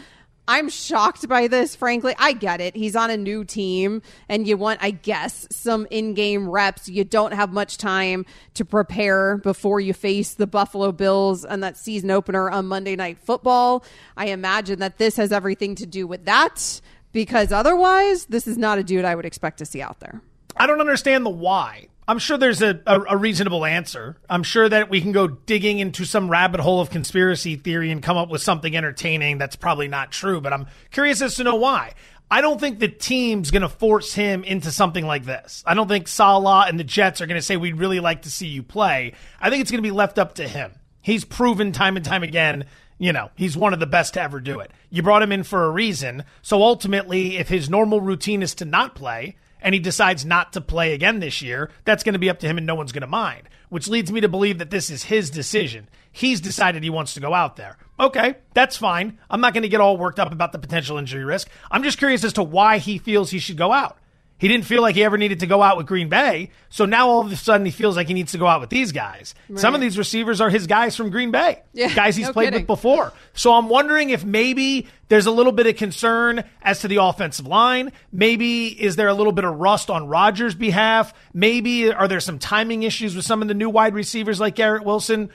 I'm 0.47 0.69
shocked 0.69 1.27
by 1.27 1.47
this, 1.47 1.75
frankly. 1.75 2.13
I 2.19 2.34
get 2.34 2.62
it. 2.62 2.75
He's 2.75 2.95
on 2.95 3.10
a 3.10 3.17
new 3.17 3.43
team 3.43 4.01
and 4.29 4.47
you 4.47 4.58
want, 4.58 4.79
I 4.81 4.91
guess, 4.91 5.47
some 5.49 5.88
in 5.89 6.13
game 6.13 6.47
reps. 6.47 6.88
You 6.88 7.03
don't 7.03 7.34
have 7.34 7.51
much 7.51 7.77
time 7.77 8.25
to 8.53 8.63
prepare 8.65 9.38
before 9.38 9.79
you 9.79 9.93
face 9.93 10.36
the 10.36 10.47
Buffalo 10.47 10.91
Bills 10.91 11.45
and 11.45 11.63
that 11.63 11.77
season 11.77 12.12
opener 12.12 12.49
on 12.49 12.67
Monday 12.67 12.95
Night 12.95 13.17
Football. 13.17 13.84
I 14.15 14.27
imagine 14.27 14.79
that 14.79 14.97
this 14.97 15.17
has 15.17 15.31
everything 15.31 15.75
to 15.75 15.86
do 15.86 16.05
with 16.05 16.25
that 16.25 16.79
because 17.12 17.51
otherwise, 17.51 18.25
this 18.25 18.45
is 18.45 18.58
not 18.58 18.77
a 18.77 18.84
dude 18.84 19.05
I 19.05 19.15
would 19.15 19.25
expect 19.25 19.58
to 19.60 19.65
see 19.65 19.81
out 19.81 19.99
there. 19.99 20.21
I 20.58 20.67
don't 20.67 20.79
understand 20.79 21.25
the 21.25 21.31
why. 21.31 21.88
I'm 22.08 22.20
sure 22.20 22.38
there's 22.38 22.62
a, 22.62 22.80
a, 22.86 23.02
a, 23.10 23.18
reasonable 23.18 23.65
answer. 23.65 24.18
I'm 24.30 24.44
sure 24.44 24.70
that 24.70 24.89
we 24.89 25.02
can 25.02 25.12
go 25.12 25.28
digging 25.28 25.80
into 25.80 26.06
some 26.06 26.30
rabbit 26.30 26.60
hole 26.60 26.80
of 26.80 26.91
conspiracy 26.91 27.56
theory 27.56 27.91
and 27.91 28.04
come 28.04 28.15
up 28.15 28.30
with 28.30 28.41
something 28.41 28.76
entertaining 28.76 29.39
that's 29.39 29.56
probably 29.56 29.88
not 29.88 30.12
true, 30.12 30.39
but 30.39 30.54
I'm 30.54 30.68
curious 30.91 31.22
as 31.22 31.36
to 31.36 31.44
know 31.44 31.56
why. 31.56 31.94
I 32.30 32.41
don't 32.41 32.60
think 32.60 32.80
the 32.80 32.88
team's 32.88 33.50
going 33.50 33.63
to 33.63 33.70
force 33.70 34.13
him 34.13 34.44
into 34.44 34.72
something 34.72 35.06
like 35.06 35.26
this. 35.26 35.63
I 35.65 35.74
don't 35.74 35.88
think 35.88 36.08
Salah 36.08 36.65
and 36.68 36.80
the 36.80 36.84
Jets 36.84 37.22
are 37.22 37.28
going 37.28 37.39
to 37.39 37.46
say, 37.46 37.58
we'd 37.58 37.78
really 37.78 38.00
like 38.00 38.24
to 38.24 38.32
see 38.32 38.48
you 38.48 38.62
play. 38.62 39.13
I 39.39 39.50
think 39.50 39.62
it's 39.62 39.72
going 39.72 39.84
to 39.84 39.88
be 39.88 39.96
left 39.96 40.20
up 40.20 40.36
to 40.36 40.48
him. 40.48 40.74
He's 41.02 41.26
proven 41.26 41.72
time 41.72 41.98
and 41.98 42.06
time 42.06 42.24
again 42.24 42.65
you 42.98 43.12
know, 43.12 43.30
he's 43.36 43.58
one 43.58 43.74
of 43.74 43.80
the 43.80 43.86
best 43.86 44.13
to 44.13 44.22
ever 44.22 44.39
do 44.39 44.60
it. 44.60 44.72
You 44.89 45.04
brought 45.04 45.22
him 45.22 45.32
in 45.32 45.44
for 45.44 45.65
a 45.65 45.70
reason. 45.70 46.24
So 46.41 46.62
ultimately, 46.62 47.38
if 47.38 47.50
his 47.50 47.70
normal 47.70 48.00
routine 48.00 48.41
is 48.41 48.56
to 48.56 48.65
not 48.65 48.96
play 48.96 49.36
and 49.65 49.73
he 49.73 49.80
decides 49.80 50.23
not 50.23 50.54
to 50.54 50.62
play 50.62 50.93
again 50.93 51.19
this 51.19 51.41
year, 51.41 51.71
that's 51.86 52.04
going 52.04 52.13
to 52.13 52.19
be 52.19 52.30
up 52.30 52.38
to 52.38 52.47
him 52.47 52.60
and 52.60 52.67
no 52.67 52.75
one's 52.75 52.91
going 52.91 53.01
to 53.01 53.08
mind, 53.08 53.49
which 53.69 53.88
leads 53.88 54.12
me 54.12 54.21
to 54.21 54.30
believe 54.30 54.60
that 54.60 54.69
this 54.69 54.91
is 54.91 55.06
his 55.06 55.32
decision. 55.32 55.89
He's 56.12 56.39
decided 56.39 56.84
he 56.84 56.91
wants 56.91 57.15
to 57.15 57.19
go 57.19 57.34
out 57.34 57.56
there. 57.56 57.75
Okay, 57.99 58.36
that's 58.54 58.78
fine. 58.78 59.17
I'm 59.28 59.41
not 59.41 59.56
going 59.56 59.63
to 59.63 59.69
get 59.69 59.82
all 59.82 59.97
worked 59.97 60.19
up 60.19 60.32
about 60.32 60.51
the 60.51 60.60
potential 60.60 60.99
injury 60.99 61.25
risk. 61.25 61.49
I'm 61.71 61.82
just 61.82 61.97
curious 61.97 62.23
as 62.23 62.34
to 62.34 62.43
why 62.43 62.78
he 62.78 62.99
feels 62.99 63.32
he 63.32 63.39
should 63.39 63.58
go 63.58 63.71
out. 63.71 63.97
He 64.38 64.50
didn't 64.50 64.65
feel 64.65 64.82
like 64.82 64.95
he 64.95 65.04
ever 65.04 65.17
needed 65.17 65.39
to 65.39 65.48
go 65.48 65.63
out 65.63 65.78
with 65.78 65.88
Green 65.88 66.10
Bay. 66.10 66.50
So 66.69 66.86
now 66.86 67.08
all 67.08 67.21
of 67.21 67.32
a 67.32 67.36
sudden 67.38 67.65
he 67.65 67.71
feels 67.71 67.95
like 67.95 68.08
he 68.08 68.13
needs 68.13 68.34
to 68.34 68.38
go 68.38 68.45
out 68.45 68.60
with 68.60 68.69
these 68.69 68.91
guys. 68.91 69.34
Right. 69.48 69.60
Some 69.60 69.74
of 69.76 69.82
these 69.82 69.98
receivers 69.98 70.41
are 70.41 70.50
his 70.50 70.67
guys 70.67 70.95
from 70.95 71.10
Green 71.10 71.32
Bay, 71.32 71.62
yeah, 71.74 71.93
guys 71.93 72.17
he's 72.17 72.28
no 72.28 72.34
played 72.34 72.48
kidding. 72.48 72.62
with 72.62 72.67
before. 72.67 73.13
So 73.34 73.54
I'm 73.54 73.69
wondering 73.69 74.10
if 74.10 74.26
maybe 74.26 74.88
there's 75.08 75.26
a 75.26 75.32
little 75.32 75.54
bit 75.54 75.67
of 75.67 75.78
concern 75.78 76.43
as 76.62 76.82
to 76.82 76.89
the 76.89 76.98
offensive 76.98 77.48
line. 77.48 77.93
Maybe 78.12 78.67
is 78.67 78.98
there 78.98 79.08
a 79.08 79.13
little 79.13 79.32
bit 79.32 79.45
of 79.45 79.56
rust 79.56 79.89
on 79.89 80.08
Rodgers' 80.08 80.54
behalf? 80.56 81.13
Maybe 81.34 81.91
are 81.91 82.08
there 82.10 82.19
some 82.19 82.38
timing 82.38 82.84
issues 82.84 83.15
with 83.15 83.24
some 83.24 83.41
of 83.41 83.48
the 83.48 83.54
new 83.54 83.69
wide 83.69 83.93
receivers 83.93 84.39
like 84.39 84.56
Garrett 84.56 84.84
Wilson? 84.84 85.30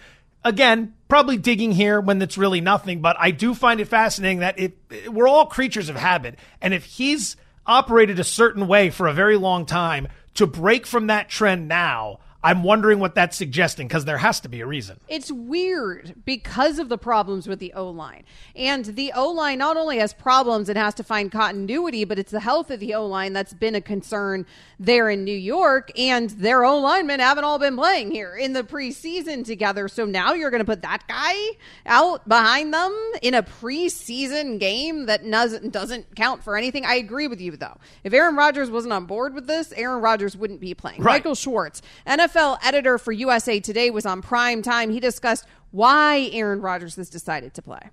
Again, 0.44 0.94
probably 1.08 1.36
digging 1.36 1.72
here 1.72 2.00
when 2.00 2.20
it's 2.20 2.38
really 2.38 2.60
nothing, 2.60 3.00
but 3.00 3.16
I 3.18 3.30
do 3.30 3.54
find 3.54 3.80
it 3.80 3.88
fascinating 3.88 4.38
that 4.40 4.58
it, 4.58 4.76
it 4.90 5.12
we're 5.12 5.28
all 5.28 5.46
creatures 5.46 5.88
of 5.88 5.96
habit. 5.96 6.38
And 6.60 6.72
if 6.74 6.84
he's 6.84 7.36
operated 7.66 8.18
a 8.18 8.24
certain 8.24 8.66
way 8.66 8.90
for 8.90 9.06
a 9.06 9.12
very 9.12 9.36
long 9.36 9.66
time 9.66 10.08
to 10.34 10.46
break 10.46 10.86
from 10.86 11.08
that 11.08 11.28
trend 11.28 11.68
now, 11.68 12.18
I'm 12.42 12.62
wondering 12.62 13.00
what 13.00 13.14
that's 13.14 13.36
suggesting 13.36 13.86
because 13.86 14.06
there 14.06 14.16
has 14.16 14.40
to 14.40 14.48
be 14.48 14.60
a 14.60 14.66
reason. 14.66 14.98
It's 15.08 15.30
weird 15.30 16.14
because 16.24 16.78
of 16.78 16.88
the 16.88 16.96
problems 16.96 17.46
with 17.46 17.58
the 17.58 17.72
O 17.74 17.90
line. 17.90 18.24
And 18.56 18.86
the 18.86 19.12
O 19.14 19.28
line 19.28 19.58
not 19.58 19.76
only 19.76 19.98
has 19.98 20.14
problems 20.14 20.70
and 20.70 20.78
has 20.78 20.94
to 20.94 21.04
find 21.04 21.30
continuity, 21.30 22.04
but 22.04 22.18
it's 22.18 22.30
the 22.30 22.40
health 22.40 22.70
of 22.70 22.80
the 22.80 22.94
O 22.94 23.04
line 23.06 23.34
that's 23.34 23.52
been 23.52 23.74
a 23.74 23.80
concern 23.82 24.46
there 24.78 25.10
in 25.10 25.22
New 25.24 25.36
York. 25.36 25.90
And 25.98 26.30
their 26.30 26.64
O 26.64 26.78
linemen 26.78 27.20
haven't 27.20 27.44
all 27.44 27.58
been 27.58 27.76
playing 27.76 28.10
here 28.10 28.34
in 28.34 28.54
the 28.54 28.62
preseason 28.62 29.44
together. 29.44 29.86
So 29.86 30.06
now 30.06 30.32
you're 30.32 30.50
going 30.50 30.62
to 30.62 30.64
put 30.64 30.80
that 30.80 31.06
guy 31.08 31.34
out 31.84 32.26
behind 32.26 32.72
them 32.72 32.96
in 33.20 33.34
a 33.34 33.42
preseason 33.42 34.58
game 34.58 35.04
that 35.06 35.28
doesn't, 35.30 35.72
doesn't 35.72 36.16
count 36.16 36.42
for 36.42 36.56
anything. 36.56 36.86
I 36.86 36.94
agree 36.94 37.28
with 37.28 37.40
you, 37.42 37.54
though. 37.58 37.76
If 38.02 38.14
Aaron 38.14 38.34
Rodgers 38.34 38.70
wasn't 38.70 38.94
on 38.94 39.04
board 39.04 39.34
with 39.34 39.46
this, 39.46 39.72
Aaron 39.72 40.00
Rodgers 40.00 40.38
wouldn't 40.38 40.60
be 40.60 40.72
playing. 40.72 41.02
Right. 41.02 41.16
Michael 41.16 41.34
Schwartz, 41.34 41.82
NFL 42.06 42.29
editor 42.62 42.98
for 42.98 43.12
USA 43.12 43.60
Today, 43.60 43.90
was 43.90 44.06
on 44.06 44.22
prime 44.22 44.62
time. 44.62 44.90
He 44.90 45.00
discussed 45.00 45.46
why 45.70 46.30
Aaron 46.32 46.60
Rodgers 46.60 46.96
has 46.96 47.10
decided 47.10 47.54
to 47.54 47.62
play. 47.62 47.90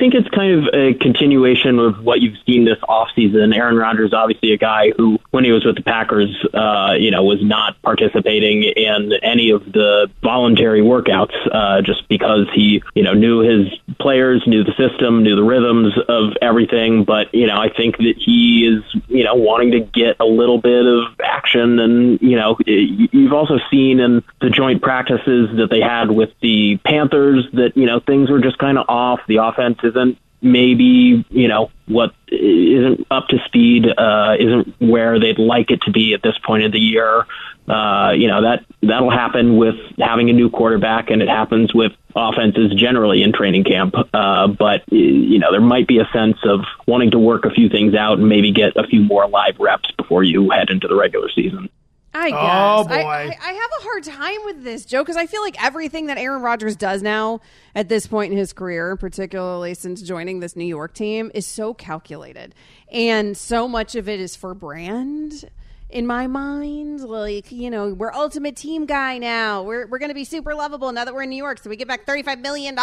Think 0.00 0.14
it's 0.14 0.30
kind 0.30 0.66
of 0.66 0.74
a 0.74 0.94
continuation 0.94 1.78
of 1.78 2.02
what 2.02 2.22
you've 2.22 2.38
seen 2.46 2.64
this 2.64 2.78
offseason. 2.78 3.54
Aaron 3.54 3.76
Rodgers, 3.76 4.14
obviously 4.14 4.54
a 4.54 4.56
guy 4.56 4.92
who, 4.96 5.18
when 5.30 5.44
he 5.44 5.52
was 5.52 5.62
with 5.62 5.76
the 5.76 5.82
Packers, 5.82 6.34
uh, 6.54 6.94
you 6.98 7.10
know, 7.10 7.22
was 7.22 7.42
not 7.42 7.80
participating 7.82 8.62
in 8.62 9.12
any 9.22 9.50
of 9.50 9.62
the 9.70 10.10
voluntary 10.22 10.80
workouts, 10.80 11.34
uh, 11.52 11.82
just 11.82 12.08
because 12.08 12.46
he, 12.54 12.82
you 12.94 13.02
know, 13.02 13.12
knew 13.12 13.40
his 13.40 13.78
players, 14.00 14.42
knew 14.46 14.64
the 14.64 14.72
system, 14.72 15.22
knew 15.22 15.36
the 15.36 15.42
rhythms 15.42 15.92
of 16.08 16.32
everything. 16.40 17.04
But 17.04 17.34
you 17.34 17.46
know, 17.46 17.60
I 17.60 17.68
think 17.68 17.98
that 17.98 18.14
he 18.16 18.64
is, 18.66 18.82
you 19.08 19.24
know, 19.24 19.34
wanting 19.34 19.72
to 19.72 19.80
get 19.80 20.16
a 20.18 20.24
little 20.24 20.62
bit 20.62 20.86
of 20.86 21.20
action, 21.22 21.78
and 21.78 22.18
you 22.22 22.36
know, 22.36 22.56
you've 22.64 23.34
also 23.34 23.58
seen 23.70 24.00
in 24.00 24.24
the 24.40 24.48
joint 24.48 24.80
practices 24.80 25.50
that 25.58 25.68
they 25.70 25.80
had 25.80 26.10
with 26.10 26.30
the 26.40 26.78
Panthers 26.86 27.46
that 27.52 27.76
you 27.76 27.84
know 27.84 28.00
things 28.00 28.30
were 28.30 28.40
just 28.40 28.56
kind 28.56 28.78
of 28.78 28.86
off. 28.88 29.20
The 29.28 29.36
offense 29.36 29.76
isn't 29.90 30.18
maybe 30.42 31.24
you 31.28 31.48
know 31.48 31.70
what 31.86 32.14
isn't 32.28 33.06
up 33.10 33.28
to 33.28 33.38
speed 33.46 33.86
uh, 33.86 34.36
isn't 34.38 34.74
where 34.80 35.18
they'd 35.18 35.38
like 35.38 35.70
it 35.70 35.82
to 35.82 35.90
be 35.90 36.14
at 36.14 36.22
this 36.22 36.38
point 36.38 36.64
of 36.64 36.72
the 36.72 36.78
year. 36.78 37.26
Uh, 37.68 38.12
you 38.12 38.26
know 38.26 38.42
that 38.42 38.64
that'll 38.82 39.10
happen 39.10 39.56
with 39.56 39.76
having 39.98 40.30
a 40.30 40.32
new 40.32 40.50
quarterback 40.50 41.10
and 41.10 41.22
it 41.22 41.28
happens 41.28 41.74
with 41.74 41.92
offenses 42.16 42.72
generally 42.74 43.22
in 43.22 43.32
training 43.32 43.64
camp. 43.64 43.94
Uh, 44.14 44.48
but 44.48 44.82
you 44.90 45.38
know 45.38 45.52
there 45.52 45.60
might 45.60 45.86
be 45.86 45.98
a 45.98 46.08
sense 46.12 46.38
of 46.44 46.60
wanting 46.86 47.10
to 47.10 47.18
work 47.18 47.44
a 47.44 47.50
few 47.50 47.68
things 47.68 47.94
out 47.94 48.18
and 48.18 48.28
maybe 48.28 48.50
get 48.50 48.76
a 48.76 48.86
few 48.86 49.02
more 49.02 49.28
live 49.28 49.58
reps 49.58 49.90
before 49.92 50.24
you 50.24 50.50
head 50.50 50.70
into 50.70 50.88
the 50.88 50.96
regular 50.96 51.28
season 51.30 51.68
I 52.12 52.28
oh, 52.28 52.30
guess. 52.30 52.42
Oh, 52.42 52.84
boy. 52.88 53.08
I, 53.08 53.22
I, 53.22 53.36
I 53.40 53.52
have 53.52 53.70
a 53.78 53.82
hard 53.82 54.04
time 54.04 54.44
with 54.44 54.64
this, 54.64 54.84
Joe, 54.84 55.02
because 55.02 55.16
I 55.16 55.26
feel 55.26 55.42
like 55.42 55.62
everything 55.62 56.06
that 56.06 56.18
Aaron 56.18 56.42
Rodgers 56.42 56.74
does 56.74 57.02
now 57.02 57.40
at 57.74 57.88
this 57.88 58.06
point 58.06 58.32
in 58.32 58.38
his 58.38 58.52
career, 58.52 58.96
particularly 58.96 59.74
since 59.74 60.02
joining 60.02 60.40
this 60.40 60.56
New 60.56 60.64
York 60.64 60.92
team, 60.92 61.30
is 61.34 61.46
so 61.46 61.72
calculated. 61.72 62.54
And 62.90 63.36
so 63.36 63.68
much 63.68 63.94
of 63.94 64.08
it 64.08 64.18
is 64.18 64.34
for 64.34 64.54
brand 64.54 65.48
in 65.92 66.06
my 66.06 66.26
mind. 66.26 67.00
Like, 67.00 67.50
you 67.52 67.70
know, 67.70 67.88
we're 67.88 68.12
ultimate 68.12 68.56
team 68.56 68.86
guy 68.86 69.18
now. 69.18 69.62
We're, 69.62 69.86
we're 69.86 69.98
going 69.98 70.10
to 70.10 70.14
be 70.14 70.24
super 70.24 70.54
lovable 70.54 70.92
now 70.92 71.04
that 71.04 71.14
we're 71.14 71.22
in 71.22 71.30
New 71.30 71.36
York. 71.36 71.62
So 71.62 71.70
we 71.70 71.76
get 71.76 71.88
back 71.88 72.06
$35 72.06 72.40
million, 72.40 72.76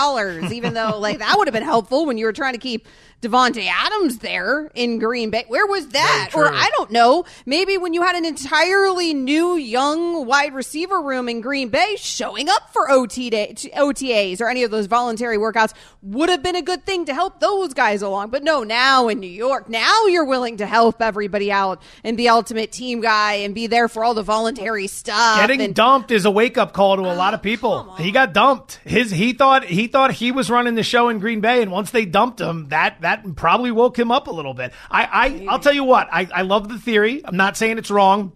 even 0.51 0.73
though, 0.73 0.99
like, 0.99 1.19
that 1.19 1.37
would 1.37 1.47
have 1.47 1.53
been 1.53 1.63
helpful 1.63 2.05
when 2.05 2.17
you 2.17 2.25
were 2.25 2.33
trying 2.33 2.53
to 2.53 2.59
keep 2.59 2.87
Davante 3.21 3.67
Adams 3.67 4.19
there 4.19 4.69
in 4.75 4.99
Green 4.99 5.31
Bay. 5.31 5.45
Where 5.47 5.65
was 5.65 5.87
that? 5.89 6.31
Or 6.35 6.47
I 6.53 6.69
don't 6.77 6.91
know. 6.91 7.25
Maybe 7.47 7.77
when 7.77 7.93
you 7.93 8.03
had 8.03 8.15
an 8.15 8.25
entirely 8.25 9.13
new 9.13 9.55
young 9.55 10.25
wide 10.27 10.53
receiver 10.53 11.01
room 11.01 11.27
in 11.27 11.41
Green 11.41 11.69
Bay 11.69 11.95
showing 11.97 12.47
up 12.47 12.71
for 12.71 12.91
OT 12.91 13.31
day, 13.31 13.55
OTAs 13.75 14.39
or 14.39 14.49
any 14.49 14.63
of 14.63 14.69
those 14.69 14.85
voluntary 14.85 15.37
workouts 15.37 15.73
would 16.03 16.29
have 16.29 16.43
been 16.43 16.55
a 16.55 16.61
good 16.61 16.85
thing 16.85 17.05
to 17.05 17.13
help 17.13 17.39
those 17.39 17.73
guys 17.73 18.03
along. 18.03 18.29
But 18.29 18.43
no, 18.43 18.63
now 18.63 19.07
in 19.07 19.19
New 19.19 19.27
York, 19.27 19.67
now 19.67 20.05
you're 20.05 20.25
willing 20.25 20.57
to 20.57 20.67
help 20.67 21.01
everybody 21.01 21.51
out 21.51 21.81
and 22.03 22.17
be 22.17 22.29
ultimate 22.29 22.71
team 22.71 22.96
guy 23.01 23.33
and 23.35 23.53
be 23.55 23.67
there 23.67 23.87
for 23.87 24.03
all 24.03 24.13
the 24.13 24.23
voluntary 24.23 24.87
stuff. 24.87 25.39
Getting 25.39 25.61
and, 25.61 25.75
dumped 25.75 26.11
is 26.11 26.25
a 26.25 26.31
wake 26.31 26.57
up 26.57 26.73
call 26.73 26.95
to 26.95 27.03
a 27.03 27.13
lot 27.13 27.33
of 27.33 27.39
oh, 27.39 27.43
people. 27.43 27.93
He 27.95 28.11
got 28.11 28.33
dumped. 28.33 28.79
His 28.83 29.11
he 29.11 29.33
thought 29.33 29.65
he 29.65 29.87
thought 29.87 30.11
he 30.11 30.31
was 30.31 30.49
running 30.49 30.75
the 30.75 30.83
show 30.83 31.09
in 31.09 31.19
Green 31.19 31.41
Bay, 31.41 31.61
and 31.61 31.71
once 31.71 31.91
they 31.91 32.05
dumped 32.05 32.41
him, 32.41 32.69
that 32.69 33.01
that 33.01 33.35
probably 33.35 33.71
woke 33.71 33.97
him 33.97 34.11
up 34.11 34.27
a 34.27 34.31
little 34.31 34.53
bit. 34.53 34.73
I, 34.89 35.03
I 35.03 35.45
I'll 35.49 35.59
tell 35.59 35.73
you 35.73 35.83
what, 35.83 36.07
I, 36.11 36.27
I 36.33 36.41
love 36.41 36.69
the 36.69 36.79
theory. 36.79 37.21
I'm 37.23 37.37
not 37.37 37.57
saying 37.57 37.77
it's 37.77 37.91
wrong. 37.91 38.33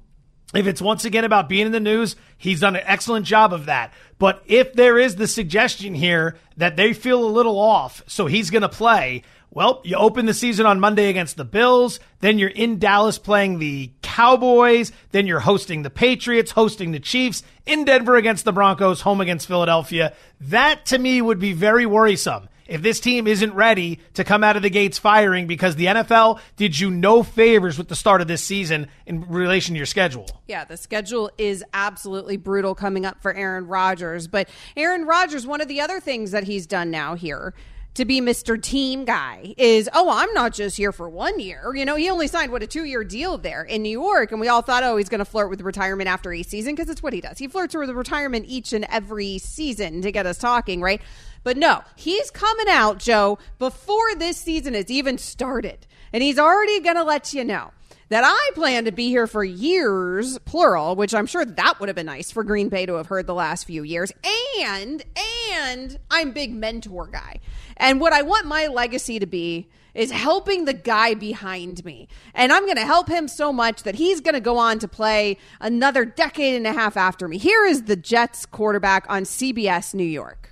If 0.54 0.68
it's 0.68 0.82
once 0.82 1.06
again 1.06 1.24
about 1.24 1.48
being 1.48 1.66
in 1.66 1.72
the 1.72 1.80
news, 1.80 2.18
he's 2.38 2.60
done 2.60 2.76
an 2.76 2.84
excellent 2.86 3.26
job 3.26 3.54
of 3.54 3.68
that. 3.68 3.94
But 4.20 4.44
if 4.46 4.74
there 4.74 4.98
is 5.00 5.16
the 5.16 5.28
suggestion 5.28 5.96
here 5.96 6.38
that 6.58 6.76
they 6.76 6.94
feel 6.94 7.24
a 7.24 7.26
little 7.26 7.58
off, 7.58 8.04
so 8.06 8.26
he's 8.26 8.50
going 8.50 8.62
to 8.62 8.70
play, 8.70 9.24
well, 9.52 9.82
you 9.84 9.98
open 9.98 10.26
the 10.26 10.34
season 10.34 10.66
on 10.66 10.80
Monday 10.80 11.10
against 11.10 11.36
the 11.36 11.44
Bills, 11.44 12.00
then 12.22 12.40
you're 12.40 12.50
in 12.50 12.80
Dallas 12.80 13.20
playing 13.20 13.60
the 13.60 13.92
Cowboys, 14.02 14.94
then 15.12 15.28
you're 15.28 15.42
hosting 15.42 15.84
the 15.84 15.90
Patriots, 15.90 16.52
hosting 16.52 16.92
the 16.92 17.02
Chiefs, 17.02 17.44
in 17.66 17.84
Denver 17.84 18.16
against 18.16 18.46
the 18.46 18.54
Broncos, 18.54 19.02
home 19.02 19.20
against 19.20 19.48
Philadelphia. 19.48 20.14
That 20.40 20.86
to 20.88 20.98
me 20.98 21.22
would 21.22 21.40
be 21.40 21.52
very 21.52 21.86
worrisome 21.86 22.48
if 22.66 22.82
this 22.82 23.02
team 23.02 23.28
isn't 23.28 23.54
ready 23.54 24.00
to 24.14 24.24
come 24.24 24.46
out 24.46 24.56
of 24.56 24.62
the 24.62 24.70
gates 24.70 24.98
firing 24.98 25.48
because 25.48 25.76
the 25.76 25.88
NFL 25.88 26.40
did 26.56 26.80
you 26.80 26.90
no 26.90 27.22
favors 27.22 27.78
with 27.78 27.90
the 27.90 27.96
start 27.96 28.22
of 28.22 28.30
this 28.30 28.42
season 28.42 28.88
in 29.06 29.28
relation 29.28 29.74
to 29.74 29.78
your 29.78 29.86
schedule. 29.86 30.28
Yeah, 30.48 30.64
the 30.64 30.78
schedule 30.78 31.30
is 31.38 31.62
absolutely 31.74 32.38
brutal 32.38 32.74
coming 32.74 33.06
up 33.06 33.22
for 33.22 33.34
Aaron 33.34 33.68
Rodgers. 33.68 34.28
But 34.28 34.48
Aaron 34.78 35.06
Rodgers, 35.06 35.46
one 35.46 35.60
of 35.60 35.68
the 35.68 35.82
other 35.82 36.00
things 36.00 36.32
that 36.32 36.46
he's 36.46 36.66
done 36.66 36.90
now 36.90 37.16
here 37.16 37.54
to 37.96 38.06
be 38.06 38.22
Mr. 38.22 38.62
Team 38.62 39.04
Guy 39.06 39.54
is, 39.58 39.90
oh, 39.94 40.10
I'm 40.10 40.34
not 40.34 40.54
just 40.54 40.78
here 40.78 40.92
for 40.92 41.10
one 41.10 41.40
year. 41.40 41.74
You 41.76 41.86
know, 41.86 41.96
he 41.96 42.10
only 42.10 42.28
signed, 42.28 42.52
what, 42.52 42.64
a 42.64 42.68
two 42.68 42.86
year 42.86 43.04
deal 43.04 43.38
there 43.38 43.64
in 43.64 43.84
New 43.84 43.90
York. 43.90 44.32
And 44.32 44.40
we 44.40 44.48
all 44.48 44.62
thought, 44.62 44.84
oh, 44.84 44.98
he's 44.98 45.10
going 45.10 45.20
to 45.20 45.26
flirt 45.26 45.50
with 45.50 45.62
retirement 45.62 46.08
after 46.08 46.32
a 46.32 46.44
season 46.44 46.74
because 46.74 46.90
it's 46.90 47.04
what 47.04 47.14
he 47.14 47.22
does. 47.22 47.38
He 47.38 47.48
flirts 47.48 47.76
with 47.76 47.90
retirement 47.90 48.46
each 48.48 48.74
and 48.74 48.86
every 48.90 49.38
season 49.40 50.02
to 50.02 50.12
get 50.12 50.26
us 50.26 50.38
talking, 50.38 50.82
right? 50.82 51.02
But 51.44 51.58
no, 51.58 51.82
he's 51.96 52.32
coming 52.32 52.68
out, 52.70 53.00
Joe, 53.00 53.40
before 53.60 54.16
this 54.16 54.38
season 54.38 54.74
has 54.74 54.90
even 54.90 55.18
started. 55.18 55.88
And 56.14 56.24
he's 56.24 56.40
already 56.40 56.80
going 56.80 56.98
to 56.98 57.04
let 57.04 57.34
you 57.34 57.44
know 57.44 57.72
that 58.12 58.26
I 58.26 58.52
plan 58.56 58.84
to 58.86 58.92
be 58.92 59.08
here 59.08 59.26
for 59.26 59.42
years, 59.42 60.38
plural, 60.40 60.98
which 60.98 61.14
I'm 61.14 61.26
sure 61.26 61.46
that 61.46 61.80
would 61.80 61.88
have 61.88 61.96
been 61.96 62.08
nice 62.08 62.30
for 62.30 62.44
Green 62.44 62.68
Bay 62.68 62.86
to 62.86 62.96
have 62.96 63.08
heard 63.08 63.26
the 63.26 63.34
last 63.34 63.64
few 63.64 63.84
years. 63.84 64.12
And, 64.60 65.02
and 65.50 65.98
I'm 66.12 66.32
big 66.32 66.54
mentor 66.54 67.08
guy. 67.08 67.40
And 67.78 68.02
what 68.02 68.12
I 68.12 68.22
want 68.22 68.48
my 68.48 68.68
legacy 68.68 69.18
to 69.20 69.26
be 69.26 69.70
is 69.94 70.12
helping 70.12 70.66
the 70.66 70.74
guy 70.74 71.14
behind 71.14 71.86
me. 71.86 72.10
And 72.34 72.52
I'm 72.52 72.66
going 72.66 72.76
to 72.76 72.86
help 72.86 73.08
him 73.08 73.30
so 73.30 73.54
much 73.54 73.84
that 73.84 73.96
he's 73.96 74.20
going 74.20 74.34
to 74.34 74.42
go 74.42 74.58
on 74.58 74.80
to 74.80 74.90
play 74.90 75.38
another 75.62 76.04
decade 76.04 76.56
and 76.56 76.68
a 76.68 76.74
half 76.74 76.98
after 76.98 77.30
me. 77.30 77.38
Here 77.38 77.66
is 77.66 77.84
the 77.84 77.96
Jets 77.96 78.46
quarterback 78.46 79.06
on 79.08 79.24
CBS 79.24 79.94
New 79.94 80.04
York 80.04 80.50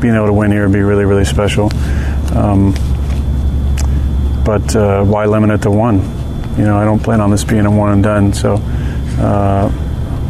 being 0.00 0.14
able 0.14 0.26
to 0.26 0.32
win 0.32 0.50
here 0.50 0.66
would 0.66 0.72
be 0.72 0.80
really, 0.80 1.04
really 1.04 1.26
special. 1.26 1.70
Um, 2.34 2.72
but 4.46 4.74
uh, 4.74 5.04
why 5.04 5.26
limit 5.26 5.50
it 5.50 5.62
to 5.62 5.70
one? 5.70 6.23
You 6.56 6.64
know, 6.64 6.76
I 6.76 6.84
don't 6.84 7.02
plan 7.02 7.20
on 7.20 7.30
this 7.30 7.44
being 7.44 7.66
a 7.66 7.70
one 7.70 7.92
and 7.92 8.02
done. 8.02 8.32
So 8.32 8.54
uh, 8.54 9.70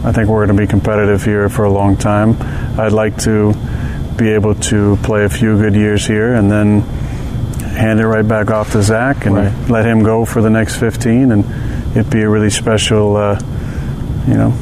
I 0.04 0.12
think 0.12 0.28
we're 0.28 0.46
going 0.46 0.56
to 0.56 0.62
be 0.62 0.66
competitive 0.66 1.24
here 1.24 1.48
for 1.48 1.64
a 1.64 1.70
long 1.70 1.96
time. 1.96 2.36
I'd 2.78 2.92
like 2.92 3.16
to 3.18 3.54
be 4.16 4.30
able 4.30 4.54
to 4.54 4.96
play 5.02 5.24
a 5.24 5.28
few 5.28 5.58
good 5.58 5.74
years 5.74 6.06
here 6.06 6.34
and 6.34 6.50
then 6.50 6.80
hand 7.74 8.00
it 8.00 8.06
right 8.06 8.26
back 8.26 8.50
off 8.50 8.72
to 8.72 8.82
Zach 8.82 9.26
and 9.26 9.34
right. 9.34 9.70
let 9.70 9.84
him 9.84 10.02
go 10.02 10.24
for 10.24 10.40
the 10.40 10.50
next 10.50 10.76
15, 10.76 11.32
and 11.32 11.96
it'd 11.96 12.10
be 12.10 12.22
a 12.22 12.28
really 12.28 12.50
special, 12.50 13.16
uh, 13.16 13.38
you 14.28 14.34
know, 14.34 14.54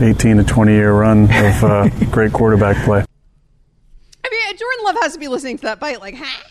18 0.00 0.38
to 0.38 0.44
20 0.44 0.72
year 0.72 0.92
run 0.92 1.24
of 1.24 1.64
uh, 1.64 1.88
great 2.10 2.32
quarterback 2.32 2.76
play. 2.84 3.04
I 4.24 4.30
mean, 4.30 4.56
Jordan 4.56 4.84
Love 4.84 4.96
has 5.02 5.14
to 5.14 5.18
be 5.18 5.28
listening 5.28 5.56
to 5.58 5.62
that 5.62 5.80
bite 5.80 6.00
like, 6.00 6.14
huh? 6.16 6.48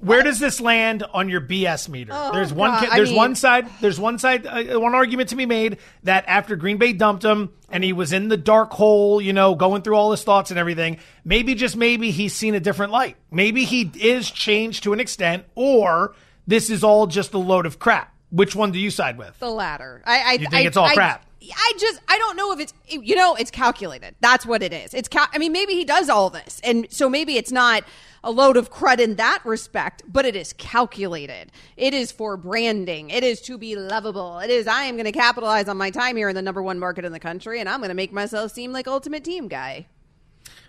Where 0.00 0.22
does 0.22 0.38
this 0.38 0.60
land 0.60 1.02
on 1.14 1.28
your 1.28 1.40
BS 1.40 1.88
meter? 1.88 2.12
Oh, 2.14 2.32
there's 2.32 2.52
one. 2.52 2.70
God, 2.72 2.90
There's 2.94 3.08
mean- 3.10 3.16
one 3.16 3.34
side. 3.34 3.66
There's 3.80 3.98
one 3.98 4.18
side. 4.18 4.46
Uh, 4.46 4.78
one 4.78 4.94
argument 4.94 5.30
to 5.30 5.36
be 5.36 5.46
made 5.46 5.78
that 6.02 6.24
after 6.26 6.56
Green 6.56 6.76
Bay 6.76 6.92
dumped 6.92 7.24
him 7.24 7.50
and 7.70 7.82
he 7.82 7.92
was 7.92 8.12
in 8.12 8.28
the 8.28 8.36
dark 8.36 8.72
hole, 8.72 9.20
you 9.20 9.32
know, 9.32 9.54
going 9.54 9.82
through 9.82 9.96
all 9.96 10.10
his 10.10 10.22
thoughts 10.22 10.50
and 10.50 10.58
everything. 10.58 10.98
Maybe 11.24 11.54
just 11.54 11.76
maybe 11.76 12.10
he's 12.10 12.34
seen 12.34 12.54
a 12.54 12.60
different 12.60 12.92
light. 12.92 13.16
Maybe 13.30 13.64
he 13.64 13.90
is 14.00 14.30
changed 14.30 14.82
to 14.84 14.92
an 14.92 15.00
extent, 15.00 15.44
or 15.54 16.14
this 16.46 16.68
is 16.70 16.84
all 16.84 17.06
just 17.06 17.32
a 17.32 17.38
load 17.38 17.64
of 17.64 17.78
crap. 17.78 18.13
Which 18.34 18.56
one 18.56 18.72
do 18.72 18.80
you 18.80 18.90
side 18.90 19.16
with? 19.16 19.38
The 19.38 19.48
latter. 19.50 20.02
I, 20.04 20.18
I 20.20 20.32
You 20.32 20.38
think 20.40 20.54
I, 20.54 20.60
it's 20.62 20.76
all 20.76 20.86
I- 20.86 20.94
crap? 20.94 21.24
I 21.54 21.72
just 21.78 22.00
I 22.08 22.16
don't 22.16 22.36
know 22.38 22.52
if 22.52 22.60
it's 22.60 22.72
you 22.88 23.14
know 23.14 23.34
it's 23.34 23.50
calculated. 23.50 24.14
That's 24.20 24.46
what 24.46 24.62
it 24.62 24.72
is. 24.72 24.94
It's 24.94 25.08
cal- 25.08 25.28
I 25.30 25.36
mean 25.36 25.52
maybe 25.52 25.74
he 25.74 25.84
does 25.84 26.08
all 26.08 26.30
this, 26.30 26.58
and 26.64 26.86
so 26.90 27.10
maybe 27.10 27.36
it's 27.36 27.52
not 27.52 27.84
a 28.24 28.30
load 28.30 28.56
of 28.56 28.70
crud 28.72 28.98
in 28.98 29.16
that 29.16 29.40
respect, 29.44 30.02
but 30.10 30.24
it 30.24 30.34
is 30.34 30.54
calculated. 30.54 31.52
It 31.76 31.92
is 31.92 32.10
for 32.10 32.38
branding. 32.38 33.10
It 33.10 33.22
is 33.24 33.42
to 33.42 33.58
be 33.58 33.76
lovable. 33.76 34.38
It 34.38 34.48
is 34.48 34.66
I 34.66 34.84
am 34.84 34.94
going 34.94 35.04
to 35.04 35.12
capitalize 35.12 35.68
on 35.68 35.76
my 35.76 35.90
time 35.90 36.16
here 36.16 36.30
in 36.30 36.34
the 36.34 36.40
number 36.40 36.62
one 36.62 36.78
market 36.78 37.04
in 37.04 37.12
the 37.12 37.20
country, 37.20 37.60
and 37.60 37.68
I'm 37.68 37.80
going 37.80 37.90
to 37.90 37.94
make 37.94 38.10
myself 38.10 38.52
seem 38.52 38.72
like 38.72 38.88
ultimate 38.88 39.22
team 39.22 39.46
guy. 39.46 39.84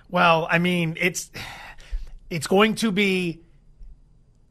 Well, 0.09 0.45
I 0.51 0.59
mean, 0.59 0.97
it's 0.99 1.31
it's 2.29 2.47
going 2.47 2.75
to 2.75 2.91
be 2.91 3.44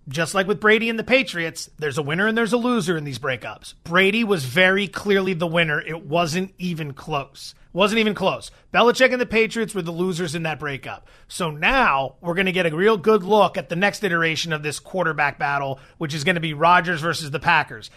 just 0.09 0.35
like 0.35 0.47
with 0.47 0.61
Brady 0.61 0.89
and 0.89 0.99
the 0.99 1.05
Patriots. 1.05 1.71
There's 1.79 1.99
a 1.99 2.03
winner 2.03 2.27
and 2.27 2.37
there's 2.37 2.53
a 2.53 2.59
loser 2.59 2.97
in 2.97 3.05
these 3.05 3.19
breakups. 3.19 3.75
Brady 3.85 4.25
was 4.25 4.45
very 4.45 4.87
clearly 4.87 5.35
the 5.35 5.47
winner. 5.47 5.81
It 5.81 6.05
wasn't 6.05 6.55
even 6.59 6.93
close. 6.93 7.55
Wasn't 7.73 7.99
even 7.99 8.15
close. 8.15 8.53
Belichick 8.73 9.11
and 9.11 9.21
the 9.21 9.27
Patriots 9.27 9.75
were 9.75 9.83
the 9.83 9.91
losers 9.91 10.35
in 10.35 10.45
that 10.45 10.61
breakup. 10.61 11.09
So 11.27 11.51
now 11.51 12.17
we're 12.21 12.35
going 12.35 12.47
to 12.47 12.53
get 12.53 12.67
a 12.67 12.77
real 12.77 12.97
good 12.97 13.25
look 13.25 13.57
at 13.57 13.69
the 13.69 13.77
next 13.77 14.05
iteration 14.05 14.53
of 14.53 14.63
this 14.63 14.79
quarterback 14.79 15.39
battle, 15.39 15.81
which 15.99 16.15
is 16.15 16.23
going 16.23 16.37
to 16.37 16.41
be 16.41 16.55
Rodgers 16.55 17.01
versus 17.01 17.33
the 17.33 17.41
Packers. 17.41 17.91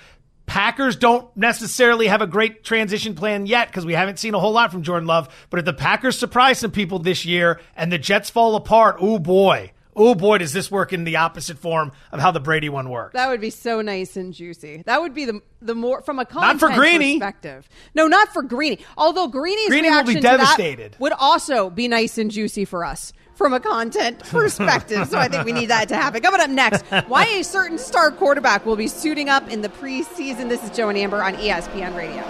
Packers 0.47 0.95
don't 0.95 1.35
necessarily 1.35 2.07
have 2.07 2.21
a 2.21 2.27
great 2.27 2.63
transition 2.63 3.13
plan 3.13 3.45
yet 3.45 3.67
because 3.67 3.85
we 3.85 3.93
haven't 3.93 4.17
seen 4.17 4.33
a 4.33 4.39
whole 4.39 4.53
lot 4.53 4.71
from 4.71 4.81
Jordan 4.81 5.05
Love. 5.05 5.27
But 5.49 5.59
if 5.59 5.65
the 5.65 5.73
Packers 5.73 6.17
surprise 6.17 6.57
some 6.57 6.71
people 6.71 6.99
this 6.99 7.25
year 7.25 7.59
and 7.75 7.91
the 7.91 7.97
Jets 7.99 8.29
fall 8.29 8.55
apart, 8.55 8.95
oh 8.99 9.19
boy, 9.19 9.73
oh 9.97 10.15
boy, 10.15 10.37
does 10.37 10.53
this 10.53 10.71
work 10.71 10.93
in 10.93 11.03
the 11.03 11.17
opposite 11.17 11.57
form 11.57 11.91
of 12.11 12.19
how 12.19 12.31
the 12.31 12.39
Brady 12.39 12.69
one 12.69 12.89
worked. 12.89 13.13
That 13.13 13.29
would 13.29 13.41
be 13.41 13.49
so 13.49 13.81
nice 13.81 14.15
and 14.15 14.33
juicy. 14.33 14.83
That 14.85 15.01
would 15.01 15.13
be 15.13 15.25
the 15.25 15.41
the 15.61 15.75
more 15.75 16.01
from 16.01 16.19
a 16.19 16.25
content 16.25 16.61
not 16.61 16.69
for 16.71 16.75
Greeny. 16.75 17.15
perspective. 17.19 17.67
No, 17.95 18.07
not 18.07 18.31
for 18.33 18.43
Greeny. 18.43 18.79
Although 18.97 19.27
Greeny's 19.27 19.67
Greeny 19.67 19.89
will 19.89 20.03
be 20.03 20.15
reaction 20.15 20.21
to 20.21 20.27
that 20.27 20.37
devastated. 20.37 20.95
would 20.99 21.13
also 21.13 21.69
be 21.69 21.87
nice 21.87 22.17
and 22.17 22.31
juicy 22.31 22.63
for 22.63 22.85
us 22.85 23.11
from 23.35 23.53
a 23.53 23.59
content 23.59 24.19
perspective. 24.29 25.07
so 25.07 25.17
I 25.17 25.27
think 25.27 25.45
we 25.45 25.51
need 25.51 25.67
that 25.67 25.89
to 25.89 25.95
happen. 25.95 26.21
Coming 26.21 26.41
up 26.41 26.49
next, 26.49 26.83
why 27.07 27.25
a 27.25 27.43
certain 27.43 27.77
star 27.77 28.11
quarterback 28.11 28.65
will 28.65 28.75
be 28.75 28.87
suiting 28.87 29.29
up 29.29 29.49
in 29.49 29.61
the 29.61 29.69
preseason. 29.69 30.49
This 30.49 30.63
is 30.63 30.69
Joe 30.75 30.89
and 30.89 30.97
Amber 30.97 31.23
on 31.23 31.35
ESPN 31.35 31.95
Radio. 31.95 32.23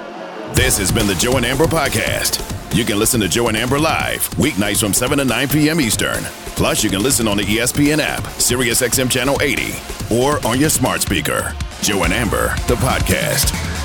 This 0.54 0.78
has 0.78 0.92
been 0.92 1.08
the 1.08 1.16
Joe 1.16 1.38
and 1.38 1.46
Amber 1.46 1.66
podcast. 1.66 2.57
You 2.74 2.86
can 2.86 3.00
listen 3.00 3.20
to 3.22 3.28
Joe 3.28 3.48
and 3.48 3.58
Amber 3.58 3.80
live 3.80 4.30
weeknights 4.32 4.82
from 4.82 4.94
7 4.94 5.18
to 5.18 5.26
9 5.26 5.48
p.m. 5.50 5.82
Eastern. 5.82 6.24
Plus, 6.56 6.84
you 6.84 6.90
can 6.90 7.02
listen 7.02 7.28
on 7.28 7.38
the 7.38 7.44
ESPN 7.44 8.00
app, 8.00 8.24
SiriusXM 8.24 9.10
Channel 9.10 9.42
80, 9.42 9.74
or 10.14 10.46
on 10.46 10.60
your 10.60 10.70
smart 10.70 11.02
speaker. 11.02 11.56
Joe 11.82 12.04
and 12.04 12.14
Amber, 12.14 12.50
the 12.68 12.76
podcast. 12.76 13.77